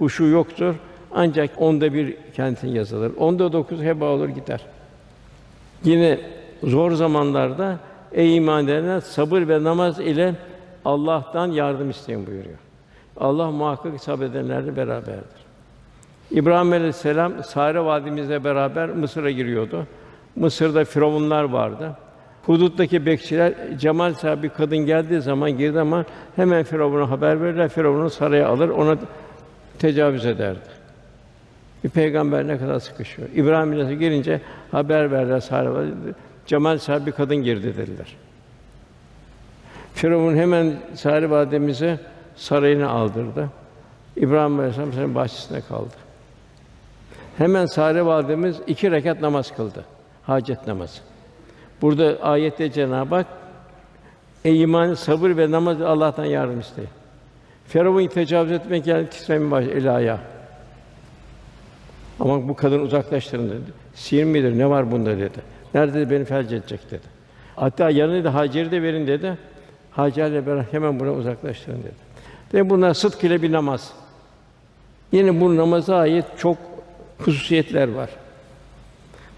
uşu 0.00 0.24
yoktur. 0.24 0.74
Ancak 1.14 1.50
onda 1.56 1.94
bir 1.94 2.16
kentin 2.36 2.68
yazılır. 2.68 3.12
Onda 3.16 3.52
dokuz 3.52 3.80
heba 3.80 4.04
olur 4.04 4.28
gider. 4.28 4.60
Yine 5.84 6.18
zor 6.62 6.92
zamanlarda 6.92 7.78
ey 8.12 8.36
iman 8.36 8.64
edenler 8.64 9.00
sabır 9.00 9.48
ve 9.48 9.64
namaz 9.64 10.00
ile 10.00 10.34
Allah'tan 10.84 11.46
yardım 11.46 11.90
isteyin 11.90 12.26
buyuruyor. 12.26 12.58
Allah 13.16 13.50
muhakkak 13.50 14.00
sabredenlerle 14.00 14.76
beraberdir. 14.76 15.40
İbrahim 16.30 16.72
Aleyhisselam 16.72 17.44
Sare 17.44 17.84
vadimizle 17.84 18.44
beraber 18.44 18.88
Mısır'a 18.88 19.30
giriyordu. 19.30 19.86
Mısır'da 20.36 20.84
firavunlar 20.84 21.44
vardı. 21.44 21.96
Huduttaki 22.46 23.06
bekçiler 23.06 23.54
cemal 23.78 24.14
sahibi 24.14 24.48
kadın 24.48 24.78
geldiği 24.78 25.20
zaman 25.20 25.50
girdiği 25.50 25.72
zaman 25.72 26.06
hemen 26.36 26.64
Firavun'a 26.64 27.10
haber 27.10 27.42
verirler. 27.42 27.68
Firavun'u 27.68 28.10
saraya 28.10 28.48
alır, 28.48 28.68
ona 28.68 28.96
tecavüz 29.78 30.26
ederdi. 30.26 30.60
Bir 31.84 31.88
peygamber 31.88 32.48
ne 32.48 32.58
kadar 32.58 32.78
sıkışıyor. 32.78 33.28
İbrahim 33.34 33.68
Aleyhisselam 33.68 34.00
gelince 34.00 34.40
haber 34.70 35.10
verdiler 35.10 35.40
Sare 35.40 35.88
cemal 36.46 36.78
sahibi 36.78 37.12
kadın 37.12 37.36
girdi 37.36 37.76
dediler. 37.76 38.16
Firavun 40.00 40.36
hemen 40.36 40.76
Sare 40.94 41.30
validemize 41.30 41.98
sarayına 42.36 42.88
aldırdı. 42.88 43.48
İbrahim 44.16 44.58
Aleyhisselam 44.58 44.92
sarayın 44.92 45.14
bahçesinde 45.14 45.60
kaldı. 45.60 45.94
Hemen 47.38 47.66
Sare 47.66 48.06
validemiz 48.06 48.56
iki 48.66 48.90
rekat 48.90 49.20
namaz 49.20 49.54
kıldı. 49.56 49.84
Hacet 50.22 50.66
namazı. 50.66 51.00
Burada 51.82 52.18
ayette 52.22 52.72
Cenab-ı 52.72 53.14
Hak 53.14 53.26
Ey 54.44 54.62
iman, 54.62 54.94
sabır 54.94 55.36
ve 55.36 55.50
namaz 55.50 55.82
Allah'tan 55.82 56.24
yardım 56.24 56.60
isteyin. 56.60 56.90
Firavun 57.68 58.06
tecavüz 58.06 58.52
etmek 58.52 58.84
geldi 58.84 59.10
titremin 59.10 59.50
baş 59.50 59.64
el 59.64 59.96
ayağı. 59.96 60.18
Ama 62.20 62.48
bu 62.48 62.56
kadın 62.56 62.80
uzaklaştırın 62.80 63.50
dedi. 63.50 63.72
Sihir 63.94 64.24
midir? 64.24 64.58
Ne 64.58 64.70
var 64.70 64.90
bunda 64.90 65.18
dedi. 65.18 65.38
Nerede 65.74 66.10
beni 66.10 66.24
felç 66.24 66.52
edecek 66.52 66.90
dedi. 66.90 67.06
Hatta 67.56 67.90
yanına 67.90 68.24
da 68.24 68.34
Hacer'i 68.34 68.70
de 68.70 68.82
verin 68.82 69.06
dedi. 69.06 69.49
Hacer'le 69.90 70.46
beraber 70.46 70.64
hemen 70.70 71.00
bunu 71.00 71.12
uzaklaştırın 71.12 71.78
dedi. 71.78 72.10
Ve 72.54 72.70
buna 72.70 72.94
sıdk 72.94 73.24
ile 73.24 73.42
bir 73.42 73.52
namaz. 73.52 73.92
Yine 75.12 75.40
bu 75.40 75.56
namaza 75.56 75.96
ait 75.96 76.24
çok 76.38 76.56
hususiyetler 77.18 77.92
var. 77.92 78.10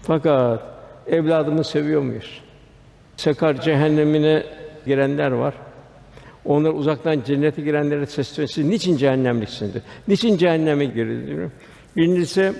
Fakat 0.01 0.61
evladımı 1.07 1.63
seviyor 1.63 2.01
muyuz? 2.01 2.41
Sekar 3.17 3.61
cehennemine 3.61 4.43
girenler 4.85 5.31
var. 5.31 5.53
Onlar 6.45 6.69
uzaktan 6.69 7.21
cennete 7.25 7.61
girenlere 7.61 8.05
sesleniyor. 8.05 8.71
Niçin 8.71 8.97
cehennemliksiniz? 8.97 9.71
Niçin 10.07 10.37
cehenneme 10.37 10.85
girdiniz 10.85 11.27
diyor. 11.27 11.51
Birincisi 11.95 12.53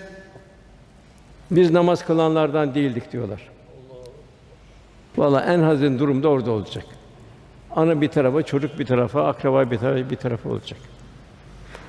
biz 1.52 1.72
namaz 1.72 2.06
kılanlardan 2.06 2.76
değildik 2.76 3.12
diyorlar. 3.12 3.50
Vallahi 5.18 5.50
en 5.50 5.60
hazin 5.60 6.00
durumda 6.00 6.30
orada 6.30 6.52
olacak. 6.52 6.86
Ana 7.76 8.02
bir 8.02 8.08
tarafa, 8.08 8.44
çocuk 8.44 8.80
bir 8.80 8.86
tarafa, 8.86 9.28
akraba 9.28 9.72
bir 9.72 9.78
tarafa, 9.78 10.10
bir 10.10 10.16
tarafa 10.16 10.50
olacak. 10.50 10.80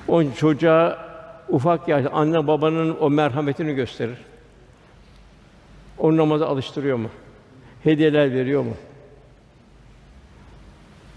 O 0.07 0.31
çocuğa 0.31 1.05
ufak 1.49 1.87
yaş 1.87 2.05
anne 2.13 2.47
babanın 2.47 2.97
o 2.99 3.09
merhametini 3.09 3.75
gösterir. 3.75 4.17
O 5.97 6.17
namaza 6.17 6.47
alıştırıyor 6.47 6.97
mu? 6.97 7.09
Hediyeler 7.83 8.33
veriyor 8.33 8.63
mu? 8.63 8.73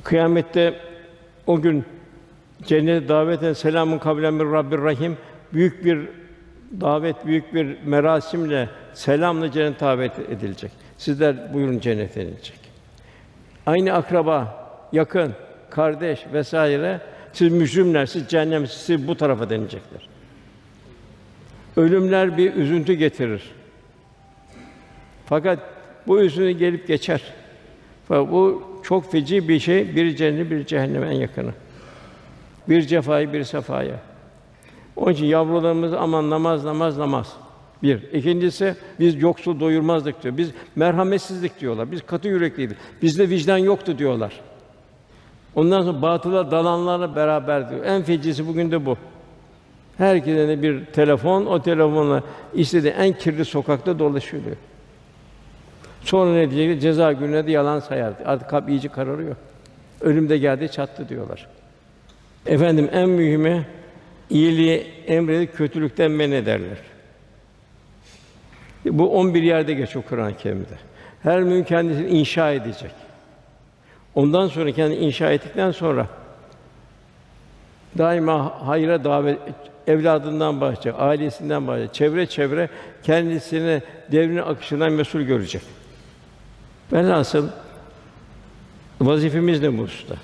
Kıyamette 0.05 0.81
o 1.47 1.61
gün 1.61 1.85
cennete 2.67 3.09
davet 3.09 3.43
eden 3.43 3.53
selamun 3.53 3.99
kavlen 3.99 4.35
min 4.35 4.53
Rabbir 4.53 4.79
Rahim 4.79 5.17
büyük 5.53 5.85
bir 5.85 6.09
davet, 6.81 7.27
büyük 7.27 7.55
bir 7.55 7.77
merasimle 7.85 8.69
selamla 8.95 9.51
cennete 9.51 9.81
davet 9.81 10.19
edilecek. 10.19 10.73
Sizler 10.99 11.55
buyurun 11.55 11.79
cennete 11.79 12.23
inilecek. 12.23 12.59
Aynı 13.67 13.93
akraba, 13.93 14.58
yakın, 14.93 15.33
kardeş 15.71 16.27
vesaire 16.33 17.01
siz 17.33 17.53
mücrimler, 17.53 18.07
siz 18.07 18.29
cehennem, 18.29 18.67
siz 18.67 19.09
bu 19.09 19.17
tarafa 19.17 19.51
denilecekler. 19.51 20.09
Ölümler 21.77 22.37
bir 22.39 22.55
üzüntü 22.55 22.93
getirir. 22.93 23.43
Fakat 25.27 25.59
bu 26.07 26.21
üzüntü 26.21 26.51
gelip 26.51 26.89
geçer. 26.89 27.23
Fakat 28.09 28.33
bu 28.33 28.63
çok 28.85 29.13
feci 29.13 29.49
bir 29.49 29.61
şey. 29.61 29.97
Bir 29.97 30.17
cennet, 30.17 30.51
bir 30.51 30.67
cehenneme 30.67 31.07
en 31.07 31.13
yakını. 31.13 31.53
Bir 32.69 32.83
cefayı, 32.83 33.33
bir 33.33 33.45
sefaya. 33.45 34.01
Onun 34.97 35.13
için 35.13 35.27
yavrularımız 35.27 35.93
aman 35.93 36.31
namaz, 36.31 36.65
namaz, 36.65 36.99
namaz. 36.99 37.37
Bir. 37.83 38.13
İkincisi 38.13 38.75
biz 39.01 39.23
yoksul 39.23 39.61
doyurmazdık 39.61 40.23
diyor. 40.23 40.37
Biz 40.37 40.51
merhametsizlik 40.77 41.61
diyorlar. 41.61 41.93
Biz 41.93 42.03
katı 42.03 42.29
yürekliydik. 42.29 42.77
Bizde 43.03 43.29
vicdan 43.29 43.59
yoktu 43.59 43.99
diyorlar. 43.99 44.41
Ondan 45.59 45.83
sonra 45.83 46.03
batıla 46.03 46.51
dalanlarla 46.51 47.17
beraber 47.17 47.71
diyor. 47.71 47.85
En 47.85 48.03
fecisi 48.03 48.47
bugün 48.47 48.71
de 48.71 48.87
bu. 48.87 48.97
Herkese 49.97 50.49
de 50.49 50.63
bir 50.63 50.85
telefon, 50.85 51.47
o 51.47 51.63
telefonla 51.63 52.23
istediği 52.55 52.93
en 52.93 53.13
kirli 53.13 53.45
sokakta 53.45 53.99
dolaşıyor 53.99 54.45
diyor. 54.45 54.57
Sonra 56.01 56.33
ne 56.33 56.51
diyecek? 56.51 56.83
Ceza 56.83 57.13
gününe 57.13 57.47
de 57.47 57.51
yalan 57.51 57.81
sayar. 57.81 58.13
Artık 58.25 58.51
kalp 58.51 58.69
iyice 58.69 58.89
kararıyor. 58.89 59.37
Ölüm 60.01 60.29
de 60.29 60.39
geldi 60.39 60.71
çattı 60.71 61.09
diyorlar. 61.09 61.47
Efendim 62.47 62.89
en 62.93 63.09
mühimi 63.09 63.67
iyiliği 64.31 64.87
emredip 65.07 65.57
kötülükten 65.57 66.11
men 66.11 66.33
ederler. 66.33 66.79
Bu 68.85 69.19
11 69.19 69.43
yerde 69.43 69.75
geçiyor 69.75 70.05
Kur'an-ı 70.09 70.37
Kerim'de. 70.37 70.79
Her 71.23 71.43
mümin 71.43 71.65
kendisini 71.65 72.09
inşa 72.09 72.53
edecek. 72.53 73.08
Ondan 74.19 74.49
sonra 74.49 74.73
kendini 74.73 74.99
inşa 74.99 75.33
ettikten 75.33 75.71
sonra 75.71 76.07
daima 77.99 78.67
hayra 78.67 79.05
davet 79.05 79.39
evladından 79.87 80.61
bahsedecek, 80.61 80.95
ailesinden 80.99 81.67
bahsedecek, 81.67 81.95
çevre 81.95 82.27
çevre 82.27 82.69
kendisini 83.03 83.83
devrin 84.13 84.37
akışından 84.37 84.93
mesul 84.93 85.21
görecek. 85.21 85.63
Velhasıl 86.93 87.49
vazifemiz 89.01 89.63
ne 89.63 89.79
bu 89.79 89.83
hususta? 89.83 90.15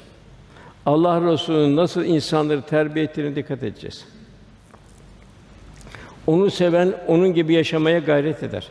Allah 0.86 1.32
Resulü'nün 1.32 1.76
nasıl 1.76 2.04
insanları 2.04 2.62
terbiye 2.62 3.04
ettiğine 3.04 3.36
dikkat 3.36 3.62
edeceğiz. 3.62 4.04
Onu 6.26 6.50
seven 6.50 6.94
onun 7.06 7.34
gibi 7.34 7.54
yaşamaya 7.54 7.98
gayret 7.98 8.42
eder. 8.42 8.70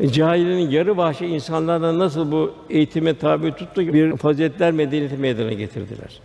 E, 0.00 0.08
Cahilinin 0.08 0.70
yarı 0.70 0.96
vahşi 0.96 1.26
insanlardan 1.26 1.98
nasıl 1.98 2.32
bu 2.32 2.52
eğitime 2.70 3.18
tabi 3.18 3.52
tuttu 3.52 3.82
ki 3.84 3.94
bir 3.94 4.16
faziletler 4.16 4.72
medeniyeti 4.72 5.16
meydana 5.16 5.52
getirdiler. 5.52 6.20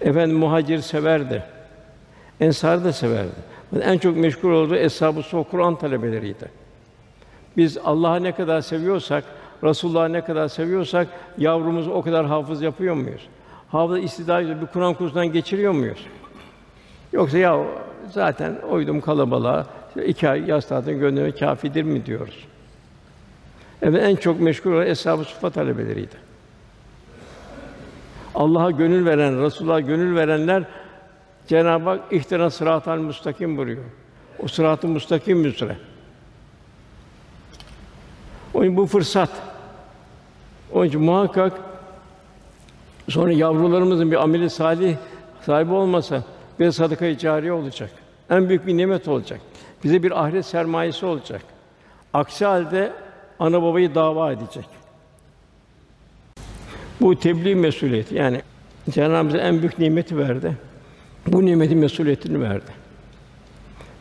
Efendim 0.00 0.36
muhacir 0.36 0.78
severdi. 0.78 1.42
Ensar 2.40 2.84
da 2.84 2.92
severdi. 2.92 3.56
En 3.82 3.98
çok 3.98 4.16
meşgul 4.16 4.50
olduğu 4.50 4.76
eshab-ı 4.76 5.44
Kur'an 5.50 5.78
talebeleriydi. 5.78 6.48
Biz 7.56 7.78
Allah'ı 7.84 8.22
ne 8.22 8.32
kadar 8.32 8.60
seviyorsak, 8.60 9.24
Resulullah'ı 9.64 10.12
ne 10.12 10.24
kadar 10.24 10.48
seviyorsak 10.48 11.08
yavrumuzu 11.38 11.90
o 11.90 12.02
kadar 12.02 12.26
hafız 12.26 12.62
yapıyor 12.62 12.94
muyuz? 12.94 13.28
Hafız 13.68 13.98
istidayla 13.98 14.60
bir 14.60 14.66
Kur'an 14.66 14.94
kursundan 14.94 15.32
geçiriyor 15.32 15.72
muyuz? 15.72 16.06
Yoksa 17.12 17.38
ya 17.38 17.64
zaten 18.10 18.56
oydum 18.70 19.00
kalabalığa 19.00 19.66
iki 20.06 20.28
ay 20.28 20.44
yaz 20.46 20.68
tatiline 20.68 20.98
gönderme 20.98 21.32
kâfidir 21.32 21.82
mi 21.82 22.06
diyoruz? 22.06 22.44
Evet 23.82 24.02
en 24.02 24.16
çok 24.16 24.40
meşgul 24.40 24.72
olan 24.72 24.86
eshab-ı 24.86 25.24
sufa 25.24 25.50
talebeleriydi. 25.50 26.16
Allah'a 28.34 28.70
gönül 28.70 29.06
veren, 29.06 29.42
Resulullah'a 29.42 29.80
gönül 29.80 30.16
verenler 30.16 30.64
Cenab-ı 31.46 31.90
Hak 31.90 32.00
ihtina 32.12 32.50
sıratal 32.50 32.98
müstakim 32.98 33.56
buyuruyor. 33.56 33.84
O 34.38 34.48
sırat-ı 34.48 34.88
müstakim 34.88 35.44
üzere. 35.44 35.76
Onun 38.54 38.64
için 38.64 38.76
bu 38.76 38.86
fırsat. 38.86 39.30
Onun 40.72 40.84
için 40.84 41.02
muhakkak 41.02 41.52
sonra 43.08 43.32
yavrularımızın 43.32 44.10
bir 44.10 44.22
ameli 44.22 44.50
salih 44.50 44.96
sahibi 45.42 45.72
olmasa 45.72 46.22
bir 46.60 46.70
sadaka-i 46.70 47.18
cariye 47.18 47.52
olacak. 47.52 47.90
En 48.30 48.48
büyük 48.48 48.66
bir 48.66 48.76
nimet 48.76 49.08
olacak. 49.08 49.40
Bize 49.84 50.02
bir 50.02 50.24
ahiret 50.24 50.46
sermayesi 50.46 51.06
olacak. 51.06 51.42
Aksi 52.12 52.44
halde 52.44 52.92
ana 53.38 53.62
babayı 53.62 53.94
dava 53.94 54.32
edecek. 54.32 54.64
Bu 57.00 57.18
tebliğ 57.18 57.54
mesuliyeti. 57.54 58.14
Yani 58.14 58.40
Cenab-ı 58.90 59.30
Hak 59.30 59.40
en 59.42 59.58
büyük 59.58 59.78
nimeti 59.78 60.18
verdi. 60.18 60.52
Bu 61.26 61.46
nimetin 61.46 61.78
mesuliyetini 61.78 62.40
verdi. 62.40 62.70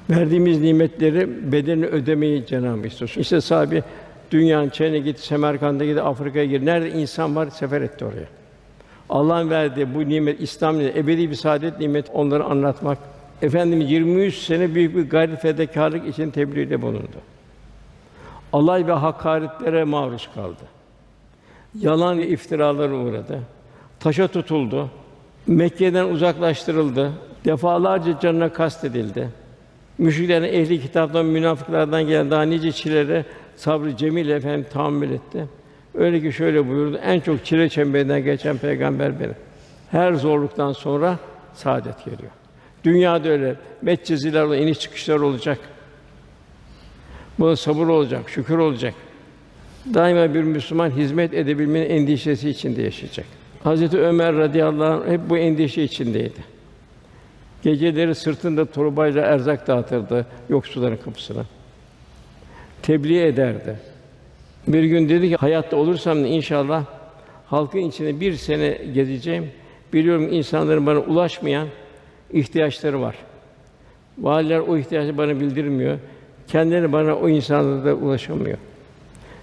Verdiğimiz 0.09 0.61
nimetleri 0.61 1.51
bedelini 1.51 1.85
ödemeyi 1.85 2.45
Cenab-ı 2.45 2.77
Hak 2.77 2.85
istiyor. 2.85 3.13
İşte 3.17 3.41
sahibi 3.41 3.83
dünyanın 4.31 4.69
Çin'e 4.69 4.99
gitti, 4.99 5.25
Semerkant'a 5.25 5.85
gitti, 5.85 6.01
Afrika'ya 6.01 6.45
gitti. 6.45 6.65
Nerede 6.65 6.91
insan 6.91 7.35
var 7.35 7.49
sefer 7.49 7.81
etti 7.81 8.05
oraya. 8.05 8.27
Allah'ın 9.09 9.49
verdiği 9.49 9.95
bu 9.95 10.09
nimet, 10.09 10.41
İslam 10.41 10.79
nimeti, 10.79 10.99
ebedi 10.99 11.29
bir 11.29 11.35
saadet 11.35 11.79
nimeti 11.79 12.11
onları 12.11 12.43
anlatmak. 12.43 12.97
Efendimiz 13.41 13.91
23 13.91 14.35
sene 14.35 14.75
büyük 14.75 14.95
bir 14.95 15.09
gayret 15.09 15.41
fedakarlık 15.41 16.07
için 16.07 16.31
tebliğde 16.31 16.81
bulundu. 16.81 17.34
Alay 18.55 18.87
ve 18.87 18.91
hakaretlere 18.91 19.83
maruz 19.83 20.29
kaldı. 20.35 20.63
Yalan 21.79 22.17
ve 22.17 22.27
iftiralara 22.27 22.93
uğradı. 22.93 23.39
Taşa 23.99 24.27
tutuldu. 24.27 24.89
Mekke'den 25.47 26.05
uzaklaştırıldı. 26.05 27.11
Defalarca 27.45 28.19
canına 28.19 28.53
kastedildi. 28.53 29.29
Müşriklerin 29.97 30.43
ehli 30.43 30.81
kitaptan, 30.81 31.25
münafıklardan 31.25 32.07
gelen 32.07 32.31
daha 32.31 32.43
nice 32.43 32.71
çilelere 32.71 33.25
sabrı 33.55 33.97
cemil 33.97 34.29
efendim 34.29 34.65
tahammül 34.73 35.11
etti. 35.11 35.47
Öyle 35.93 36.21
ki 36.21 36.33
şöyle 36.33 36.69
buyurdu. 36.69 36.99
En 37.03 37.19
çok 37.19 37.45
çile 37.45 37.69
çemberinden 37.69 38.23
geçen 38.23 38.57
peygamber 38.57 39.19
benim. 39.19 39.35
Her 39.91 40.13
zorluktan 40.13 40.71
sonra 40.71 41.17
saadet 41.53 42.05
geliyor. 42.05 42.31
Dünyada 42.83 43.29
öyle 43.29 43.55
metçiziler 43.81 44.57
iniş 44.57 44.79
çıkışlar 44.79 45.19
olacak. 45.19 45.59
Buna 47.39 47.55
sabır 47.55 47.87
olacak, 47.87 48.29
şükür 48.29 48.57
olacak. 48.57 48.93
Daima 49.93 50.33
bir 50.33 50.43
Müslüman 50.43 50.89
hizmet 50.89 51.33
edebilmenin 51.33 51.89
endişesi 51.89 52.49
içinde 52.49 52.81
yaşayacak. 52.81 53.25
Hazreti 53.63 53.99
Ömer 53.99 54.35
radıyallahu 54.35 55.03
anh 55.03 55.11
hep 55.11 55.29
bu 55.29 55.37
endişe 55.37 55.83
içindeydi. 55.83 56.55
Geceleri 57.63 58.15
sırtında 58.15 58.65
torbayla 58.65 59.21
erzak 59.21 59.67
dağıtırdı 59.67 60.25
yoksulların 60.49 60.97
kapısına. 60.97 61.45
Tebliğ 62.81 63.21
ederdi. 63.21 63.79
Bir 64.67 64.83
gün 64.83 65.09
dedi 65.09 65.29
ki 65.29 65.35
hayatta 65.35 65.77
olursam 65.77 66.25
inşallah 66.25 66.85
halkın 67.45 67.79
içinde 67.79 68.19
bir 68.19 68.33
sene 68.33 68.77
gezeceğim. 68.93 69.51
Biliyorum 69.93 70.33
insanların 70.33 70.85
bana 70.85 70.99
ulaşmayan 70.99 71.67
ihtiyaçları 72.33 73.01
var. 73.01 73.15
Valiler 74.17 74.59
o 74.59 74.77
ihtiyacı 74.77 75.17
bana 75.17 75.39
bildirmiyor. 75.39 75.99
Kendileri 76.55 76.93
bana 76.93 77.15
o 77.15 77.29
insanlara 77.29 77.85
da 77.85 77.93
ulaşamıyor. 77.93 78.57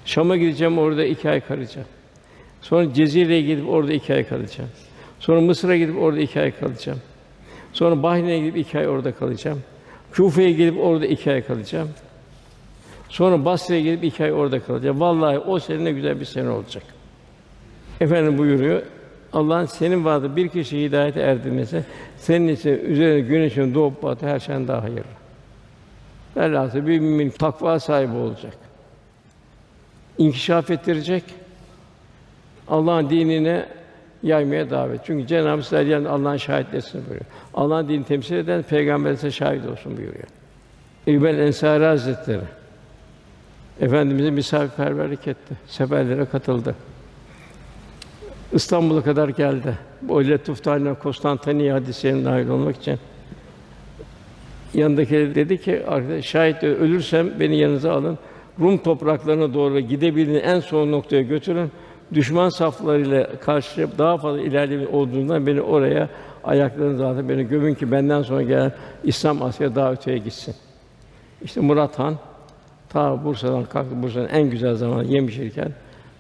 Şam'a 0.05 0.37
gideceğim, 0.37 0.79
orada 0.79 1.05
iki 1.05 1.31
ay 1.31 1.41
kalacağım. 1.41 1.87
Sonra 2.61 2.95
Cezire'ye 2.95 3.43
gidip 3.43 3.69
orada 3.69 3.93
iki 3.93 4.15
ay 4.15 4.29
kalacağım. 4.29 4.71
Sonra 5.21 5.41
Mısır'a 5.41 5.77
gidip 5.77 5.99
orada 5.99 6.21
iki 6.21 6.41
ay 6.41 6.51
kalacağım. 6.51 6.99
Sonra 7.73 8.03
Bahreyn'e 8.03 8.39
gidip 8.39 8.57
iki 8.57 8.79
ay 8.79 8.89
orada 8.89 9.13
kalacağım. 9.13 9.61
Küfe'ye 10.13 10.53
gidip 10.53 10.79
orada 10.81 11.07
iki 11.07 11.33
ay 11.33 11.43
kalacağım. 11.43 11.89
Sonra 13.09 13.45
Basra'ya 13.45 13.81
gidip 13.81 14.05
iki 14.05 14.25
ay 14.25 14.33
orada 14.33 14.61
kalacağım. 14.61 15.01
Vallahi 15.01 15.39
o 15.39 15.59
sene 15.59 15.85
ne 15.85 15.93
güzel 15.93 16.21
bir 16.21 16.25
sene 16.25 16.51
olacak. 16.51 16.83
Efendim 18.01 18.39
buyuruyor. 18.39 18.83
Allah'ın 19.33 19.67
senin 19.67 20.05
vaadi 20.05 20.37
bir 20.37 20.49
kişi 20.49 20.85
hidayete 20.85 21.21
erdirmesi 21.21 21.85
senin 22.17 22.49
için 22.49 22.71
üzerine 22.71 23.21
güneşin 23.21 23.75
doğup 23.75 24.03
batı 24.03 24.27
her 24.27 24.39
şeyden 24.39 24.69
daha 24.69 24.83
hayırlı. 24.83 25.22
Velhâsıl 26.37 26.87
bir 26.87 27.01
mümin 27.01 27.31
takva 27.31 27.81
sahibi 27.81 28.17
olacak. 28.17 28.55
İnkişaf 30.19 30.71
ettirecek. 30.71 31.25
Allah'ın 32.69 33.11
dinine 33.11 33.67
yaymaya 34.23 34.71
davet. 34.71 35.01
Çünkü 35.05 35.27
Cenab-ı 35.27 35.77
Hak 35.77 35.87
yani 35.87 36.09
Allah'ın 36.09 36.37
şahitlesin 36.37 37.01
buyuruyor. 37.01 37.25
Allah'ın 37.55 37.89
dinini 37.89 38.05
temsil 38.05 38.37
eden 38.37 38.63
peygamber 38.63 39.31
şahit 39.31 39.67
olsun 39.67 39.97
buyuruyor. 39.97 40.27
İbn 41.07 41.27
Ensari 41.27 41.85
Hazretleri 41.85 42.45
Efendimiz'e 43.81 44.31
misafirperverlik 44.31 45.29
etti. 45.29 45.55
Seferlere 45.67 46.25
katıldı. 46.25 46.75
İstanbul'a 48.53 49.03
kadar 49.03 49.29
geldi. 49.29 49.79
Bu 50.03 50.29
Letuftaline 50.29 50.95
Konstantiniye 50.95 51.73
hadisine 51.73 52.25
nail 52.25 52.49
olmak 52.49 52.77
için. 52.77 52.99
Yanındaki 54.75 55.15
dedi 55.15 55.61
ki, 55.61 55.87
arkadaş 55.87 56.25
şayet 56.25 56.63
ölürsem 56.63 57.41
beni 57.41 57.57
yanınıza 57.57 57.93
alın. 57.93 58.19
Rum 58.61 58.79
topraklarına 58.79 59.55
doğru 59.55 59.81
gidebildiğin 59.81 60.41
en 60.41 60.61
son 60.61 60.93
noktaya 60.93 61.23
götürün. 61.23 61.71
Düşman 62.15 62.49
saflarıyla 62.49 63.39
karşılayıp 63.41 63.99
daha 63.99 64.17
fazla 64.19 64.41
ilerleme 64.41 64.87
olduğundan 64.87 65.47
beni 65.47 65.61
oraya 65.61 66.09
ayaklarınız 66.45 67.01
altında 67.01 67.29
beni 67.29 67.49
gömün 67.49 67.75
ki 67.75 67.93
benden 67.93 68.23
sonra 68.23 68.43
gelen 68.43 68.73
İslam 69.05 69.43
Asya 69.43 69.75
daha 69.75 69.93
öteye 69.93 70.19
gitsin. 70.19 70.55
İşte 71.43 71.61
Murat 71.61 71.99
Han 71.99 72.17
ta 72.89 73.25
Bursa'dan 73.25 73.65
kalktı. 73.65 74.03
Bursa'nın 74.03 74.29
en 74.29 74.51
güzel 74.51 74.75
zamanı 74.75 75.05
Yemişirken 75.05 75.73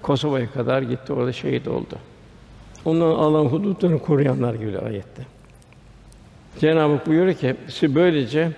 Kosova'ya 0.02 0.50
kadar 0.50 0.82
gitti. 0.82 1.12
Orada 1.12 1.32
şehit 1.32 1.68
oldu. 1.68 1.96
Ondan 2.84 3.10
Allah'ın 3.10 3.46
hudutlarını 3.46 3.98
koruyanlar 3.98 4.54
gibi 4.54 4.78
ayette. 4.78 5.22
Cenab-ı 6.60 6.92
Hak 6.92 7.06
buyuruyor 7.06 7.34
ki, 7.34 7.56
siz 7.68 7.94
böylece 7.94 8.50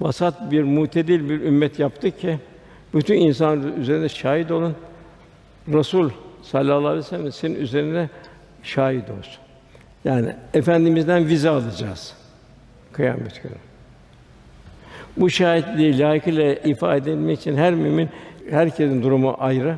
vasat 0.00 0.50
bir 0.50 0.62
mutedil 0.62 1.28
bir 1.28 1.40
ümmet 1.40 1.78
yaptık 1.78 2.20
ki 2.20 2.38
bütün 2.94 3.14
insan 3.14 3.80
üzerinde 3.80 4.08
şahit 4.08 4.50
olun. 4.50 4.74
Resul 5.68 6.10
sallallahu 6.42 6.86
aleyhi 6.86 7.04
ve 7.04 7.08
sellem 7.08 7.32
senin 7.32 7.54
üzerine 7.54 8.08
şahit 8.62 9.10
olsun. 9.10 9.42
Yani 10.04 10.34
efendimizden 10.54 11.26
vize 11.26 11.50
alacağız 11.50 12.14
kıyamet 12.92 13.42
günü. 13.42 13.54
Bu 15.16 15.30
şahitliği 15.30 15.98
layıkıyla 15.98 16.54
ifade 16.54 17.12
edilmek 17.12 17.40
için 17.40 17.56
her 17.56 17.74
mümin 17.74 18.08
herkesin 18.50 19.02
durumu 19.02 19.36
ayrı, 19.38 19.76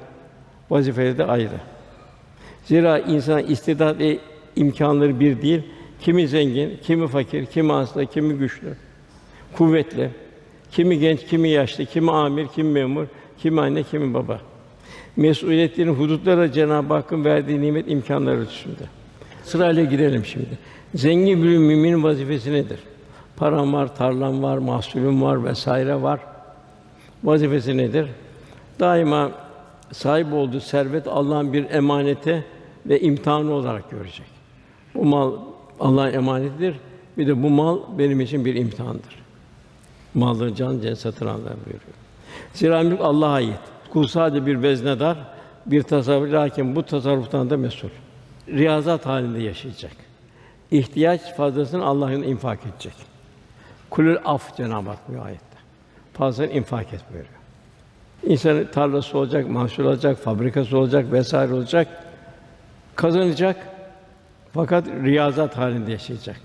vazifeleri 0.70 1.18
de 1.18 1.24
ayrı. 1.24 1.60
Zira 2.64 2.98
insan 2.98 3.42
istidat 3.46 3.98
ve 3.98 4.18
imkanları 4.56 5.20
bir 5.20 5.42
değil. 5.42 5.62
Kimi 6.00 6.28
zengin, 6.28 6.78
kimi 6.82 7.08
fakir, 7.08 7.46
kimi 7.46 7.72
hasta, 7.72 8.04
kimi 8.04 8.34
güçlü, 8.34 8.76
kuvvetli, 9.56 10.10
kimi 10.70 10.98
genç, 10.98 11.26
kimi 11.26 11.48
yaşlı, 11.48 11.84
kimi 11.84 12.10
amir, 12.10 12.46
kimi 12.54 12.70
memur, 12.70 13.06
kimi 13.38 13.60
anne, 13.60 13.82
kimi 13.82 14.14
baba. 14.14 14.40
Mesuliyetlerin 15.16 15.94
hudutları 15.94 16.52
Cenab-ı 16.52 16.94
Hakk'ın 16.94 17.24
verdiği 17.24 17.60
nimet 17.60 17.90
imkanları 17.90 18.40
üstünde. 18.40 18.84
Sırayla 19.44 19.84
girelim 19.84 20.24
şimdi. 20.24 20.58
Zengin 20.94 21.42
bir 21.42 21.58
müminin 21.58 22.02
vazifesi 22.02 22.52
nedir? 22.52 22.78
Param 23.36 23.72
var, 23.72 23.96
tarlam 23.96 24.42
var, 24.42 24.58
mahsulüm 24.58 25.22
var 25.22 25.44
vesaire 25.44 26.02
var. 26.02 26.20
Vazifesi 27.24 27.76
nedir? 27.76 28.06
Daima 28.80 29.30
sahip 29.92 30.32
olduğu 30.32 30.60
servet 30.60 31.06
Allah'ın 31.06 31.52
bir 31.52 31.70
emanete 31.70 32.44
ve 32.86 33.00
imtihanı 33.00 33.52
olarak 33.52 33.90
görecek. 33.90 34.26
Bu 34.94 35.04
mal 35.04 35.32
Allah'ın 35.80 36.12
emanetidir. 36.12 36.76
Bir 37.18 37.26
de 37.26 37.42
bu 37.42 37.50
mal 37.50 37.78
benim 37.98 38.20
için 38.20 38.44
bir 38.44 38.54
imtihandır. 38.54 39.22
Malları 40.14 40.54
can 40.54 40.80
can 40.80 40.94
satın 40.94 41.26
alırlar 41.26 41.54
buyuruyor. 41.66 41.94
Zira 42.52 42.82
mülk 42.82 43.00
Allah'a 43.00 43.32
ait. 43.32 43.58
Kul 43.90 44.06
sadece 44.06 44.46
bir 44.46 44.62
veznedar, 44.62 45.18
bir 45.66 45.82
tasarruf 45.82 46.32
lakin 46.32 46.76
bu 46.76 46.82
tasarruftan 46.82 47.50
da 47.50 47.56
mesul. 47.56 47.88
Riyazat 48.48 49.06
halinde 49.06 49.42
yaşayacak. 49.42 49.92
İhtiyaç 50.70 51.36
fazlasını 51.36 51.84
Allah'ın 51.84 52.22
infak 52.22 52.58
edecek. 52.66 52.94
Kulül 53.90 54.16
af 54.24 54.56
Cenab-ı 54.56 54.90
Hak 54.90 54.98
bu 55.08 55.22
ayette. 55.22 55.44
Fazlasını 56.12 56.52
infak 56.52 56.92
et 56.92 57.00
buyuruyor. 57.10 57.38
İnsanın 58.26 58.64
tarlası 58.64 59.18
olacak, 59.18 59.50
mahsul 59.50 59.84
olacak, 59.84 60.18
fabrikası 60.18 60.78
olacak 60.78 61.12
vesaire 61.12 61.52
olacak. 61.52 61.88
Kazanacak 62.96 63.56
fakat 64.52 64.86
riyazat 64.86 65.56
halinde 65.56 65.92
yaşayacak. 65.92 66.40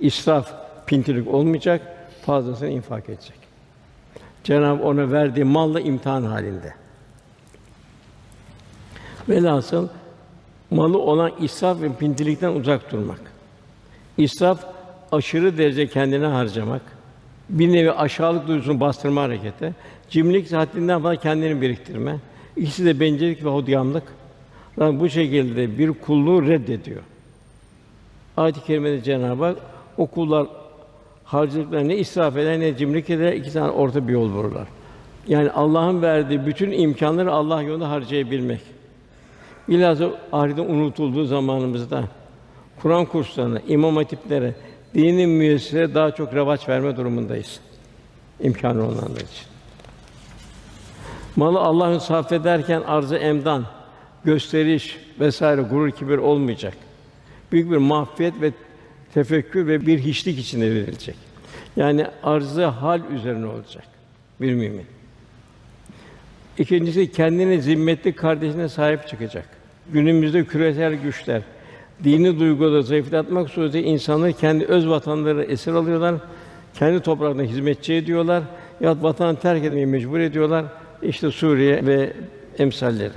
İsraf, 0.00 0.52
pintilik 0.86 1.28
olmayacak, 1.28 1.80
fazlasını 2.26 2.68
infak 2.68 3.08
edecek. 3.08 3.36
Cenab-ı 4.44 4.82
ona 4.82 5.12
verdiği 5.12 5.44
malla 5.44 5.80
imtihan 5.80 6.22
halinde. 6.22 6.74
Velhasıl 9.28 9.88
malı 10.70 10.98
olan 10.98 11.32
israf 11.40 11.82
ve 11.82 11.94
pintilikten 11.94 12.52
uzak 12.52 12.92
durmak. 12.92 13.20
İsraf 14.18 14.64
aşırı 15.12 15.58
derece 15.58 15.88
kendine 15.88 16.26
harcamak, 16.26 16.82
bir 17.48 17.72
nevi 17.72 17.92
aşağılık 17.92 18.48
duygusunu 18.48 18.80
bastırma 18.80 19.22
hareketi, 19.22 19.74
cimrilik 20.10 20.52
haddinden 20.52 21.02
fazla 21.02 21.16
kendini 21.16 21.60
biriktirme, 21.60 22.16
ikisi 22.56 22.84
de 22.84 23.00
bencillik 23.00 23.44
ve 23.44 23.48
hodgamlık. 23.48 24.02
Bu 24.78 25.08
şekilde 25.08 25.78
bir 25.78 25.92
kulluğu 25.92 26.46
reddediyor. 26.46 27.02
Ayet-i 28.36 28.64
kerimede 28.64 29.02
Cenab-ı 29.02 29.44
Hak 29.44 29.56
o 29.98 30.06
kullar 30.06 30.46
harcadıklarını 31.24 31.88
ne 31.88 31.96
israf 31.96 32.36
eder 32.36 32.60
ne 32.60 32.76
cimrilik 32.76 33.10
eder, 33.10 33.32
iki 33.32 33.52
tane 33.52 33.70
orta 33.70 34.08
bir 34.08 34.12
yol 34.12 34.28
vururlar. 34.28 34.68
Yani 35.28 35.50
Allah'ın 35.50 36.02
verdiği 36.02 36.46
bütün 36.46 36.70
imkanları 36.70 37.32
Allah 37.32 37.62
yolunda 37.62 37.90
harcayabilmek. 37.90 38.60
Bilhassa 39.68 40.10
ahirete 40.32 40.60
unutulduğu 40.60 41.24
zamanımızda 41.24 42.04
Kur'an 42.82 43.04
kurslarına, 43.04 43.60
imam 43.68 43.96
hatiplere, 43.96 44.54
dinin 44.94 45.30
müesseselere 45.30 45.94
daha 45.94 46.10
çok 46.10 46.34
revaç 46.34 46.68
verme 46.68 46.96
durumundayız. 46.96 47.60
İmkanı 48.40 48.84
olanlar 48.84 49.16
için. 49.16 49.46
Malı 51.36 51.60
Allah'ın 51.60 51.98
sarf 51.98 52.32
ederken 52.32 52.80
arzı 52.80 53.16
emdan, 53.16 53.64
gösteriş 54.24 54.96
vesaire 55.20 55.62
gurur 55.62 55.90
kibir 55.90 56.18
olmayacak. 56.18 56.74
Büyük 57.52 57.70
bir 57.70 57.76
mahfiyet 57.76 58.40
ve 58.40 58.52
tefekkür 59.14 59.66
ve 59.66 59.86
bir 59.86 59.98
hiçlik 59.98 60.38
içinde 60.38 60.74
verilecek. 60.74 61.16
Yani 61.76 62.06
arzı 62.22 62.64
hal 62.64 63.00
üzerine 63.14 63.46
olacak 63.46 63.84
bir 64.40 64.54
mümin. 64.54 64.86
İkincisi 66.58 67.12
kendine 67.12 67.60
zimmetli 67.60 68.12
kardeşine 68.12 68.68
sahip 68.68 69.08
çıkacak. 69.08 69.48
Günümüzde 69.92 70.44
küresel 70.44 70.94
güçler 70.94 71.42
dini 72.04 72.40
duyguları 72.40 72.82
zayıflatmak 72.82 73.50
suretiyle 73.50 73.86
insanları 73.86 74.32
kendi 74.32 74.64
öz 74.64 74.88
vatanları 74.88 75.44
esir 75.44 75.72
alıyorlar. 75.72 76.14
Kendi 76.74 77.00
topraklarına 77.00 77.42
hizmetçi 77.42 77.94
ediyorlar. 77.94 78.42
Ya 78.80 79.02
vatanı 79.02 79.36
terk 79.36 79.64
etmeye 79.64 79.86
mecbur 79.86 80.20
ediyorlar. 80.20 80.64
İşte 81.02 81.30
Suriye 81.30 81.86
ve 81.86 82.12
emsalleri. 82.58 83.12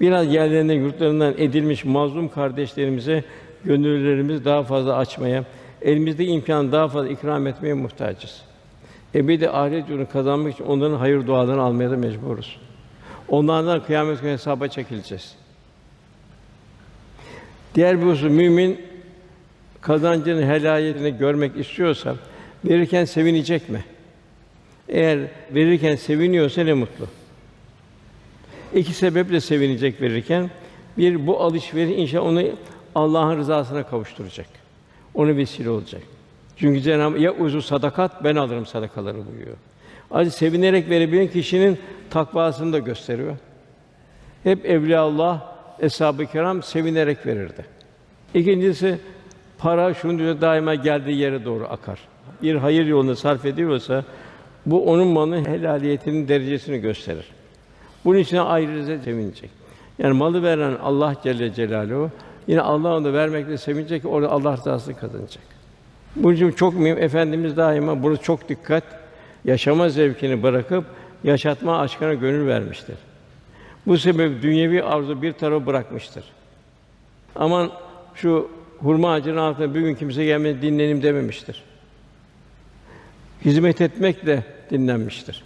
Biraz 0.00 0.34
yerlerinden, 0.34 0.74
yurtlarından 0.74 1.34
edilmiş 1.38 1.84
mazlum 1.84 2.28
kardeşlerimize 2.28 3.24
gönüllerimiz 3.64 4.44
daha 4.44 4.62
fazla 4.62 4.96
açmaya, 4.96 5.44
elimizde 5.82 6.24
imkan 6.24 6.72
daha 6.72 6.88
fazla 6.88 7.08
ikram 7.08 7.46
etmeye 7.46 7.74
muhtacız. 7.74 8.42
Ebedi 9.14 9.50
ahiret 9.50 9.88
yurdu 9.88 10.06
kazanmak 10.12 10.54
için 10.54 10.64
onların 10.64 10.96
hayır 10.96 11.26
dualarını 11.26 11.62
almaya 11.62 11.90
da 11.90 11.96
mecburuz. 11.96 12.58
Onlardan 13.28 13.84
kıyamet 13.84 14.20
günü 14.20 14.32
hesaba 14.32 14.68
çekileceğiz. 14.68 15.34
Diğer 17.74 18.00
bir 18.00 18.06
husus 18.06 18.30
mümin 18.30 18.80
kazancının 19.80 20.42
helaliyetini 20.42 21.18
görmek 21.18 21.56
istiyorsa 21.56 22.16
verirken 22.64 23.04
sevinecek 23.04 23.68
mi? 23.68 23.84
Eğer 24.88 25.18
verirken 25.50 25.96
seviniyorsa 25.96 26.64
ne 26.64 26.72
mutlu. 26.72 27.06
İki 28.74 28.92
sebeple 28.92 29.40
sevinecek 29.40 30.00
verirken. 30.00 30.50
Bir, 30.98 31.26
bu 31.26 31.40
alışveriş 31.40 31.98
inşallah 31.98 32.26
onu 32.26 32.42
Allah'ın 32.94 33.38
rızasına 33.38 33.82
kavuşturacak. 33.82 34.46
Onu 35.14 35.36
vesile 35.36 35.70
olacak. 35.70 36.02
Çünkü 36.56 36.80
Cenab-ı 36.80 37.18
ya 37.18 37.32
uzu 37.32 37.62
sadakat 37.62 38.24
ben 38.24 38.36
alırım 38.36 38.66
sadakaları 38.66 39.16
buyuruyor. 39.16 39.56
Ayrıca 40.10 40.30
sevinerek 40.30 40.90
verebilen 40.90 41.28
kişinin 41.28 41.78
takvasını 42.10 42.72
da 42.72 42.78
gösteriyor. 42.78 43.36
Hep 44.42 44.66
evliya 44.66 45.00
Allah, 45.00 45.56
eshab-ı 45.80 46.26
kiram 46.26 46.62
sevinerek 46.62 47.26
verirdi. 47.26 47.64
İkincisi 48.34 48.98
para 49.58 49.90
üzerine 49.90 50.40
daima 50.40 50.74
geldiği 50.74 51.16
yere 51.16 51.44
doğru 51.44 51.64
akar. 51.64 51.98
Bir 52.42 52.54
hayır 52.54 52.86
yolunda 52.86 53.16
sarf 53.16 53.44
ediyorsa 53.44 54.04
bu 54.66 54.90
onun 54.90 55.08
malının 55.08 55.44
helaliyetinin 55.44 56.28
derecesini 56.28 56.78
gösterir. 56.78 57.35
Bunun 58.06 58.18
için 58.18 58.36
ayrıca 58.36 59.02
sevinecek. 59.02 59.50
Yani 59.98 60.12
malı 60.12 60.42
veren 60.42 60.74
Allah 60.82 61.14
Celle 61.22 61.52
Celaluhu 61.54 62.10
yine 62.46 62.60
Allah 62.60 62.96
onu 62.96 63.12
vermekle 63.12 63.58
sevinecek 63.58 64.02
ki 64.02 64.08
orada 64.08 64.30
Allah 64.30 64.56
rızasını 64.56 64.96
kazanacak. 64.96 65.42
Bunun 66.16 66.34
için 66.34 66.52
çok 66.52 66.74
mühim 66.74 66.98
efendimiz 66.98 67.56
daima 67.56 68.02
burada 68.02 68.16
çok 68.16 68.48
dikkat 68.48 68.84
yaşama 69.44 69.88
zevkini 69.88 70.42
bırakıp 70.42 70.84
yaşatma 71.24 71.78
aşkına 71.78 72.14
gönül 72.14 72.46
vermiştir. 72.46 72.96
Bu 73.86 73.98
sebep 73.98 74.42
dünyevi 74.42 74.82
arzu 74.82 75.22
bir 75.22 75.32
tarafa 75.32 75.66
bırakmıştır. 75.66 76.24
Aman 77.36 77.70
şu 78.14 78.50
hurma 78.78 79.12
ağacının 79.12 79.36
altına 79.36 79.74
bir 79.74 79.80
gün 79.80 79.94
kimse 79.94 80.24
gelmedi 80.24 80.62
dinlenim 80.62 81.02
dememiştir. 81.02 81.62
Hizmet 83.44 83.80
etmekle 83.80 84.42
dinlenmiştir. 84.70 85.45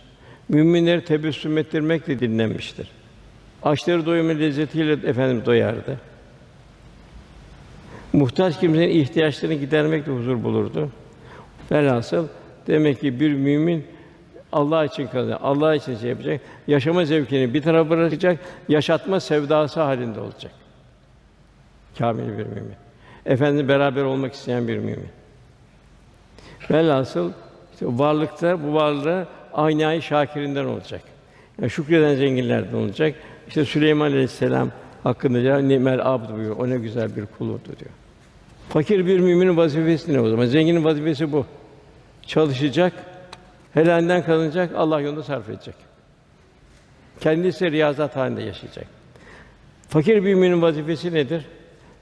Müminleri 0.51 1.05
tebessüm 1.05 1.59
ettirmekle 1.59 2.21
dinlenmiştir. 2.21 2.89
Açları 3.63 4.07
doyurma 4.07 4.33
lezzetiyle 4.33 4.93
efendim 4.93 5.43
doyardı. 5.47 5.99
Muhtaç 8.13 8.61
kimsenin 8.61 8.89
ihtiyaçlarını 8.89 9.55
gidermekle 9.55 10.13
huzur 10.13 10.45
bulurdu. 10.45 10.91
Velhasıl 11.73 12.29
demek 12.67 13.01
ki 13.01 13.21
bir 13.21 13.35
mümin 13.35 13.87
Allah 14.53 14.85
için 14.85 15.07
kazanıyor. 15.07 15.39
Allah 15.43 15.75
için 15.75 15.97
şey 15.97 16.11
yapacak. 16.11 16.41
Yaşama 16.67 17.05
zevkini 17.05 17.55
bir 17.55 17.63
tarafa 17.63 17.91
bırakacak, 17.91 18.39
yaşatma 18.69 19.21
sevdası 19.21 19.81
halinde 19.81 20.21
olacak. 20.21 20.53
Kâmil 21.99 22.39
bir 22.39 22.47
mümin. 22.47 22.75
Efendi 23.27 23.69
beraber 23.69 24.03
olmak 24.03 24.35
isteyen 24.35 24.69
bir 24.69 24.79
mümin. 24.79 25.09
Velhasıl 26.71 27.33
işte 27.73 27.87
varlıkta 27.87 28.63
bu 28.63 28.75
varlığı 28.75 29.27
aynayı 29.55 30.03
şakirinden 30.03 30.65
olacak. 30.65 31.01
Yani 31.61 31.71
şükreden 31.71 32.15
zenginlerden 32.15 32.77
olacak. 32.77 33.15
İşte 33.49 33.65
Süleyman 33.65 34.07
Aleyhisselam 34.07 34.71
hakkında 35.03 35.39
ya 35.39 35.59
nimel 35.59 36.07
abd 36.07 36.31
buyuruyor. 36.31 36.57
O 36.57 36.71
ne 36.71 36.79
güzel 36.79 37.17
bir 37.17 37.27
kuluydu 37.27 37.65
diyor. 37.65 37.91
Fakir 38.69 39.07
bir 39.07 39.21
müminin 39.21 39.57
vazifesi 39.57 40.15
ne 40.15 40.21
o 40.21 40.29
zaman? 40.29 40.47
Zenginin 40.47 40.85
vazifesi 40.85 41.33
bu. 41.33 41.47
Çalışacak, 42.27 42.93
helalinden 43.75 44.25
kazanacak, 44.25 44.71
Allah 44.77 45.01
yolunda 45.01 45.23
sarf 45.23 45.49
edecek. 45.49 45.75
Kendisi 47.21 47.71
riyazat 47.71 48.17
halinde 48.17 48.43
yaşayacak. 48.43 48.87
Fakir 49.89 50.15
bir 50.15 50.35
müminin 50.35 50.63
vazifesi 50.63 51.15
nedir? 51.15 51.45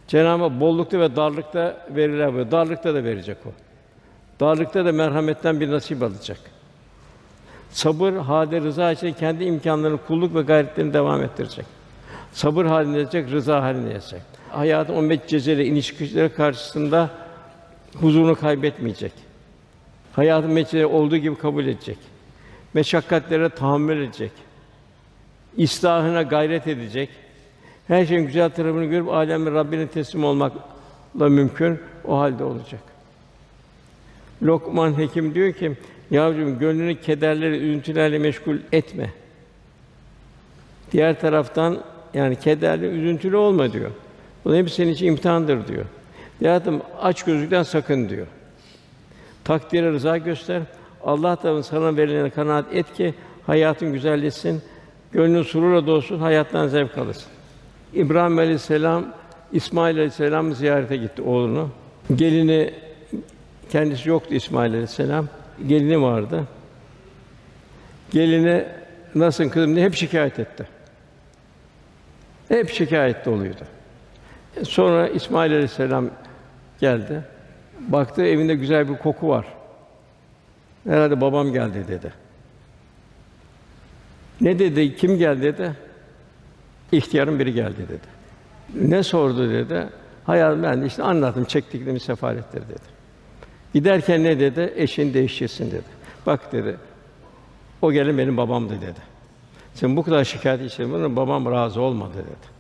Cenab-ı 0.09 0.43
Hak 0.43 0.61
bollukta 0.61 1.01
ve 1.01 1.17
darlıkta 1.17 1.87
verirler 1.91 2.35
bu. 2.35 2.51
Darlıkta 2.51 2.95
da 2.95 3.05
verecek 3.05 3.37
o. 3.47 3.51
Darlıkta 4.41 4.85
da 4.85 4.93
merhametten 4.93 5.61
bir 5.61 5.71
nasip 5.71 6.03
alacak. 6.03 6.39
Sabır, 7.71 8.13
hade, 8.13 8.61
rıza 8.61 8.93
için 8.93 9.13
kendi 9.13 9.45
imkanlarını, 9.45 9.99
kulluk 10.07 10.35
ve 10.35 10.43
gayretlerini 10.43 10.93
devam 10.93 11.23
ettirecek. 11.23 11.67
Sabır 12.33 12.65
halinde 12.65 13.01
edecek, 13.01 13.31
rıza 13.31 13.63
halinde 13.63 13.91
edecek. 13.91 14.23
Hayatın 14.51 14.95
o 14.95 15.03
meccezeli 15.03 15.65
iniş 15.65 15.87
çıkışları 15.87 16.35
karşısında 16.35 17.11
huzurunu 17.95 18.35
kaybetmeyecek. 18.35 19.13
Hayatın 20.13 20.51
meccezeli 20.51 20.87
olduğu 20.87 21.17
gibi 21.17 21.39
kabul 21.39 21.67
edecek. 21.67 21.99
Meşakkatlere 22.75 23.49
tahammül 23.49 24.03
edecek. 24.03 24.33
İslahına 25.57 26.23
gayret 26.23 26.67
edecek. 26.67 27.11
Her 27.89 28.07
şeyin 28.07 28.27
güzel 28.27 28.51
tarafını 28.51 28.85
görüp 28.85 29.09
âlemin 29.09 29.55
Rabbine 29.55 29.87
teslim 29.87 30.25
olmakla 30.25 31.29
mümkün 31.29 31.81
o 32.05 32.19
halde 32.19 32.45
olacak. 32.45 32.81
Lokman 34.43 34.99
Hekim 34.99 35.35
diyor 35.35 35.53
ki, 35.53 35.77
yavrum 36.11 36.59
gönlünü 36.59 37.01
kederleri, 37.01 37.57
üzüntülerle 37.57 38.19
meşgul 38.19 38.57
etme. 38.73 39.11
Diğer 40.93 41.21
taraftan 41.21 41.79
yani 42.15 42.37
kederli, 42.37 42.87
üzüntülü 42.87 43.37
olma 43.37 43.73
diyor. 43.73 43.91
Bu 44.45 44.55
hep 44.55 44.71
senin 44.71 44.93
için 44.93 45.07
imtihandır 45.07 45.69
diyor. 45.69 45.85
Hayatım 46.43 46.83
aç 47.03 47.23
gözlükten 47.23 47.63
sakın 47.63 48.09
diyor. 48.09 48.27
Takdire 49.45 49.93
rıza 49.93 50.19
göster. 50.19 50.63
Allah 51.05 51.37
tarafından 51.37 51.63
sana 51.63 51.97
verilene 51.97 52.31
kanaat 52.31 52.65
et 52.73 52.95
ki 52.95 53.15
hayatın 53.47 53.93
güzelleşsin, 53.93 54.63
gönlün 55.13 55.43
sururla 55.43 55.87
dolsun, 55.87 56.19
hayattan 56.19 56.69
zevk 56.69 56.99
alırsın. 56.99 57.33
İbrahim 57.95 58.39
Aleyhisselam 58.39 59.05
İsmail 59.53 59.95
Aleyhisselam 59.95 60.53
ziyarete 60.53 60.97
gitti 60.97 61.23
oğlunu. 61.23 61.69
Gelini 62.15 62.75
kendisi 63.71 64.09
yoktu 64.09 64.35
İsmail 64.35 64.71
Aleyhisselam. 64.71 65.29
Gelini 65.67 66.03
vardı. 66.03 66.45
Gelini 68.11 68.65
nasıl 69.15 69.49
kızım 69.49 69.77
diye 69.77 69.87
hep 69.87 69.95
şikayet 69.95 70.39
etti. 70.39 70.67
Hep 72.49 72.71
şikayette 72.71 73.31
oluyordu. 73.31 73.63
Sonra 74.63 75.09
İsmail 75.09 75.53
Aleyhisselam 75.53 76.11
geldi. 76.81 77.23
Baktı 77.81 78.23
evinde 78.23 78.55
güzel 78.55 78.89
bir 78.89 78.97
koku 78.97 79.29
var. 79.29 79.47
Herhalde 80.85 81.21
babam 81.21 81.53
geldi 81.53 81.85
dedi. 81.89 82.13
Ne 84.41 84.59
dedi? 84.59 84.97
Kim 84.97 85.19
geldi 85.19 85.43
dedi? 85.43 85.73
İhtiyarın 86.93 87.39
biri 87.39 87.53
geldi 87.53 87.89
dedi. 87.89 88.19
Ne 88.75 89.03
sordu 89.03 89.51
dedi? 89.51 89.89
Hayal 90.25 90.63
ben 90.63 90.83
işte 90.83 91.03
anlattım 91.03 91.45
çektiklerimi 91.45 92.01
sefarettir 92.01 92.63
dedi. 92.63 92.98
Giderken 93.75 94.25
ne 94.25 94.41
dedi? 94.41 94.73
Eşin 94.77 95.15
değişeceksin 95.15 95.71
dedi. 95.71 95.83
Bak 96.27 96.53
dedi. 96.53 96.77
O 97.83 97.93
gelin 97.93 98.19
benim 98.19 98.37
babamdı 98.37 98.75
dedi. 98.81 99.01
Sen 99.75 99.97
bu 99.97 100.03
kadar 100.03 100.25
şikayet 100.25 100.73
için 100.73 100.93
bunu 100.93 101.17
babam 101.17 101.53
razı 101.53 101.81
olmadı 101.81 102.13
dedi. 102.15 102.59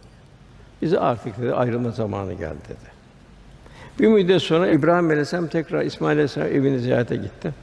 Bize 0.82 0.98
artık 0.98 1.38
dedi 1.38 1.54
ayrılma 1.54 1.90
zamanı 1.90 2.32
geldi 2.32 2.58
dedi. 2.68 2.98
Bir 4.00 4.06
müddet 4.06 4.42
sonra 4.42 4.68
İbrahim 4.68 5.06
Aleyhisselam 5.06 5.48
tekrar 5.48 5.82
İsmail 5.82 6.12
Aleyhisselam 6.12 6.48
evini 6.48 6.78
ziyarete 6.78 7.16
gitti. 7.16 7.54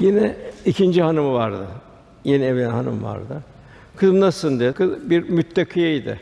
Yine 0.00 0.36
ikinci 0.64 1.02
hanımı 1.02 1.32
vardı. 1.32 1.66
Yeni 2.24 2.44
evlen 2.44 2.70
hanım 2.70 3.04
vardı. 3.04 3.42
Kızım 3.96 4.20
nasılsın 4.20 4.60
dedi. 4.60 4.72
Kız 4.72 5.10
bir 5.10 5.28
müttakiyeydi. 5.28 6.20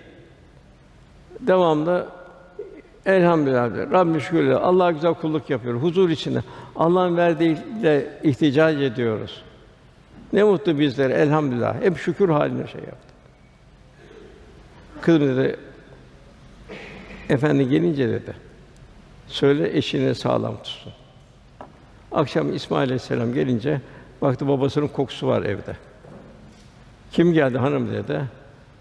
Devamlı 1.41 2.09
elhamdülillah. 3.07 3.93
Rabbim 3.93 4.21
şükürler. 4.21 4.53
Allah 4.53 4.91
güzel 4.91 5.15
kulluk 5.15 5.51
yapıyor. 5.51 5.75
Huzur 5.75 6.11
içinde. 6.11 6.43
Allah'ın 6.77 7.17
verdiğiyle 7.17 8.19
ihticac 8.23 8.85
ediyoruz. 8.85 9.43
Ne 10.33 10.43
mutlu 10.43 10.79
bizlere 10.79 11.13
elhamdülillah. 11.13 11.83
Hep 11.83 11.99
şükür 11.99 12.29
haline 12.29 12.67
şey 12.67 12.81
yaptı. 12.81 13.13
Kızım 15.01 15.21
dedi, 15.21 15.57
efendi 17.29 17.69
gelince 17.69 18.09
dedi, 18.09 18.35
söyle 19.27 19.77
eşini 19.77 20.15
sağlam 20.15 20.63
tutsun. 20.63 20.93
Akşam 22.13 22.55
İsmail 22.55 22.83
Aleyhisselam 22.83 23.35
gelince 23.35 23.81
baktı 24.23 24.49
babasının 24.49 24.89
kokusu 24.89 25.27
var 25.27 25.43
evde. 25.43 25.77
Kim 27.13 27.33
geldi 27.33 27.59
hanım 27.59 27.93
dedi. 27.93 28.21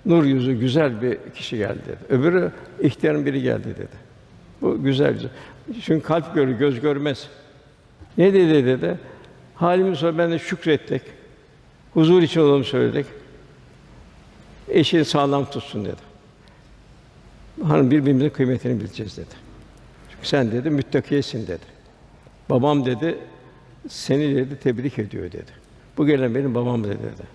Nur 0.06 0.24
yüzü 0.24 0.54
güzel 0.54 1.02
bir 1.02 1.18
kişi 1.36 1.58
geldi 1.58 1.80
dedi. 1.88 1.98
Öbürü 2.10 2.52
ihtiyarın 2.80 3.26
biri 3.26 3.42
geldi 3.42 3.76
dedi. 3.78 4.01
Bu 4.62 4.84
güzel 4.84 5.14
güzel. 5.14 5.30
Çünkü 5.82 6.08
kalp 6.08 6.36
görür, 6.36 6.52
göz 6.52 6.80
görmez. 6.80 7.28
Ne 8.18 8.34
dedi 8.34 8.66
dedi? 8.66 9.00
Halimi 9.56 9.96
sonra 9.96 10.18
ben 10.18 10.32
de 10.32 10.40
şükrettik. 10.40 11.02
Huzur 11.94 12.22
için 12.22 12.42
olalım 12.42 12.64
söyledik. 12.64 13.06
Eşini 14.70 15.06
sağlam 15.06 15.46
tutsun 15.46 15.86
dedi. 15.86 16.12
Hanım 17.64 17.92
birbirimizin 17.92 18.30
kıymetini 18.30 18.80
bileceğiz 18.80 19.18
dedi. 19.18 19.36
Çünkü 20.12 20.28
sen 20.28 20.52
dedi 20.52 20.70
müttakiyesin 20.70 21.48
dedi. 21.48 21.66
Babam 22.50 22.86
dedi 22.86 23.18
seni 23.90 24.36
dedi 24.36 24.60
tebrik 24.60 25.00
ediyor 25.00 25.32
dedi. 25.32 25.52
Bu 25.98 26.08
gelen 26.08 26.36
benim 26.36 26.56
babam 26.56 26.84
dedi. 26.84 27.00
dedi. 27.00 27.28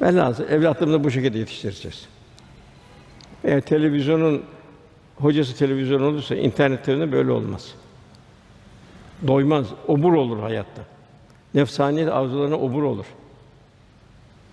Ben 0.00 0.16
lazım 0.16 0.46
evlatlarımızı 0.50 1.04
bu 1.04 1.10
şekilde 1.10 1.38
yetiştireceğiz. 1.38 2.06
Eğer 3.44 3.60
televizyonun 3.60 4.42
hocası 5.16 5.56
televizyon 5.58 6.02
olursa 6.02 6.34
internet 6.34 6.88
böyle 6.88 7.30
olmaz. 7.30 7.74
Doymaz, 9.26 9.66
obur 9.88 10.12
olur 10.12 10.38
hayatta. 10.38 10.82
Nefsani 11.54 12.10
arzularına 12.10 12.56
obur 12.56 12.82
olur. 12.82 13.06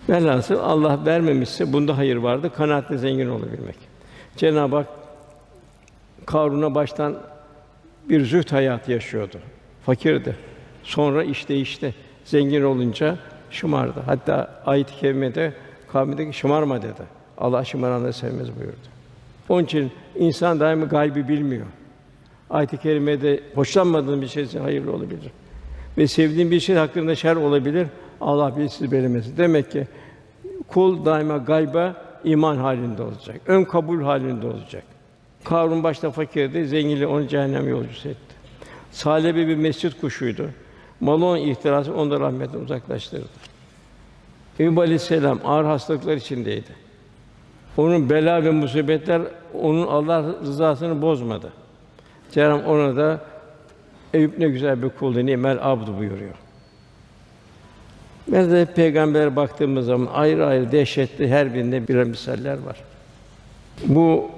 Velhasıl 0.09 0.59
Allah 0.59 1.05
vermemişse 1.05 1.73
bunda 1.73 1.97
hayır 1.97 2.15
vardı. 2.15 2.51
Kanaatle 2.55 2.97
zengin 2.97 3.29
olabilmek. 3.29 3.75
Cenab-ı 4.37 4.75
Hak 4.75 4.87
Karun'a 6.25 6.75
baştan 6.75 7.17
bir 8.09 8.25
zühd 8.25 8.51
hayatı 8.51 8.91
yaşıyordu. 8.91 9.37
Fakirdi. 9.85 10.35
Sonra 10.83 11.23
iş 11.23 11.49
değişti. 11.49 11.95
Zengin 12.25 12.63
olunca 12.63 13.17
şımardı. 13.49 13.99
Hatta 14.05 14.61
ayet-i 14.65 14.95
kerimede 14.95 15.53
kavmindeki 15.91 16.37
şımarma 16.37 16.81
dedi. 16.81 17.03
Allah 17.37 17.65
şımaranları 17.65 18.13
sevmez 18.13 18.55
buyurdu. 18.55 18.87
Onun 19.49 19.63
için 19.63 19.91
insan 20.15 20.59
daima 20.59 20.85
gaybi 20.85 21.27
bilmiyor. 21.27 21.65
Ayet-i 22.49 22.77
kerimede 22.77 23.39
hoşlanmadığın 23.55 24.21
bir 24.21 24.27
şey 24.27 24.57
hayırlı 24.57 24.93
olabilir. 24.93 25.31
Ve 25.97 26.07
sevdiğin 26.07 26.51
bir 26.51 26.59
şey 26.59 26.75
hakkında 26.75 27.15
şer 27.15 27.35
olabilir. 27.35 27.87
Allah 28.21 28.57
bilir 28.57 28.69
sizi. 28.69 29.37
Demek 29.37 29.71
ki 29.71 29.87
kul 30.67 31.05
daima 31.05 31.37
gayba 31.37 31.95
iman 32.23 32.57
halinde 32.57 33.03
olacak. 33.03 33.41
Ön 33.47 33.63
kabul 33.63 34.01
halinde 34.01 34.47
olacak. 34.47 34.83
Karun 35.43 35.83
başta 35.83 36.11
fakirdi, 36.11 36.67
zenginliği 36.67 37.07
onu 37.07 37.27
cehennem 37.27 37.69
yolcusu 37.69 38.09
etti. 38.09 38.35
Salebi 38.91 39.47
bir 39.47 39.55
mescit 39.55 40.01
kuşuydu. 40.01 40.49
Malı 40.99 41.25
onun 41.25 41.37
ihtirası 41.37 41.95
onu 41.95 42.11
da 42.11 42.19
rahmetten 42.19 42.59
uzaklaştırdı. 42.59 43.25
Eyüp 44.59 44.77
Aleyhisselam 44.77 45.39
ağır 45.45 45.65
hastalıklar 45.65 46.17
içindeydi. 46.17 46.82
Onun 47.77 48.09
bela 48.09 48.43
ve 48.43 48.51
musibetler 48.51 49.21
onun 49.61 49.87
Allah 49.87 50.23
rızasını 50.41 51.01
bozmadı. 51.01 51.53
Cenab-ı 52.31 52.69
ona 52.69 52.95
da 52.95 53.19
Eyüp 54.13 54.37
ne 54.37 54.49
güzel 54.49 54.83
bir 54.83 54.89
kuldu, 54.89 55.25
nimel 55.25 55.57
abdu 55.61 55.97
buyuruyor. 55.97 56.33
Ben 58.27 58.51
de 58.51 58.65
peygamber 58.65 59.35
baktığımız 59.35 59.85
zaman 59.85 60.13
ayrı 60.13 60.45
ayrı 60.45 60.71
dehşetli 60.71 61.29
her 61.29 61.53
birinde 61.53 61.87
birer 61.87 62.03
misaller 62.03 62.57
var. 62.57 62.83
Bu 63.85 64.29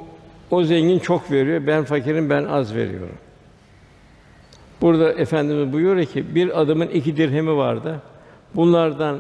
o 0.51 0.63
zengin 0.63 0.99
çok 0.99 1.31
veriyor, 1.31 1.67
ben 1.67 1.83
fakirim, 1.83 2.29
ben 2.29 2.43
az 2.43 2.75
veriyorum. 2.75 3.17
Burada 4.81 5.13
efendimiz 5.13 5.73
buyuruyor 5.73 6.05
ki 6.05 6.35
bir 6.35 6.61
adamın 6.61 6.87
iki 6.87 7.17
dirhemi 7.17 7.57
vardı. 7.57 8.01
Bunlardan 8.55 9.19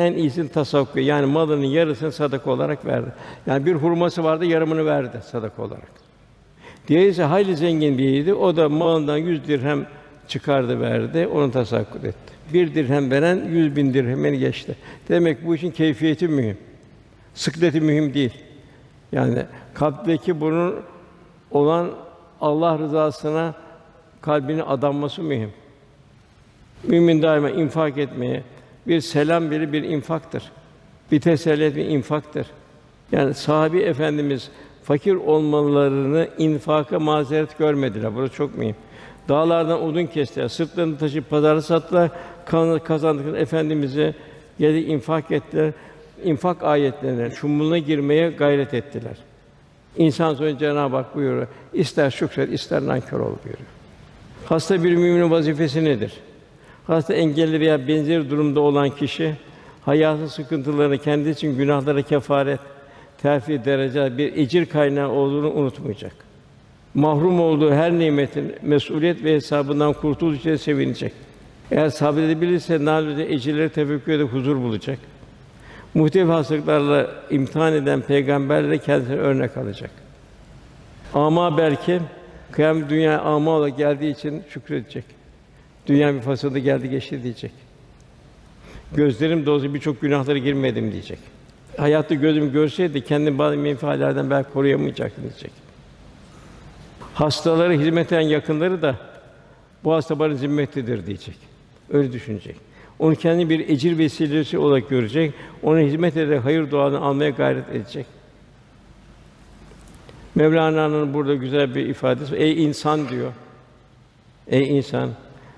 en 0.00 0.12
iyisini 0.12 0.48
tasavvuf 0.48 0.96
yani 0.96 1.26
malının 1.26 1.64
yarısını 1.64 2.12
sadaka 2.12 2.50
olarak 2.50 2.86
verdi. 2.86 3.12
Yani 3.46 3.66
bir 3.66 3.74
hurması 3.74 4.24
vardı, 4.24 4.44
yarımını 4.44 4.86
verdi 4.86 5.20
sadaka 5.30 5.62
olarak. 5.62 5.90
Diğeri 6.88 7.08
ise 7.08 7.22
hayli 7.22 7.56
zengin 7.56 7.98
biriydi. 7.98 8.34
O 8.34 8.56
da 8.56 8.68
malından 8.68 9.16
yüz 9.16 9.48
dirhem 9.48 9.86
çıkardı 10.28 10.80
verdi, 10.80 11.26
onu 11.26 11.52
tasakkuk 11.52 12.04
etti. 12.04 12.34
Bir 12.52 12.74
dirhem 12.74 13.10
veren 13.10 13.44
yüz 13.48 13.76
bin 13.76 13.94
dirhemini 13.94 14.38
geçti. 14.38 14.76
Demek 15.08 15.46
bu 15.46 15.54
işin 15.54 15.70
keyfiyeti 15.70 16.28
mühim. 16.28 16.58
Sıkleti 17.34 17.80
mühim 17.80 18.14
değil. 18.14 18.32
Yani 19.12 19.42
kalpteki 19.74 20.40
bunun 20.40 20.74
olan 21.50 21.90
Allah 22.40 22.78
rızasına 22.78 23.54
kalbini 24.20 24.62
adanması 24.62 25.22
mühim. 25.22 25.50
Mümin 26.84 27.22
daima 27.22 27.50
infak 27.50 27.98
etmeye, 27.98 28.42
bir 28.90 29.00
selam 29.00 29.50
biri 29.50 29.72
bir 29.72 29.82
infaktır. 29.82 30.42
Bir 31.12 31.20
teselli 31.20 31.76
bir 31.76 31.84
infaktır. 31.84 32.46
Yani 33.12 33.34
sahabi 33.34 33.78
efendimiz 33.78 34.50
fakir 34.84 35.14
olmalarını 35.14 36.28
infaka 36.38 36.98
mazeret 36.98 37.58
görmediler. 37.58 38.14
Burası 38.14 38.34
çok 38.34 38.58
mühim. 38.58 38.76
Dağlardan 39.28 39.82
odun 39.82 40.06
kestiler, 40.06 40.48
sırtlarını 40.48 40.98
taşıyıp 40.98 41.30
pazara 41.30 41.62
sattılar. 41.62 42.10
Kazandıkları 42.84 43.36
efendimize 43.36 44.14
geldi 44.58 44.78
infak 44.78 45.30
ettiler. 45.30 45.72
İnfak 46.24 46.62
ayetlerine, 46.62 47.30
şumuluna 47.30 47.78
girmeye 47.78 48.30
gayret 48.30 48.74
ettiler. 48.74 49.16
İnsan 49.96 50.34
sonra 50.34 50.58
Cenab-ı 50.58 50.96
Hak 50.96 51.16
buyuruyor, 51.16 51.46
ister 51.72 52.10
şükret, 52.10 52.52
ister 52.52 52.86
nankör 52.86 53.20
ol 53.20 53.34
buyuruyor. 53.44 53.68
Hasta 54.46 54.84
bir 54.84 54.96
müminin 54.96 55.30
vazifesi 55.30 55.84
nedir? 55.84 56.12
Hasta 56.90 57.14
engelli 57.14 57.60
veya 57.60 57.88
benzeri 57.88 58.30
durumda 58.30 58.60
olan 58.60 58.90
kişi 58.90 59.34
hayatın 59.84 60.26
sıkıntılarını 60.26 60.98
kendi 60.98 61.30
için 61.30 61.56
günahlara 61.56 62.02
kefaret, 62.02 62.60
terfi 63.22 63.64
derece 63.64 64.18
bir 64.18 64.36
ecir 64.36 64.66
kaynağı 64.66 65.08
olduğunu 65.08 65.52
unutmayacak. 65.52 66.12
Mahrum 66.94 67.40
olduğu 67.40 67.72
her 67.72 67.92
nimetin 67.92 68.54
mesuliyet 68.62 69.24
ve 69.24 69.34
hesabından 69.34 69.92
kurtuluş 69.92 70.38
için 70.38 70.56
sevinecek. 70.56 71.12
Eğer 71.70 71.88
sabredebilirse 71.88 72.84
nâlide 72.84 73.32
ecirleri 73.32 73.68
tefekkür 73.68 74.12
edip 74.12 74.32
huzur 74.32 74.56
bulacak. 74.56 74.98
Muhtelif 75.94 76.28
hastalıklarla 76.28 77.10
imtihan 77.30 77.72
eden 77.72 78.00
peygamberlere 78.00 78.78
kendisine 78.78 79.16
örnek 79.16 79.56
alacak. 79.56 79.90
Ama 81.14 81.58
belki 81.58 82.00
kıyam 82.52 82.88
dünya 82.88 83.20
ama 83.20 83.50
olarak 83.50 83.76
geldiği 83.76 84.12
için 84.12 84.42
şükredecek. 84.48 85.19
Dünya 85.86 86.14
bir 86.14 86.20
fasılda 86.20 86.58
geldi 86.58 86.90
geçti 86.90 87.22
diyecek. 87.22 87.52
Gözlerim 88.94 89.46
dolusu 89.46 89.74
birçok 89.74 90.00
günahlara 90.00 90.38
girmedim 90.38 90.92
diyecek. 90.92 91.18
Hayatta 91.76 92.14
gözüm 92.14 92.52
görseydi 92.52 93.04
kendini 93.04 93.38
bazı 93.38 93.56
menfaatlerden 93.56 94.30
belki 94.30 94.52
koruyamayacaktım 94.52 95.24
diyecek. 95.24 95.52
Hastalara 97.14 97.72
hizmet 97.72 98.12
eden 98.12 98.20
yakınları 98.20 98.82
da 98.82 98.96
bu 99.84 99.92
hasta 99.92 100.18
bana 100.18 100.34
zimmetlidir 100.34 101.06
diyecek. 101.06 101.36
Öyle 101.92 102.12
düşünecek. 102.12 102.56
Onu 102.98 103.14
kendi 103.14 103.50
bir 103.50 103.68
ecir 103.68 103.98
vesilesi 103.98 104.58
olarak 104.58 104.88
görecek. 104.88 105.34
Ona 105.62 105.78
hizmet 105.78 106.16
ederek 106.16 106.44
hayır 106.44 106.70
duanı 106.70 107.00
almaya 107.00 107.30
gayret 107.30 107.68
edecek. 107.68 108.06
Mevlana'nın 110.34 111.14
burada 111.14 111.34
güzel 111.34 111.74
bir 111.74 111.86
ifadesi. 111.86 112.36
Ey 112.36 112.64
insan 112.64 113.08
diyor. 113.08 113.32
Ey 114.46 114.78
insan, 114.78 115.10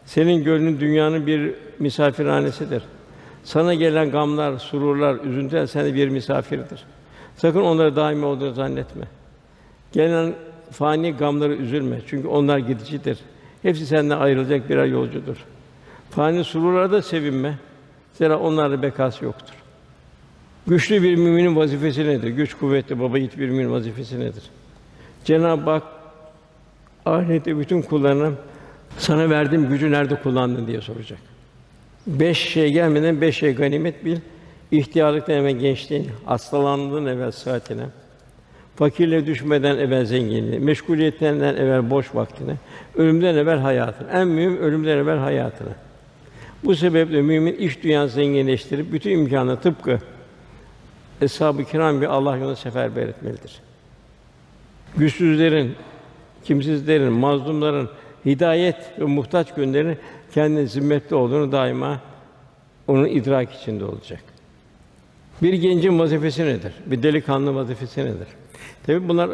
senin 0.07 0.45
gönlün 0.45 0.81
dünyanın 0.81 1.27
bir 1.27 1.55
misafirhanesidir. 1.79 2.83
Sana 3.45 3.75
gelen 3.75 4.11
gamlar, 4.11 4.59
sururlar, 4.59 5.25
üzüntüler 5.25 5.67
senin 5.67 5.95
bir 5.95 6.09
misafirdir. 6.09 6.85
Sakın 7.37 7.61
onları 7.61 7.97
daimi 7.97 8.25
olduğunu 8.25 8.53
zannetme. 8.53 9.05
Gelen 9.93 10.35
fani 10.71 11.13
gamları 11.13 11.55
üzülme. 11.55 11.99
Çünkü 12.07 12.29
onlar 12.29 12.59
gidicidir. 12.59 13.19
Hepsi 13.63 13.87
senden 13.87 14.19
ayrılacak 14.19 14.69
birer 14.69 14.85
yolcudur. 14.85 15.37
Fani 16.11 16.45
sururlara 16.45 16.93
da 16.93 17.03
sevinme. 17.03 17.59
Zira 18.15 18.39
onlarda 18.39 18.83
bekası 18.83 19.25
yoktur. 19.25 19.55
Güçlü 20.67 21.03
bir 21.03 21.17
müminin 21.17 21.57
vazifesi 21.57 22.07
nedir? 22.07 22.29
Güç 22.29 22.55
kuvvetli 22.55 23.01
baba 23.01 23.19
yiğit 23.19 23.39
bir 23.39 23.49
müminin 23.49 23.73
vazifesi 23.73 24.21
nedir? 24.21 24.43
Cenab-ı 25.25 25.71
Hak 25.71 25.83
ahirette 27.07 27.59
bütün 27.59 27.83
kullarına 27.83 28.31
sana 28.99 29.31
verdiğim 29.31 29.69
gücü 29.69 29.91
nerede 29.91 30.15
kullandın 30.15 30.67
diye 30.67 30.81
soracak. 30.81 31.19
Beş 32.07 32.39
şey 32.39 32.73
gelmeden 32.73 33.21
beş 33.21 33.37
şey 33.37 33.55
ganimet 33.55 34.05
bil. 34.05 34.17
İhtiyarlıktan 34.71 35.35
evvel 35.35 35.53
gençliğin, 35.53 36.09
hastalandığın 36.25 37.07
evvel 37.07 37.31
sıhhatine, 37.33 37.83
fakirle 38.77 39.27
düşmeden 39.27 39.79
evvel 39.79 40.05
zenginliği, 40.05 40.61
meşguliyetten 40.61 41.35
evvel 41.35 41.91
boş 41.91 42.15
vaktine, 42.15 42.57
ölümden 42.97 43.35
evvel 43.35 43.59
hayatın. 43.59 44.09
En 44.09 44.29
mühim 44.29 44.57
ölümden 44.57 44.99
evvel 44.99 45.19
hayatını. 45.19 45.73
Bu 46.65 46.75
sebeple 46.75 47.23
mümin 47.23 47.53
iş 47.53 47.83
dünyasını 47.83 48.11
zenginleştirip 48.11 48.93
bütün 48.93 49.11
imkanı 49.11 49.61
tıpkı 49.61 49.99
eshab-ı 51.21 51.65
kiram 51.65 52.01
bir 52.01 52.07
Allah 52.07 52.37
yolunda 52.37 52.57
seferber 52.57 53.07
etmelidir. 53.07 53.61
Güçsüzlerin, 54.97 55.75
kimsizlerin, 56.45 57.13
mazlumların 57.13 57.89
hidayet 58.27 58.77
ve 59.01 59.05
muhtaç 59.05 59.55
günlerin 59.55 59.99
kendi 60.35 60.67
zimmetli 60.67 61.17
olduğunu 61.17 61.53
daima 61.53 62.01
onun 62.89 63.07
idrak 63.07 63.55
içinde 63.55 63.85
olacak. 63.85 64.23
Bir 65.43 65.53
gencin 65.53 65.99
vazifesi 65.99 66.47
nedir? 66.47 66.73
Bir 66.87 67.03
delikanlı 67.03 67.55
vazifesi 67.55 68.01
nedir? 68.01 68.29
Tabi 68.87 69.09
bunlar 69.09 69.31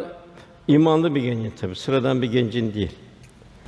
imanlı 0.67 1.15
bir 1.15 1.21
gencin 1.21 1.53
tabi, 1.61 1.75
sıradan 1.75 2.21
bir 2.21 2.31
gencin 2.31 2.73
değil. 2.73 2.91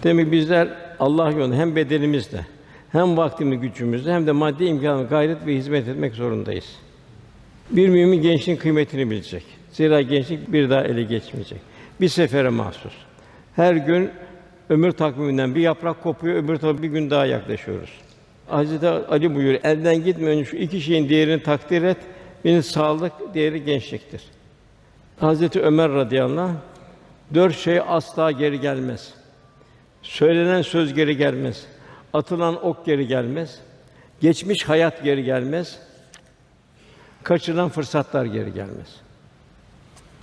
Demek 0.04 0.32
bizler 0.32 0.68
Allah 1.00 1.32
yolunda 1.32 1.56
hem 1.56 1.76
bedenimizle, 1.76 2.46
hem 2.92 3.18
vaktimiz 3.18 3.62
gücümüzle 3.62 4.14
hem 4.14 4.28
de 4.28 4.32
maddi 4.32 4.66
imkanla 4.66 5.04
gayret 5.04 5.46
ve 5.46 5.56
hizmet 5.56 5.88
etmek 5.88 6.14
zorundayız. 6.14 6.66
Bir 7.70 7.90
mümin 7.90 8.22
gençliğin 8.22 8.58
kıymetini 8.58 9.10
bilecek. 9.10 9.44
Zira 9.72 10.02
gençlik 10.02 10.54
bir 10.54 10.70
daha 10.70 10.84
ele 10.84 11.04
geçmeyecek. 11.04 11.60
Bir 12.02 12.10
sefere 12.10 12.50
mahsus. 12.50 12.94
Her 13.56 13.76
gün 13.76 14.10
ömür 14.72 14.92
takviminden 14.92 15.56
bir 15.56 15.62
yaprak 15.62 16.04
kopuyor, 16.04 16.36
öbür 16.36 16.58
tarafa 16.58 16.82
bir 16.82 16.88
gün 16.88 17.10
daha 17.10 17.26
yaklaşıyoruz. 17.26 17.90
Hazreti 18.48 18.88
Ali 18.88 19.36
buyuruyor, 19.36 19.60
elden 19.64 20.04
gitme 20.04 20.28
önce 20.28 20.46
şu 20.46 20.58
iki 20.58 20.82
şeyin 20.82 21.10
değerini 21.10 21.44
takdir 21.44 21.84
et. 21.84 21.98
Birinin 22.46 22.62
sağlık, 22.62 23.14
diğeri 23.34 23.64
gençliktir. 23.64 24.22
Hazreti 25.20 25.62
Ömer 25.62 25.92
radıyallahu 25.92 26.42
anh, 26.42 26.56
dört 27.34 27.58
şey 27.58 27.80
asla 27.88 28.32
geri 28.32 28.60
gelmez. 28.60 29.14
Söylenen 30.02 30.62
söz 30.62 30.94
geri 30.94 31.18
gelmez. 31.18 31.66
Atılan 32.14 32.66
ok 32.66 32.86
geri 32.86 33.08
gelmez. 33.08 33.60
Geçmiş 34.22 34.70
hayat 34.70 35.04
geri 35.04 35.24
gelmez. 35.24 35.80
Kaçırılan 37.24 37.70
fırsatlar 37.70 38.26
geri 38.26 38.54
gelmez. 38.54 39.02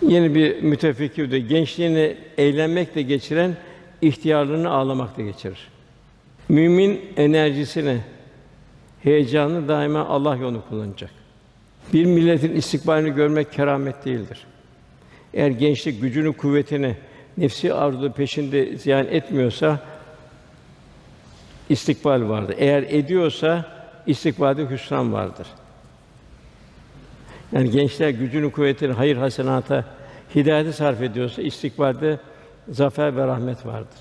Yeni 0.02 0.34
bir 0.34 0.62
mütefekkir 0.62 1.30
de 1.30 1.38
gençliğini 1.38 2.16
eğlenmekle 2.38 3.02
geçiren 3.02 3.56
ihtiyarlığını 4.02 4.70
ağlamakla 4.70 5.22
geçirir. 5.22 5.68
Mümin 6.48 7.00
enerjisini, 7.16 8.00
heyecanı 9.02 9.68
daima 9.68 10.06
Allah 10.06 10.36
yolunu 10.36 10.62
kullanacak. 10.68 11.10
Bir 11.92 12.04
milletin 12.04 12.56
istikbalini 12.56 13.14
görmek 13.14 13.52
keramet 13.52 14.04
değildir. 14.04 14.46
Eğer 15.34 15.50
gençlik 15.50 16.00
gücünü, 16.00 16.32
kuvvetini 16.32 16.96
nefsi 17.36 17.74
arzu 17.74 18.12
peşinde 18.12 18.76
ziyan 18.76 19.06
etmiyorsa 19.06 19.80
istikbal 21.68 22.28
vardır. 22.28 22.54
Eğer 22.58 22.82
ediyorsa 22.82 23.64
istikbalde 24.06 24.70
hüsran 24.70 25.12
vardır. 25.12 25.46
Yani 27.52 27.70
gençler 27.70 28.10
gücünü, 28.10 28.52
kuvvetini 28.52 28.92
hayır 28.92 29.16
hasenata, 29.16 29.84
hidayete 30.34 30.72
sarf 30.72 31.02
ediyorsa 31.02 31.42
istikbalde 31.42 32.18
zafer 32.70 33.16
ve 33.16 33.26
rahmet 33.26 33.66
vardır. 33.66 34.00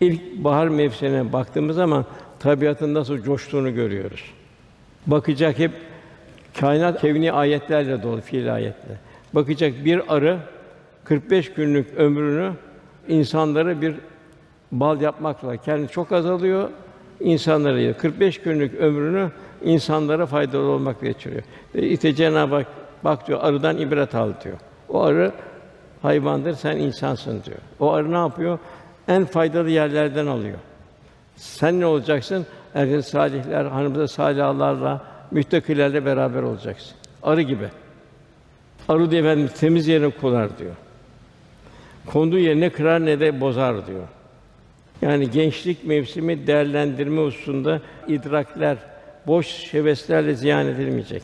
İlk 0.00 0.44
bahar 0.44 0.68
mevsimine 0.68 1.32
baktığımız 1.32 1.76
zaman 1.76 2.04
tabiatın 2.38 2.94
nasıl 2.94 3.22
coştuğunu 3.22 3.74
görüyoruz. 3.74 4.24
Bakacak 5.06 5.58
hep 5.58 5.70
kainat 6.60 7.00
kevni 7.00 7.32
ayetlerle 7.32 8.02
dolu, 8.02 8.20
fiil 8.20 8.54
ayetler. 8.54 8.96
Bakacak 9.32 9.84
bir 9.84 10.14
arı 10.14 10.38
45 11.04 11.52
günlük 11.52 11.94
ömrünü 11.94 12.52
insanlara 13.08 13.80
bir 13.80 13.94
bal 14.72 15.00
yapmakla 15.00 15.56
kendi 15.56 15.88
çok 15.88 16.12
azalıyor, 16.12 16.68
insanlara 17.20 17.78
yiyor. 17.78 17.94
45 17.94 18.40
günlük 18.40 18.74
ömrünü 18.74 19.30
insanlara 19.64 20.26
faydalı 20.26 20.70
olmakla 20.70 21.06
geçiriyor. 21.06 21.42
Ve 21.74 21.88
işte 21.88 22.14
Cenab-ı 22.14 22.54
Hak 22.54 22.66
bak 23.04 23.28
diyor 23.28 23.38
arıdan 23.42 23.78
ibret 23.78 24.14
al 24.14 24.32
diyor. 24.44 24.56
O 24.88 25.02
arı 25.02 25.32
hayvandır, 26.02 26.54
sen 26.54 26.76
insansın 26.76 27.42
diyor. 27.44 27.58
O 27.80 27.92
arı 27.92 28.12
ne 28.12 28.16
yapıyor? 28.16 28.58
En 29.08 29.24
faydalı 29.24 29.70
yerlerden 29.70 30.26
alıyor. 30.26 30.58
Sen 31.36 31.80
ne 31.80 31.86
olacaksın? 31.86 32.46
Erkek 32.74 33.04
salihler, 33.04 33.64
hanımda 33.64 34.08
salihlerle, 34.08 35.00
müttakilerle 35.30 36.04
beraber 36.04 36.42
olacaksın. 36.42 36.92
Arı 37.22 37.42
gibi. 37.42 37.68
Arı 38.88 39.10
diye 39.10 39.20
Efendimiz 39.20 39.52
temiz 39.52 39.88
yerine 39.88 40.10
konar 40.10 40.58
diyor. 40.58 40.74
Konduğu 42.06 42.38
yerine 42.38 42.70
kırar 42.70 43.06
ne 43.06 43.20
de 43.20 43.40
bozar 43.40 43.86
diyor. 43.86 44.08
Yani 45.02 45.30
gençlik 45.30 45.84
mevsimi 45.84 46.46
değerlendirme 46.46 47.22
hususunda 47.22 47.80
idrakler, 48.08 48.76
boş 49.26 49.74
heveslerle 49.74 50.34
ziyan 50.34 50.66
edilmeyecek. 50.66 51.22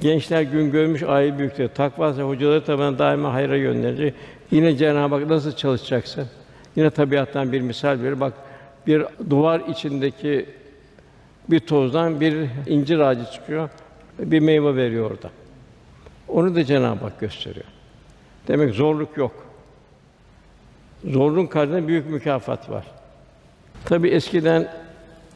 Gençler 0.00 0.42
gün 0.42 0.70
görmüş 0.70 1.02
ayı 1.02 1.38
büyüktür. 1.38 1.68
Takva 1.68 2.16
ve 2.16 2.22
hocaları 2.22 2.64
taban 2.64 2.98
daima 2.98 3.32
hayra 3.32 3.56
yönlendirecek. 3.56 4.14
Yine 4.50 4.76
Cenab-ı 4.76 5.14
Hak 5.14 5.26
nasıl 5.26 5.52
çalışacaksın? 5.52 6.28
Yine 6.76 6.90
tabiattan 6.90 7.52
bir 7.52 7.60
misal 7.60 8.02
verir. 8.02 8.20
Bak 8.20 8.32
bir 8.86 9.04
duvar 9.30 9.60
içindeki 9.68 10.46
bir 11.50 11.60
tozdan 11.60 12.20
bir 12.20 12.48
incir 12.66 12.98
ağacı 12.98 13.24
çıkıyor. 13.24 13.68
Bir 14.18 14.40
meyve 14.40 14.76
veriyor 14.76 15.10
orada. 15.10 15.30
Onu 16.28 16.54
da 16.54 16.64
Cenab-ı 16.64 17.04
Hak 17.04 17.20
gösteriyor. 17.20 17.66
Demek 18.48 18.74
zorluk 18.74 19.16
yok. 19.16 19.32
Zorluğun 21.04 21.46
karşısında 21.46 21.88
büyük 21.88 22.10
mükafat 22.10 22.70
var. 22.70 22.84
Tabi 23.84 24.08
eskiden 24.08 24.68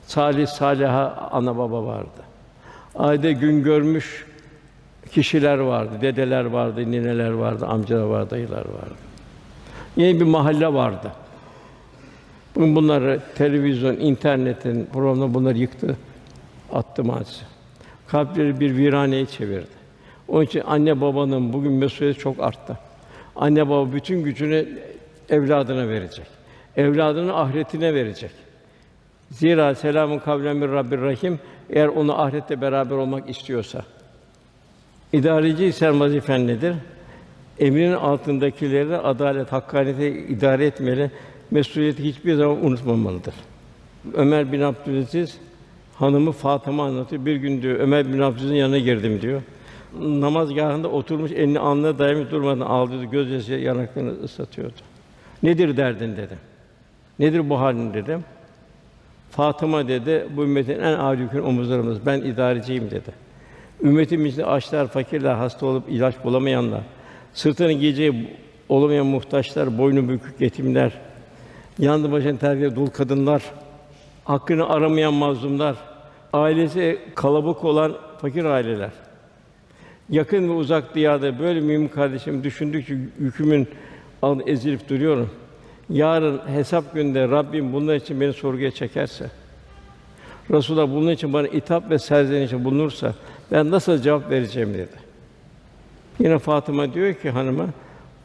salih 0.06 0.46
saliha 0.46 1.30
ana 1.32 1.58
baba 1.58 1.86
vardı. 1.86 2.22
Ayda 2.94 3.30
gün 3.32 3.62
görmüş 3.62 4.26
kişiler 5.12 5.58
vardı, 5.58 5.92
dedeler 6.00 6.44
vardı, 6.44 6.90
nineler 6.90 7.30
vardı, 7.30 7.66
amcalar 7.66 8.02
vardı, 8.02 8.30
dayılar 8.30 8.64
vardı. 8.64 8.94
Yeni 9.96 10.20
bir 10.20 10.24
mahalle 10.24 10.72
vardı. 10.72 11.12
Bugün 12.54 12.76
bunları 12.76 13.20
televizyon, 13.34 13.96
internetin 13.96 14.88
programı 14.92 15.34
bunları 15.34 15.58
yıktı, 15.58 15.96
attı 16.72 17.04
maalesef. 17.04 17.48
Kalpleri 18.08 18.60
bir 18.60 18.76
viraneye 18.76 19.26
çevirdi. 19.26 19.80
Onun 20.28 20.44
için 20.44 20.62
anne 20.66 21.00
babanın 21.00 21.52
bugün 21.52 21.72
mesuliyeti 21.72 22.20
çok 22.20 22.40
arttı. 22.40 22.78
Anne 23.36 23.68
baba 23.68 23.92
bütün 23.92 24.22
gücünü 24.22 24.68
evladına 25.28 25.88
verecek. 25.88 26.26
Evladının 26.76 27.28
ahiretine 27.28 27.94
verecek. 27.94 28.30
Zira 29.30 29.74
selamun 29.74 30.18
kavlen 30.18 30.56
min 30.56 30.72
Rabbir 30.72 31.00
Rahim 31.00 31.38
eğer 31.70 31.88
onu 31.88 32.20
ahirette 32.20 32.60
beraber 32.60 32.96
olmak 32.96 33.30
istiyorsa. 33.30 33.82
İdareci 35.12 35.66
ise 35.66 36.00
vazifen 36.00 36.46
nedir? 36.46 36.74
Emrinin 37.58 37.92
altındakileri 37.92 38.96
adalet, 38.96 39.52
hakkaniyete 39.52 40.10
idare 40.10 40.66
etmeli, 40.66 41.10
mesuliyeti 41.50 42.04
hiçbir 42.04 42.34
zaman 42.34 42.64
unutmamalıdır. 42.66 43.34
Ömer 44.14 44.52
bin 44.52 44.60
Abdülaziz 44.60 45.38
hanımı 45.94 46.32
Fatıma 46.32 46.84
anlatıyor. 46.84 47.26
Bir 47.26 47.36
gün 47.36 47.62
diyor 47.62 47.78
Ömer 47.78 48.12
bin 48.12 48.18
Abdülaziz'in 48.18 48.54
yanına 48.54 48.78
girdim 48.78 49.20
diyor. 49.22 49.42
Namazgahında 50.00 50.88
oturmuş 50.88 51.32
elini 51.32 51.58
alnına 51.58 51.98
dayamış 51.98 52.30
durmadan 52.30 52.66
ağlıyordu. 52.66 53.10
Gözyaşı 53.10 53.52
yanaklarını 53.52 54.22
ıslatıyordu. 54.24 54.80
Nedir 55.42 55.76
derdin 55.76 56.16
dedim. 56.16 56.38
Nedir 57.18 57.50
bu 57.50 57.60
halin 57.60 57.94
dedim. 57.94 58.24
Fatıma 59.30 59.88
dedi, 59.88 60.26
bu 60.36 60.42
ümmetin 60.42 60.80
en 60.80 61.16
yükün 61.16 61.42
omuzlarımız. 61.42 62.06
Ben 62.06 62.20
idareciyim 62.20 62.90
dedi. 62.90 63.29
Ümmetimizde 63.82 64.46
açlar, 64.46 64.86
fakirler, 64.86 65.34
hasta 65.34 65.66
olup 65.66 65.84
ilaç 65.88 66.14
bulamayanlar, 66.24 66.80
sırtını 67.32 67.72
giyeceği 67.72 68.38
olamayan 68.68 69.06
muhtaçlar, 69.06 69.78
boynu 69.78 70.08
bükük 70.08 70.40
yetimler, 70.40 70.92
yandı 71.78 72.12
başını 72.12 72.38
terk 72.38 72.76
dul 72.76 72.86
kadınlar, 72.86 73.42
hakkını 74.24 74.68
aramayan 74.68 75.14
mazlumlar, 75.14 75.76
ailesi 76.32 76.98
kalabalık 77.14 77.64
olan 77.64 77.94
fakir 78.20 78.44
aileler. 78.44 78.90
Yakın 80.10 80.48
ve 80.48 80.52
uzak 80.52 80.94
diyarda 80.94 81.38
böyle 81.38 81.60
mümin 81.60 81.88
kardeşim 81.88 82.44
düşündükçe 82.44 82.96
yükümün 83.18 83.68
al 84.22 84.40
ezilip 84.46 84.88
duruyorum. 84.88 85.30
Yarın 85.90 86.40
hesap 86.46 86.94
gününde 86.94 87.28
Rabbim 87.28 87.72
bunlar 87.72 87.94
için 87.94 88.20
beni 88.20 88.32
sorguya 88.32 88.70
çekerse, 88.70 89.30
Resulullah 90.50 90.90
bunun 90.90 91.10
için 91.10 91.32
bana 91.32 91.48
itap 91.48 91.90
ve 91.90 91.98
serzenişte 91.98 92.64
bulunursa 92.64 93.14
ben 93.52 93.70
nasıl 93.70 93.98
cevap 93.98 94.30
vereceğim 94.30 94.74
dedi. 94.74 95.10
Yine 96.18 96.38
Fatıma 96.38 96.94
diyor 96.94 97.14
ki 97.14 97.30
hanıma, 97.30 97.66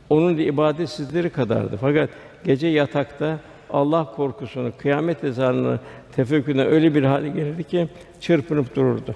onun 0.09 0.37
da 0.37 0.87
sizleri 0.87 1.29
kadardı. 1.29 1.77
Fakat 1.81 2.09
gece 2.45 2.67
yatakta 2.67 3.39
Allah 3.69 4.11
korkusunu, 4.15 4.71
kıyamet 4.77 5.23
ezanını 5.23 5.79
tefekkürüne 6.15 6.65
öyle 6.65 6.95
bir 6.95 7.03
hale 7.03 7.29
gelirdi 7.29 7.63
ki 7.63 7.87
çırpınıp 8.21 8.75
dururdu. 8.75 9.15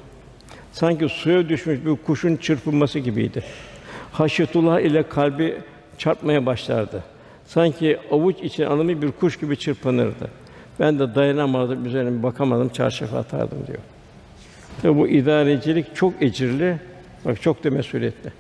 Sanki 0.72 1.10
suya 1.10 1.50
düşmüş 1.50 1.86
bir 1.86 1.96
kuşun 1.96 2.36
çırpınması 2.36 3.00
gibiydi. 3.00 3.44
Haşyetullah 4.12 4.80
ile 4.80 5.04
kalbi 5.04 5.58
çarpmaya 5.98 6.46
başlardı. 6.46 7.04
Sanki 7.46 8.00
avuç 8.12 8.36
içine 8.42 8.68
alınmış 8.68 9.02
bir 9.02 9.12
kuş 9.12 9.40
gibi 9.40 9.58
çırpınırdı. 9.58 10.30
Ben 10.80 11.00
de 11.00 11.16
dayanamadım, 11.16 11.86
üzerine 11.86 12.24
bakamadım, 12.24 12.70
çarşaf 12.70 13.14
atardım 13.14 13.68
diyor. 13.68 13.80
Tabi 14.82 14.98
bu 14.98 15.08
idarecilik 15.08 15.96
çok 15.96 16.22
ecirli, 16.22 16.80
bak 17.26 17.42
çok 17.42 17.64
da 17.64 17.70
mesuliyetli. 17.72 18.32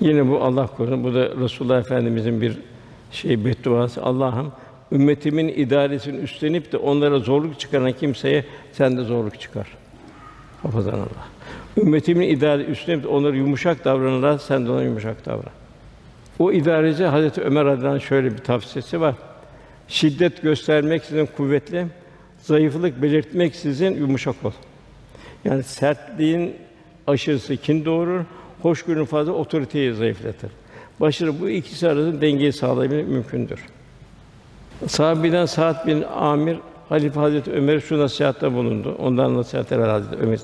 Yine 0.00 0.28
bu 0.28 0.42
Allah 0.42 0.66
korusun, 0.66 1.04
bu 1.04 1.14
da 1.14 1.36
Resulullah 1.36 1.80
Efendimizin 1.80 2.40
bir 2.40 2.58
şey 3.12 3.44
bedduası. 3.44 4.02
Allah'ım 4.02 4.52
ümmetimin 4.92 5.48
idaresini 5.48 6.16
üstlenip 6.16 6.72
de 6.72 6.76
onlara 6.76 7.18
zorluk 7.18 7.60
çıkaran 7.60 7.92
kimseye 7.92 8.44
sen 8.72 8.96
de 8.96 9.02
zorluk 9.02 9.40
çıkar. 9.40 9.68
Hafızan 10.62 10.92
Allah. 10.92 11.28
Ümmetimin 11.76 12.28
idare 12.28 12.62
üstlenip 12.62 13.02
de 13.04 13.08
onlara 13.08 13.36
yumuşak 13.36 13.84
davranırlar, 13.84 14.38
sen 14.38 14.66
de 14.66 14.70
ona 14.70 14.82
yumuşak 14.82 15.26
davran. 15.26 15.52
O 16.38 16.52
idareci 16.52 17.04
Hazreti 17.04 17.40
Ömer 17.40 17.66
adına 17.66 18.00
şöyle 18.00 18.32
bir 18.32 18.38
tavsiyesi 18.38 19.00
var. 19.00 19.14
Şiddet 19.88 20.42
göstermek 20.42 21.04
sizin 21.04 21.26
kuvvetli, 21.26 21.86
zayıflık 22.38 23.02
belirtmek 23.02 23.56
sizin 23.56 23.96
yumuşak 23.96 24.44
ol. 24.44 24.52
Yani 25.44 25.62
sertliğin 25.62 26.56
aşırısı 27.06 27.56
kin 27.56 27.84
doğurur, 27.84 28.20
hoşgörünün 28.62 29.04
fazla 29.04 29.32
otoriteyi 29.32 29.94
zayıflatır. 29.94 30.50
Başarı 31.00 31.40
bu 31.40 31.48
ikisi 31.48 31.88
arasında 31.88 32.20
dengeyi 32.20 32.52
sağlayabilmek 32.52 33.08
mümkündür. 33.08 33.60
Sahabeden 34.86 35.46
Sa'd 35.46 35.86
bin 35.86 36.02
Amir 36.02 36.58
Halife 36.88 37.20
Hazreti 37.20 37.52
Ömer 37.52 37.80
şu 37.80 37.98
nasihatte 37.98 38.54
bulundu. 38.54 38.96
Ondan 38.98 39.36
nasihat 39.36 39.72
eder 39.72 39.88
Hazreti 39.88 40.16
Ömer. 40.22 40.38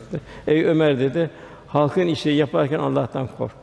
Ey 0.46 0.64
Ömer 0.64 1.00
dedi, 1.00 1.30
halkın 1.66 2.06
işleri 2.06 2.34
yaparken 2.34 2.78
Allah'tan 2.78 3.28
kork. 3.38 3.54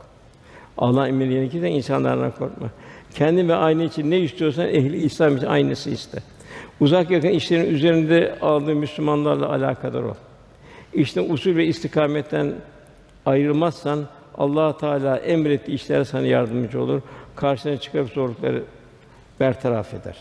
Allah 0.78 1.08
emrini 1.08 1.34
yerine 1.34 1.70
insanlardan 1.70 2.30
korkma. 2.30 2.70
Kendi 3.14 3.48
ve 3.48 3.54
aynı 3.54 3.84
için 3.84 4.10
ne 4.10 4.20
istiyorsan 4.20 4.68
ehli 4.68 4.96
İslam 4.96 5.36
için 5.36 5.46
aynısı 5.46 5.90
iste. 5.90 6.18
Uzak 6.80 7.10
yakın 7.10 7.28
işlerin 7.28 7.74
üzerinde 7.74 8.38
aldığı 8.40 8.74
Müslümanlarla 8.74 9.48
alakadar 9.48 10.02
ol. 10.02 10.14
İşte 10.94 11.20
usul 11.20 11.56
ve 11.56 11.66
istikametten 11.66 12.54
ayrılmazsan 13.26 14.06
Allah 14.38 14.76
Teala 14.76 15.16
emrettiği 15.16 15.76
işlere 15.76 16.04
sana 16.04 16.26
yardımcı 16.26 16.82
olur. 16.82 17.00
Karşına 17.36 17.76
çıkıp 17.76 18.10
zorlukları 18.10 18.62
bertaraf 19.40 19.94
eder. 19.94 20.16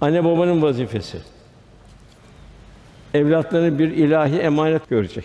Anne 0.00 0.24
babanın 0.24 0.62
vazifesi. 0.62 1.18
Evlatlarını 3.14 3.78
bir 3.78 3.90
ilahi 3.90 4.36
emanet 4.38 4.88
görecek. 4.88 5.24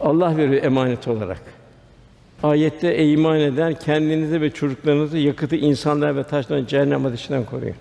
Allah 0.00 0.36
veriyor 0.36 0.62
emanet 0.62 1.08
olarak. 1.08 1.42
Ayette 2.42 2.88
"Ey 2.88 3.12
iman 3.12 3.40
eden 3.40 3.74
kendinizi 3.74 4.40
ve 4.40 4.50
çocuklarınızı 4.50 5.18
yakıtı 5.18 5.56
insanlar 5.56 6.16
ve 6.16 6.24
taşların 6.24 6.66
cehennem 6.66 7.06
ateşinden 7.06 7.44
koruyun. 7.44 7.76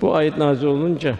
Bu 0.00 0.14
ayet 0.14 0.38
nazil 0.38 0.66
olunca 0.66 1.14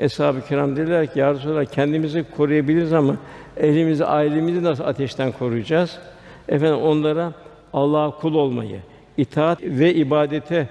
Eshab-ı 0.00 0.46
Kiram 0.48 0.76
dediler 0.76 1.12
ki 1.12 1.18
ya 1.18 1.34
Resulallah 1.34 1.64
kendimizi 1.64 2.24
koruyabiliriz 2.36 2.92
ama 2.92 3.16
elimizi, 3.56 4.04
ailemizi 4.04 4.62
nasıl 4.62 4.84
ateşten 4.84 5.32
koruyacağız? 5.32 5.98
Efendim 6.48 6.78
onlara 6.78 7.32
Allah'a 7.72 8.10
kul 8.10 8.34
olmayı, 8.34 8.80
itaat 9.16 9.62
ve 9.62 9.94
ibadete 9.94 10.68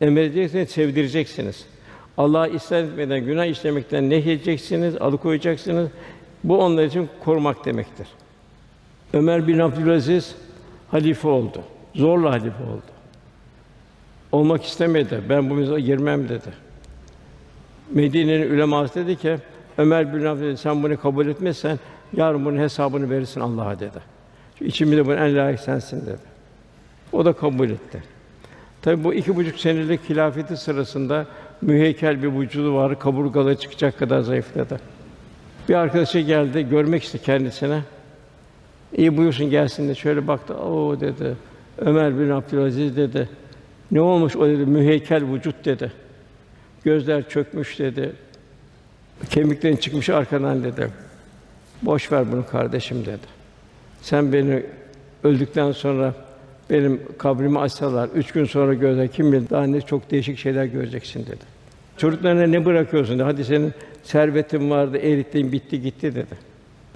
emredeceksiniz, 0.00 0.70
sevdireceksiniz. 0.70 1.66
Allah'a 2.18 2.46
isyan 2.46 2.84
etmeden, 2.84 3.20
günah 3.20 3.44
işlemekten 3.44 4.10
nehyedeceksiniz, 4.10 4.96
alıkoyacaksınız. 4.96 5.88
Bu 6.44 6.58
onlar 6.58 6.84
için 6.84 7.08
korumak 7.24 7.64
demektir. 7.64 8.06
Ömer 9.12 9.48
bin 9.48 9.58
Abdülaziz 9.58 10.34
halife 10.90 11.28
oldu. 11.28 11.62
Zorla 11.94 12.30
halife 12.30 12.62
oldu. 12.62 12.92
Olmak 14.32 14.64
istemedi. 14.64 15.20
Ben 15.28 15.50
bu 15.50 15.54
mizah 15.54 15.78
girmem 15.78 16.28
dedi. 16.28 16.67
Medine'nin 17.90 18.42
üleması 18.42 18.94
dedi 18.94 19.16
ki 19.16 19.36
Ömer 19.78 20.14
bin 20.14 20.24
Abdülaziz 20.24 20.60
sen 20.60 20.82
bunu 20.82 21.00
kabul 21.00 21.26
etmezsen 21.26 21.78
yarın 22.16 22.44
bunun 22.44 22.58
hesabını 22.58 23.10
verirsin 23.10 23.40
Allah'a 23.40 23.80
dedi. 23.80 23.98
Çünkü 24.58 24.70
içimizde 24.70 25.06
bunun 25.06 25.16
en 25.16 25.36
layık 25.36 25.60
sensin 25.60 26.06
dedi. 26.06 26.28
O 27.12 27.24
da 27.24 27.32
kabul 27.32 27.70
etti. 27.70 28.02
Tabi 28.82 29.04
bu 29.04 29.14
iki 29.14 29.36
buçuk 29.36 29.58
senelik 29.58 30.10
hilafeti 30.10 30.56
sırasında 30.56 31.26
müheykel 31.62 32.22
bir 32.22 32.40
vücudu 32.40 32.74
var, 32.74 32.98
kaburgaları 32.98 33.56
çıkacak 33.56 33.98
kadar 33.98 34.20
zayıfladı. 34.20 34.80
Bir 35.68 35.74
arkadaşı 35.74 36.18
geldi, 36.18 36.68
görmek 36.70 37.04
istedi 37.04 37.24
kendisine. 37.24 37.80
İyi 38.96 39.16
buyursun 39.16 39.50
gelsin 39.50 39.88
de 39.88 39.94
şöyle 39.94 40.26
baktı. 40.26 40.54
O 40.54 41.00
dedi. 41.00 41.36
Ömer 41.78 42.18
bin 42.18 42.30
Abdülaziz 42.30 42.96
dedi. 42.96 43.28
Ne 43.90 44.00
olmuş 44.00 44.36
o 44.36 44.46
dedi 44.46 44.66
müheykel 44.66 45.24
vücut 45.32 45.64
dedi. 45.64 45.92
Gözler 46.84 47.28
çökmüş 47.28 47.78
dedi. 47.78 48.12
Kemiklerin 49.30 49.76
çıkmış 49.76 50.08
arkadan 50.08 50.64
dedi. 50.64 50.88
Boş 51.82 52.12
ver 52.12 52.32
bunu 52.32 52.46
kardeşim 52.46 53.06
dedi. 53.06 53.26
Sen 54.02 54.32
beni 54.32 54.62
öldükten 55.24 55.72
sonra 55.72 56.14
benim 56.70 57.02
kabrimi 57.18 57.58
açsalar, 57.58 58.08
üç 58.14 58.32
gün 58.32 58.44
sonra 58.44 58.74
gözler 58.74 59.08
kim 59.08 59.32
bilir 59.32 59.50
daha 59.50 59.64
ne 59.64 59.80
çok 59.80 60.10
değişik 60.10 60.38
şeyler 60.38 60.64
göreceksin 60.64 61.26
dedi. 61.26 61.44
Çocuklarına 61.96 62.46
ne 62.46 62.64
bırakıyorsun 62.64 63.14
dedi. 63.14 63.22
Hadi 63.22 63.44
senin 63.44 63.72
servetin 64.02 64.70
vardı, 64.70 64.98
erittin, 64.98 65.52
bitti, 65.52 65.82
gitti 65.82 66.14
dedi. 66.14 66.48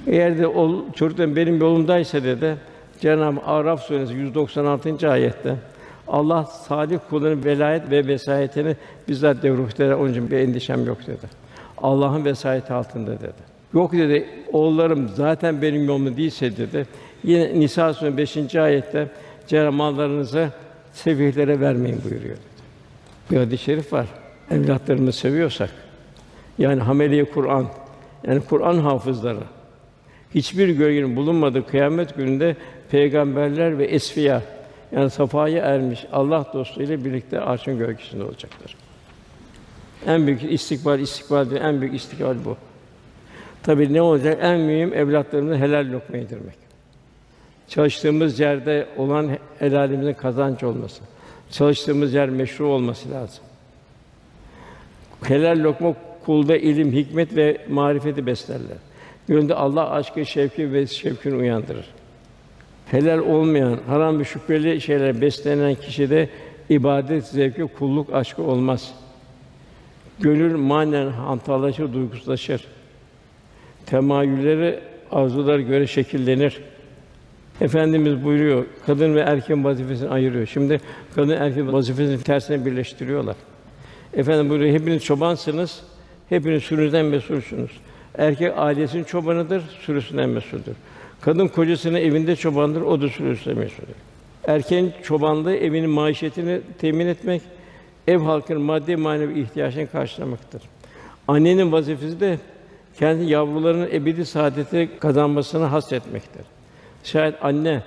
Eğer 0.06 0.38
de 0.38 0.46
ol, 0.46 0.92
çocukların 0.96 1.36
benim 1.36 1.60
yolumdaysa 1.60 2.24
dedi, 2.24 2.56
Cenab-ı 3.00 3.40
Araf 3.46 3.82
suresi 3.82 4.14
196. 4.14 5.10
ayette 5.10 5.56
Allah 6.08 6.44
salih 6.44 6.98
kulların 7.10 7.44
velayet 7.44 7.90
ve 7.90 8.06
vesayetini 8.06 8.76
bizzat 9.08 9.42
devruhtere 9.42 9.94
onun 9.94 10.10
için 10.10 10.30
bir 10.30 10.38
endişem 10.38 10.86
yok 10.86 11.06
dedi. 11.06 11.42
Allah'ın 11.78 12.24
vesayeti 12.24 12.72
altında 12.72 13.20
dedi. 13.20 13.52
Yok 13.74 13.92
dedi, 13.92 14.28
oğullarım 14.52 15.08
zaten 15.08 15.62
benim 15.62 15.86
yolumda 15.86 16.16
değilse 16.16 16.56
dedi. 16.56 16.86
Yine 17.24 17.60
Nisa 17.60 17.94
suresi 17.94 18.16
5. 18.16 18.56
ayette 18.56 19.08
Cenab-ı 19.46 19.72
mallarınızı 19.72 20.48
sefihlere 20.92 21.60
vermeyin 21.60 22.00
buyuruyor 22.04 22.36
dedi. 22.36 22.62
Bir 23.30 23.36
hadis-i 23.36 23.64
şerif 23.64 23.92
var. 23.92 24.06
Evlatlarımızı 24.50 25.18
seviyorsak 25.18 25.70
yani 26.58 26.80
hameliye 26.80 27.24
Kur'an 27.24 27.66
yani 28.26 28.40
Kur'an 28.48 28.78
hafızları 28.78 29.38
hiçbir 30.34 30.68
gölgenin 30.68 31.16
bulunmadığı 31.16 31.66
kıyamet 31.66 32.16
gününde 32.16 32.56
peygamberler 32.90 33.78
ve 33.78 33.84
esfiya 33.84 34.42
yani 34.92 35.10
safaya 35.10 35.64
ermiş 35.64 36.06
Allah 36.12 36.46
dostu 36.52 36.82
ile 36.82 37.04
birlikte 37.04 37.40
arşın 37.40 37.78
gölgesinde 37.78 38.24
olacaktır. 38.24 38.76
En 40.06 40.26
büyük 40.26 40.52
istikbal 40.52 41.00
istikbal 41.00 41.50
değil, 41.50 41.62
en 41.62 41.80
büyük 41.80 41.94
istikbal 41.94 42.36
bu. 42.44 42.56
Tabii 43.62 43.92
ne 43.92 44.02
olacak? 44.02 44.38
En 44.42 44.60
mühim 44.60 44.94
evlatlarımızı 44.94 45.56
helal 45.56 45.92
lokma 45.92 46.16
yedirmek. 46.16 46.54
Çalıştığımız 47.68 48.40
yerde 48.40 48.86
olan 48.96 49.30
helalimizin 49.58 50.14
kazanç 50.14 50.62
olması. 50.62 51.02
Çalıştığımız 51.50 52.14
yer 52.14 52.28
meşru 52.28 52.66
olması 52.66 53.10
lazım. 53.10 53.44
Helal 55.22 55.62
lokma 55.62 55.94
kulda 56.24 56.56
ilim, 56.56 56.92
hikmet 56.92 57.36
ve 57.36 57.66
marifeti 57.70 58.26
beslerler. 58.26 58.76
Gönlünde 59.28 59.54
Allah 59.54 59.90
aşkı, 59.90 60.26
şevki 60.26 60.72
ve 60.72 60.86
şevkini 60.86 61.34
uyandırır. 61.34 61.86
Helal 62.92 63.18
olmayan, 63.18 63.78
haram 63.86 64.18
ve 64.18 64.24
şüpheli 64.24 64.80
şeyler 64.80 65.20
beslenen 65.20 65.74
kişide 65.74 66.28
ibadet 66.68 67.26
zevki, 67.26 67.62
kulluk 67.62 68.14
aşkı 68.14 68.42
olmaz. 68.42 68.94
Gönül 70.20 70.56
manen 70.56 71.08
hantallaşır, 71.08 71.92
duygusuzlaşır. 71.92 72.64
Temayülleri 73.86 74.80
arzular 75.10 75.58
göre 75.58 75.86
şekillenir. 75.86 76.60
Efendimiz 77.60 78.24
buyuruyor, 78.24 78.64
kadın 78.86 79.14
ve 79.14 79.20
erkeğin 79.20 79.64
vazifesini 79.64 80.08
ayırıyor. 80.08 80.46
Şimdi 80.46 80.80
kadın 81.14 81.36
erkek 81.36 81.72
vazifesini 81.72 82.22
tersine 82.22 82.66
birleştiriyorlar. 82.66 83.36
Efendim 84.14 84.50
buyuruyor, 84.50 84.74
hepiniz 84.74 85.04
çobansınız, 85.04 85.80
hepiniz 86.28 86.62
sürünüzden 86.62 87.04
mesulsünüz. 87.04 87.70
Erkek 88.18 88.52
ailesinin 88.56 89.04
çobanıdır, 89.04 89.62
sürüsünden 89.80 90.28
mesuldür. 90.28 90.74
Kadın 91.22 91.48
kocasının 91.48 91.98
evinde 91.98 92.36
çobandır, 92.36 92.80
o 92.80 93.00
da 93.00 93.08
sürüsünden 93.08 93.58
mesuldür. 93.58 93.94
Erkeğin 94.46 94.92
çobanlığı 95.02 95.56
evinin 95.56 95.90
maişetini 95.90 96.60
temin 96.78 97.06
etmek, 97.06 97.42
ev 98.08 98.18
halkının 98.18 98.62
maddi 98.62 98.96
manevi 98.96 99.40
ihtiyaçlarını 99.40 99.90
karşılamaktır. 99.90 100.62
Annenin 101.28 101.72
vazifesi 101.72 102.20
de 102.20 102.38
kendi 102.98 103.24
yavrularının 103.24 103.88
ebedi 103.92 104.26
saadeti 104.26 104.90
kazanmasını 105.00 105.64
hasretmektir. 105.64 106.42
Şayet 107.04 107.44
anne 107.44 107.82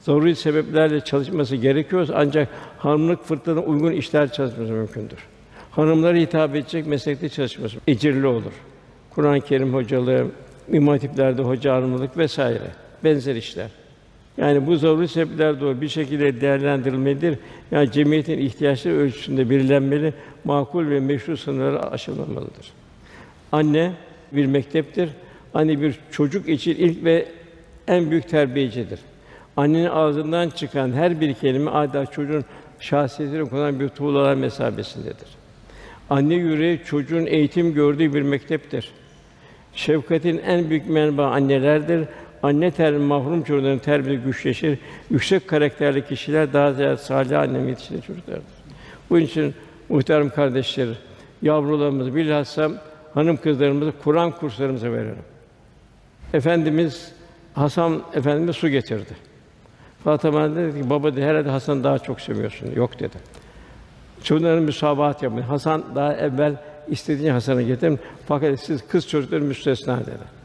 zaruri 0.00 0.36
sebeplerle 0.36 1.00
çalışması 1.00 1.56
gerekiyorsa 1.56 2.14
ancak 2.16 2.48
hanımlık 2.78 3.24
fırtına 3.24 3.60
uygun 3.60 3.92
işler 3.92 4.32
çalışması 4.32 4.72
mümkündür. 4.72 5.18
Hanımlara 5.70 6.16
hitap 6.16 6.54
edecek 6.54 6.86
meslekte 6.86 7.28
çalışması 7.28 7.76
ecirli 7.86 8.26
olur. 8.26 8.52
Kur'an-ı 9.10 9.40
Kerim 9.40 9.74
hocalığı, 9.74 10.26
imam 10.72 10.94
hatiplerde 10.94 11.42
hoca 11.42 11.74
hanımlık 11.74 12.16
vesaire 12.16 12.70
benzer 13.04 13.36
işler. 13.36 13.68
Yani 14.36 14.66
bu 14.66 14.76
zaruri 14.76 15.08
sebepler 15.08 15.60
doğru 15.60 15.80
bir 15.80 15.88
şekilde 15.88 16.40
değerlendirilmelidir. 16.40 17.38
Yani 17.70 17.92
cemiyetin 17.92 18.38
ihtiyaçları 18.38 18.94
ölçüsünde 18.94 19.50
belirlenmeli, 19.50 20.14
makul 20.44 20.90
ve 20.90 21.00
meşru 21.00 21.36
sınırları 21.36 21.90
aşılmamalıdır. 21.90 22.72
Anne 23.52 23.92
bir 24.32 24.46
mekteptir. 24.46 25.08
Anne 25.54 25.80
bir 25.80 25.98
çocuk 26.10 26.48
için 26.48 26.74
ilk 26.74 27.04
ve 27.04 27.26
en 27.88 28.10
büyük 28.10 28.28
terbiyecidir. 28.28 29.00
Annenin 29.56 29.88
ağzından 29.88 30.50
çıkan 30.50 30.92
her 30.92 31.20
bir 31.20 31.34
kelime 31.34 31.70
adeta 31.70 32.06
çocuğun 32.06 32.44
şahsiyetini 32.80 33.48
konan 33.48 33.80
bir 33.80 33.88
tuğlalar 33.88 34.34
mesabesindedir. 34.34 35.28
Anne 36.10 36.34
yüreği 36.34 36.80
çocuğun 36.84 37.26
eğitim 37.26 37.74
gördüğü 37.74 38.14
bir 38.14 38.22
mekteptir. 38.22 38.92
Şefkatin 39.74 40.38
en 40.38 40.70
büyük 40.70 40.88
menbaı 40.88 41.26
annelerdir. 41.26 42.08
Anne 42.42 42.70
ter 42.70 42.96
mahrum 42.96 43.42
çocukların 43.42 43.78
terbiyesi 43.78 44.24
güçleşir. 44.24 44.78
Yüksek 45.10 45.48
karakterli 45.48 46.06
kişiler 46.06 46.52
daha 46.52 46.72
ziyade 46.72 46.96
salih 46.96 47.40
anne 47.40 47.70
yetiştiren 47.70 48.00
çocuklardır. 48.00 48.44
Bu 49.10 49.18
için 49.18 49.54
muhterem 49.88 50.30
kardeşler, 50.30 50.88
yavrularımız 51.42 52.14
bilhassa 52.14 52.70
hanım 53.14 53.36
kızlarımızı 53.36 53.92
Kur'an 54.04 54.30
kurslarımıza 54.30 54.92
verelim. 54.92 55.24
Efendimiz 56.34 57.12
Hasan 57.54 58.02
Efendimiz 58.14 58.56
su 58.56 58.68
getirdi. 58.68 59.16
Fatıma 60.04 60.56
dedi 60.56 60.82
ki 60.82 60.90
baba 60.90 61.12
dedi, 61.12 61.24
herhalde 61.24 61.50
Hasan 61.50 61.84
daha 61.84 61.98
çok 61.98 62.20
seviyorsun. 62.20 62.72
Yok 62.76 63.00
dedi. 63.00 63.16
Çocukların 64.22 64.62
müsabahat 64.62 65.22
yapın. 65.22 65.40
Hasan 65.40 65.84
daha 65.94 66.14
evvel 66.14 66.56
istediğini 66.88 67.30
Hasan'a 67.30 67.62
getirin. 67.62 67.98
Fakat 68.26 68.60
siz 68.60 68.88
kız 68.88 69.08
çocukları 69.08 69.42
müstesna 69.42 70.00
dedi. 70.00 70.42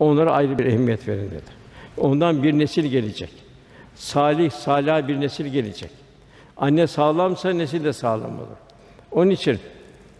Onlara 0.00 0.32
ayrı 0.32 0.58
bir 0.58 0.66
ehemmiyet 0.66 1.08
verin 1.08 1.30
dedi. 1.30 1.62
Ondan 1.98 2.42
bir 2.42 2.58
nesil 2.58 2.84
gelecek. 2.84 3.30
Salih, 3.94 4.50
salih 4.50 5.08
bir 5.08 5.20
nesil 5.20 5.46
gelecek. 5.46 5.90
Anne 6.56 6.86
sağlamsa 6.86 7.50
nesil 7.50 7.84
de 7.84 7.92
sağlam 7.92 8.38
olur. 8.38 8.56
Onun 9.10 9.30
için 9.30 9.58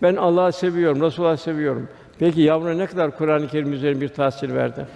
ben 0.03 0.17
Allah'ı 0.17 0.53
seviyorum, 0.53 1.03
Resulullah'ı 1.03 1.37
seviyorum. 1.37 1.89
Peki 2.19 2.41
yavru 2.41 2.79
ne 2.79 2.87
kadar 2.87 3.19
Kur'an-ı 3.19 3.49
Kerim 3.49 3.73
üzerine 3.73 4.01
bir 4.01 4.09
tahsil 4.09 4.55
verdi? 4.55 4.87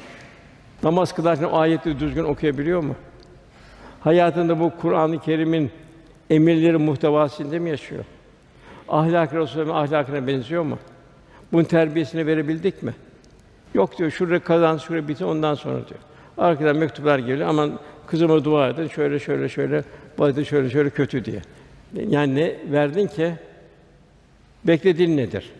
Namaz 0.83 1.13
kılarken 1.13 1.49
ayeti 1.53 2.01
düzgün 2.01 2.25
okuyabiliyor 2.25 2.81
mu? 2.81 2.95
Hayatında 4.01 4.61
bu 4.61 4.73
Kur'an-ı 4.81 5.21
Kerim'in 5.21 5.71
emirleri 6.31 6.77
muhtevasında 6.77 7.61
mı 7.61 7.69
yaşıyor? 7.69 8.05
Ahlak 8.89 9.35
Resulullah'ın 9.35 9.75
ahlakına 9.75 10.27
benziyor 10.27 10.63
mu? 10.63 10.79
Bunun 11.53 11.65
terbiyesini 11.65 12.27
verebildik 12.27 12.83
mi? 12.83 12.95
Yok 13.75 13.99
diyor, 13.99 14.11
şurada 14.11 14.39
kazan, 14.39 14.79
şurada 14.79 15.09
bitir, 15.09 15.25
ondan 15.25 15.55
sonra 15.55 15.75
diyor. 15.75 16.01
Arkadan 16.39 16.77
mektuplar 16.77 17.19
geliyor. 17.19 17.49
Aman 17.49 17.79
kızıma 18.07 18.45
dua 18.45 18.69
edin. 18.69 18.89
Şöyle 18.89 19.19
şöyle 19.19 19.49
şöyle, 19.49 19.85
bazı 20.19 20.45
şöyle 20.45 20.71
şöyle 20.71 20.91
kötü 20.91 21.25
diye. 21.25 21.43
Yani 22.09 22.35
ne 22.35 22.57
verdin 22.73 23.07
ki? 23.07 23.33
Beklediğin 24.65 25.17
nedir? 25.17 25.51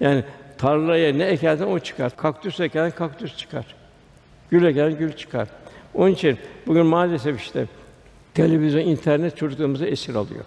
Yani 0.00 0.24
tarlaya 0.58 1.14
ne 1.14 1.24
ekersen 1.24 1.66
o 1.66 1.78
çıkar. 1.78 2.16
Kaktüs 2.16 2.60
ekersen 2.60 2.98
kaktüs 2.98 3.36
çıkar. 3.36 3.66
Gül 4.50 4.64
ekersen 4.64 4.98
gül 4.98 5.12
çıkar. 5.12 5.48
Onun 5.94 6.10
için 6.10 6.38
bugün 6.66 6.86
maalesef 6.86 7.40
işte 7.40 7.66
televizyon, 8.34 8.80
internet 8.80 9.36
çocuklarımızı 9.36 9.86
esir 9.86 10.14
alıyor. 10.14 10.44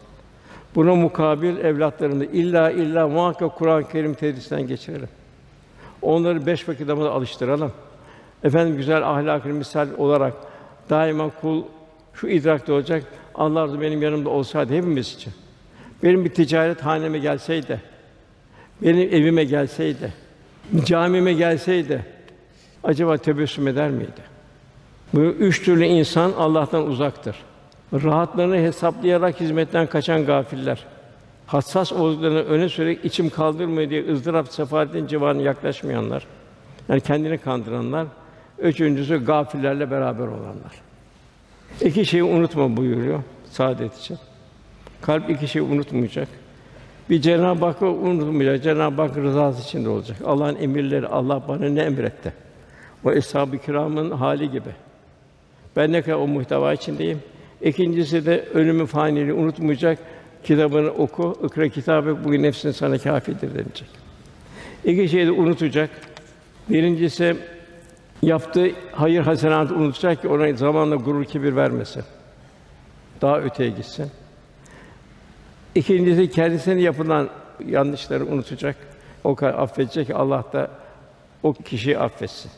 Buna 0.75 0.95
mukabil 0.95 1.57
evlatlarımızı 1.57 2.25
illa 2.25 2.71
illa 2.71 3.07
muhakkak 3.07 3.55
Kur'an-ı 3.55 3.87
Kerim 3.87 4.13
tedrisinden 4.13 4.67
geçirelim. 4.67 5.09
Onları 6.01 6.45
beş 6.45 6.69
vakit 6.69 6.87
namaza 6.87 7.11
alıştıralım. 7.11 7.71
Efendim 8.43 8.77
güzel 8.77 9.09
ahlakı 9.09 9.49
misal 9.49 9.87
olarak 9.97 10.33
daima 10.89 11.29
kul 11.41 11.63
şu 12.13 12.27
idrakte 12.27 12.73
olacak. 12.73 13.03
Allah 13.35 13.61
razı 13.61 13.81
benim 13.81 14.01
yanımda 14.01 14.29
olsaydı 14.29 14.73
hepimiz 14.73 15.13
için. 15.13 15.33
Benim 16.03 16.25
bir 16.25 16.29
ticaret 16.29 16.81
haneme 16.81 17.19
gelseydi, 17.19 17.81
benim 18.81 19.13
evime 19.13 19.43
gelseydi, 19.43 20.13
camime 20.85 21.33
gelseydi 21.33 22.05
acaba 22.83 23.17
tebessüm 23.17 23.67
eder 23.67 23.89
miydi? 23.89 24.21
Bu 25.13 25.19
üç 25.19 25.63
türlü 25.63 25.85
insan 25.85 26.31
Allah'tan 26.31 26.87
uzaktır. 26.87 27.35
Rahatlarını 27.93 28.55
hesaplayarak 28.55 29.39
hizmetten 29.39 29.87
kaçan 29.87 30.25
gafiller. 30.25 30.85
Hassas 31.47 31.93
olduklarını 31.93 32.39
öne 32.39 32.69
sürerek 32.69 33.05
içim 33.05 33.29
kaldırmıyor 33.29 33.89
diye 33.89 34.11
ızdırap 34.11 34.47
sefaletin 34.47 35.07
civarına 35.07 35.41
yaklaşmayanlar. 35.41 36.25
Yani 36.89 37.01
kendini 37.01 37.37
kandıranlar. 37.37 38.07
Üçüncüsü 38.59 39.25
gafillerle 39.25 39.91
beraber 39.91 40.27
olanlar. 40.27 40.71
İki 41.81 42.05
şeyi 42.05 42.23
unutma 42.23 42.77
buyuruyor 42.77 43.19
saadet 43.51 43.97
için. 43.97 44.17
Kalp 45.01 45.29
iki 45.29 45.47
şeyi 45.47 45.63
unutmayacak. 45.63 46.27
Bir 47.09 47.21
Cenab-ı 47.21 47.65
Hakk'ı 47.65 47.85
unutmayacak. 47.85 48.63
Cenab-ı 48.63 49.01
Hak 49.01 49.17
rızası 49.17 49.61
içinde 49.61 49.89
olacak. 49.89 50.17
Allah'ın 50.25 50.55
emirleri, 50.55 51.07
Allah 51.07 51.41
bana 51.47 51.69
ne 51.69 51.81
emretti? 51.81 52.33
O 53.05 53.11
eshab-ı 53.11 53.57
kiramın 53.57 54.11
hali 54.11 54.51
gibi. 54.51 54.69
Ben 55.75 55.91
ne 55.91 56.01
kadar 56.01 56.17
o 56.17 56.27
muhteva 56.27 56.73
içindeyim. 56.73 57.21
İkincisi 57.61 58.25
de 58.25 58.45
ölümü 58.53 58.85
faniliği 58.85 59.33
unutmayacak. 59.33 59.99
Kitabını 60.43 60.91
oku, 60.91 61.37
ikra 61.45 61.69
kitabı 61.69 62.23
bugün 62.23 62.43
nefsin 62.43 62.71
sana 62.71 62.97
kâfidir 62.97 63.55
denilecek. 63.55 63.89
İki 64.85 65.09
şeyi 65.09 65.27
de 65.27 65.31
unutacak. 65.31 65.89
Birincisi 66.69 67.35
yaptığı 68.21 68.71
hayır 68.91 69.21
hasenatı 69.21 69.75
unutacak 69.75 70.21
ki 70.21 70.27
ona 70.27 70.53
zamanla 70.53 70.95
gurur 70.95 71.25
kibir 71.25 71.55
vermesin. 71.55 72.03
Daha 73.21 73.39
öteye 73.39 73.69
gitsin. 73.69 74.11
İkincisi 75.75 76.31
kendisine 76.31 76.81
yapılan 76.81 77.29
yanlışları 77.67 78.25
unutacak. 78.25 78.75
O 79.23 79.35
kadar 79.35 79.53
affedecek 79.53 80.07
ki 80.07 80.15
Allah 80.15 80.43
da 80.53 80.71
o 81.43 81.53
kişiyi 81.53 81.97
affetsin. 81.97 82.51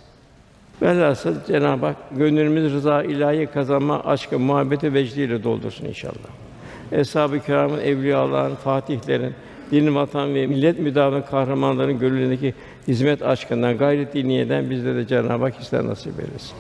Velhasıl 0.82 1.36
Cenab-ı 1.47 1.86
Hak 1.86 1.95
gönlümüz 2.11 2.73
rıza 2.73 3.03
ilahi 3.03 3.47
kazanma, 3.47 4.03
aşkı, 4.03 4.39
muhabbeti, 4.39 4.93
vecdiyle 4.93 5.43
doldursun 5.43 5.86
inşallah. 5.86 6.32
Eshab-ı 6.91 7.39
Kiram'ın, 7.39 7.79
evliyaların, 7.79 8.55
fatihlerin, 8.55 9.34
din, 9.71 9.95
vatan 9.95 10.36
ve 10.36 10.47
millet 10.47 10.79
müdavimi 10.79 11.25
kahramanların 11.25 11.99
gönlündeki 11.99 12.53
hizmet 12.88 13.21
aşkından, 13.21 13.77
gayret 13.77 14.13
diniyeden 14.13 14.69
bizde 14.69 14.95
de 14.95 15.07
Cenab-ı 15.07 15.43
Hak 15.43 15.59
hisler 15.59 15.86
nasip 15.86 16.19
eylesin. 16.19 16.57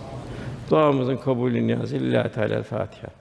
Duamızın 0.69 1.17
kabulü 1.17 1.67
niyazı 1.67 1.95
Lillahi 1.95 2.29
Teala 2.29 2.63
Fatiha. 2.63 3.20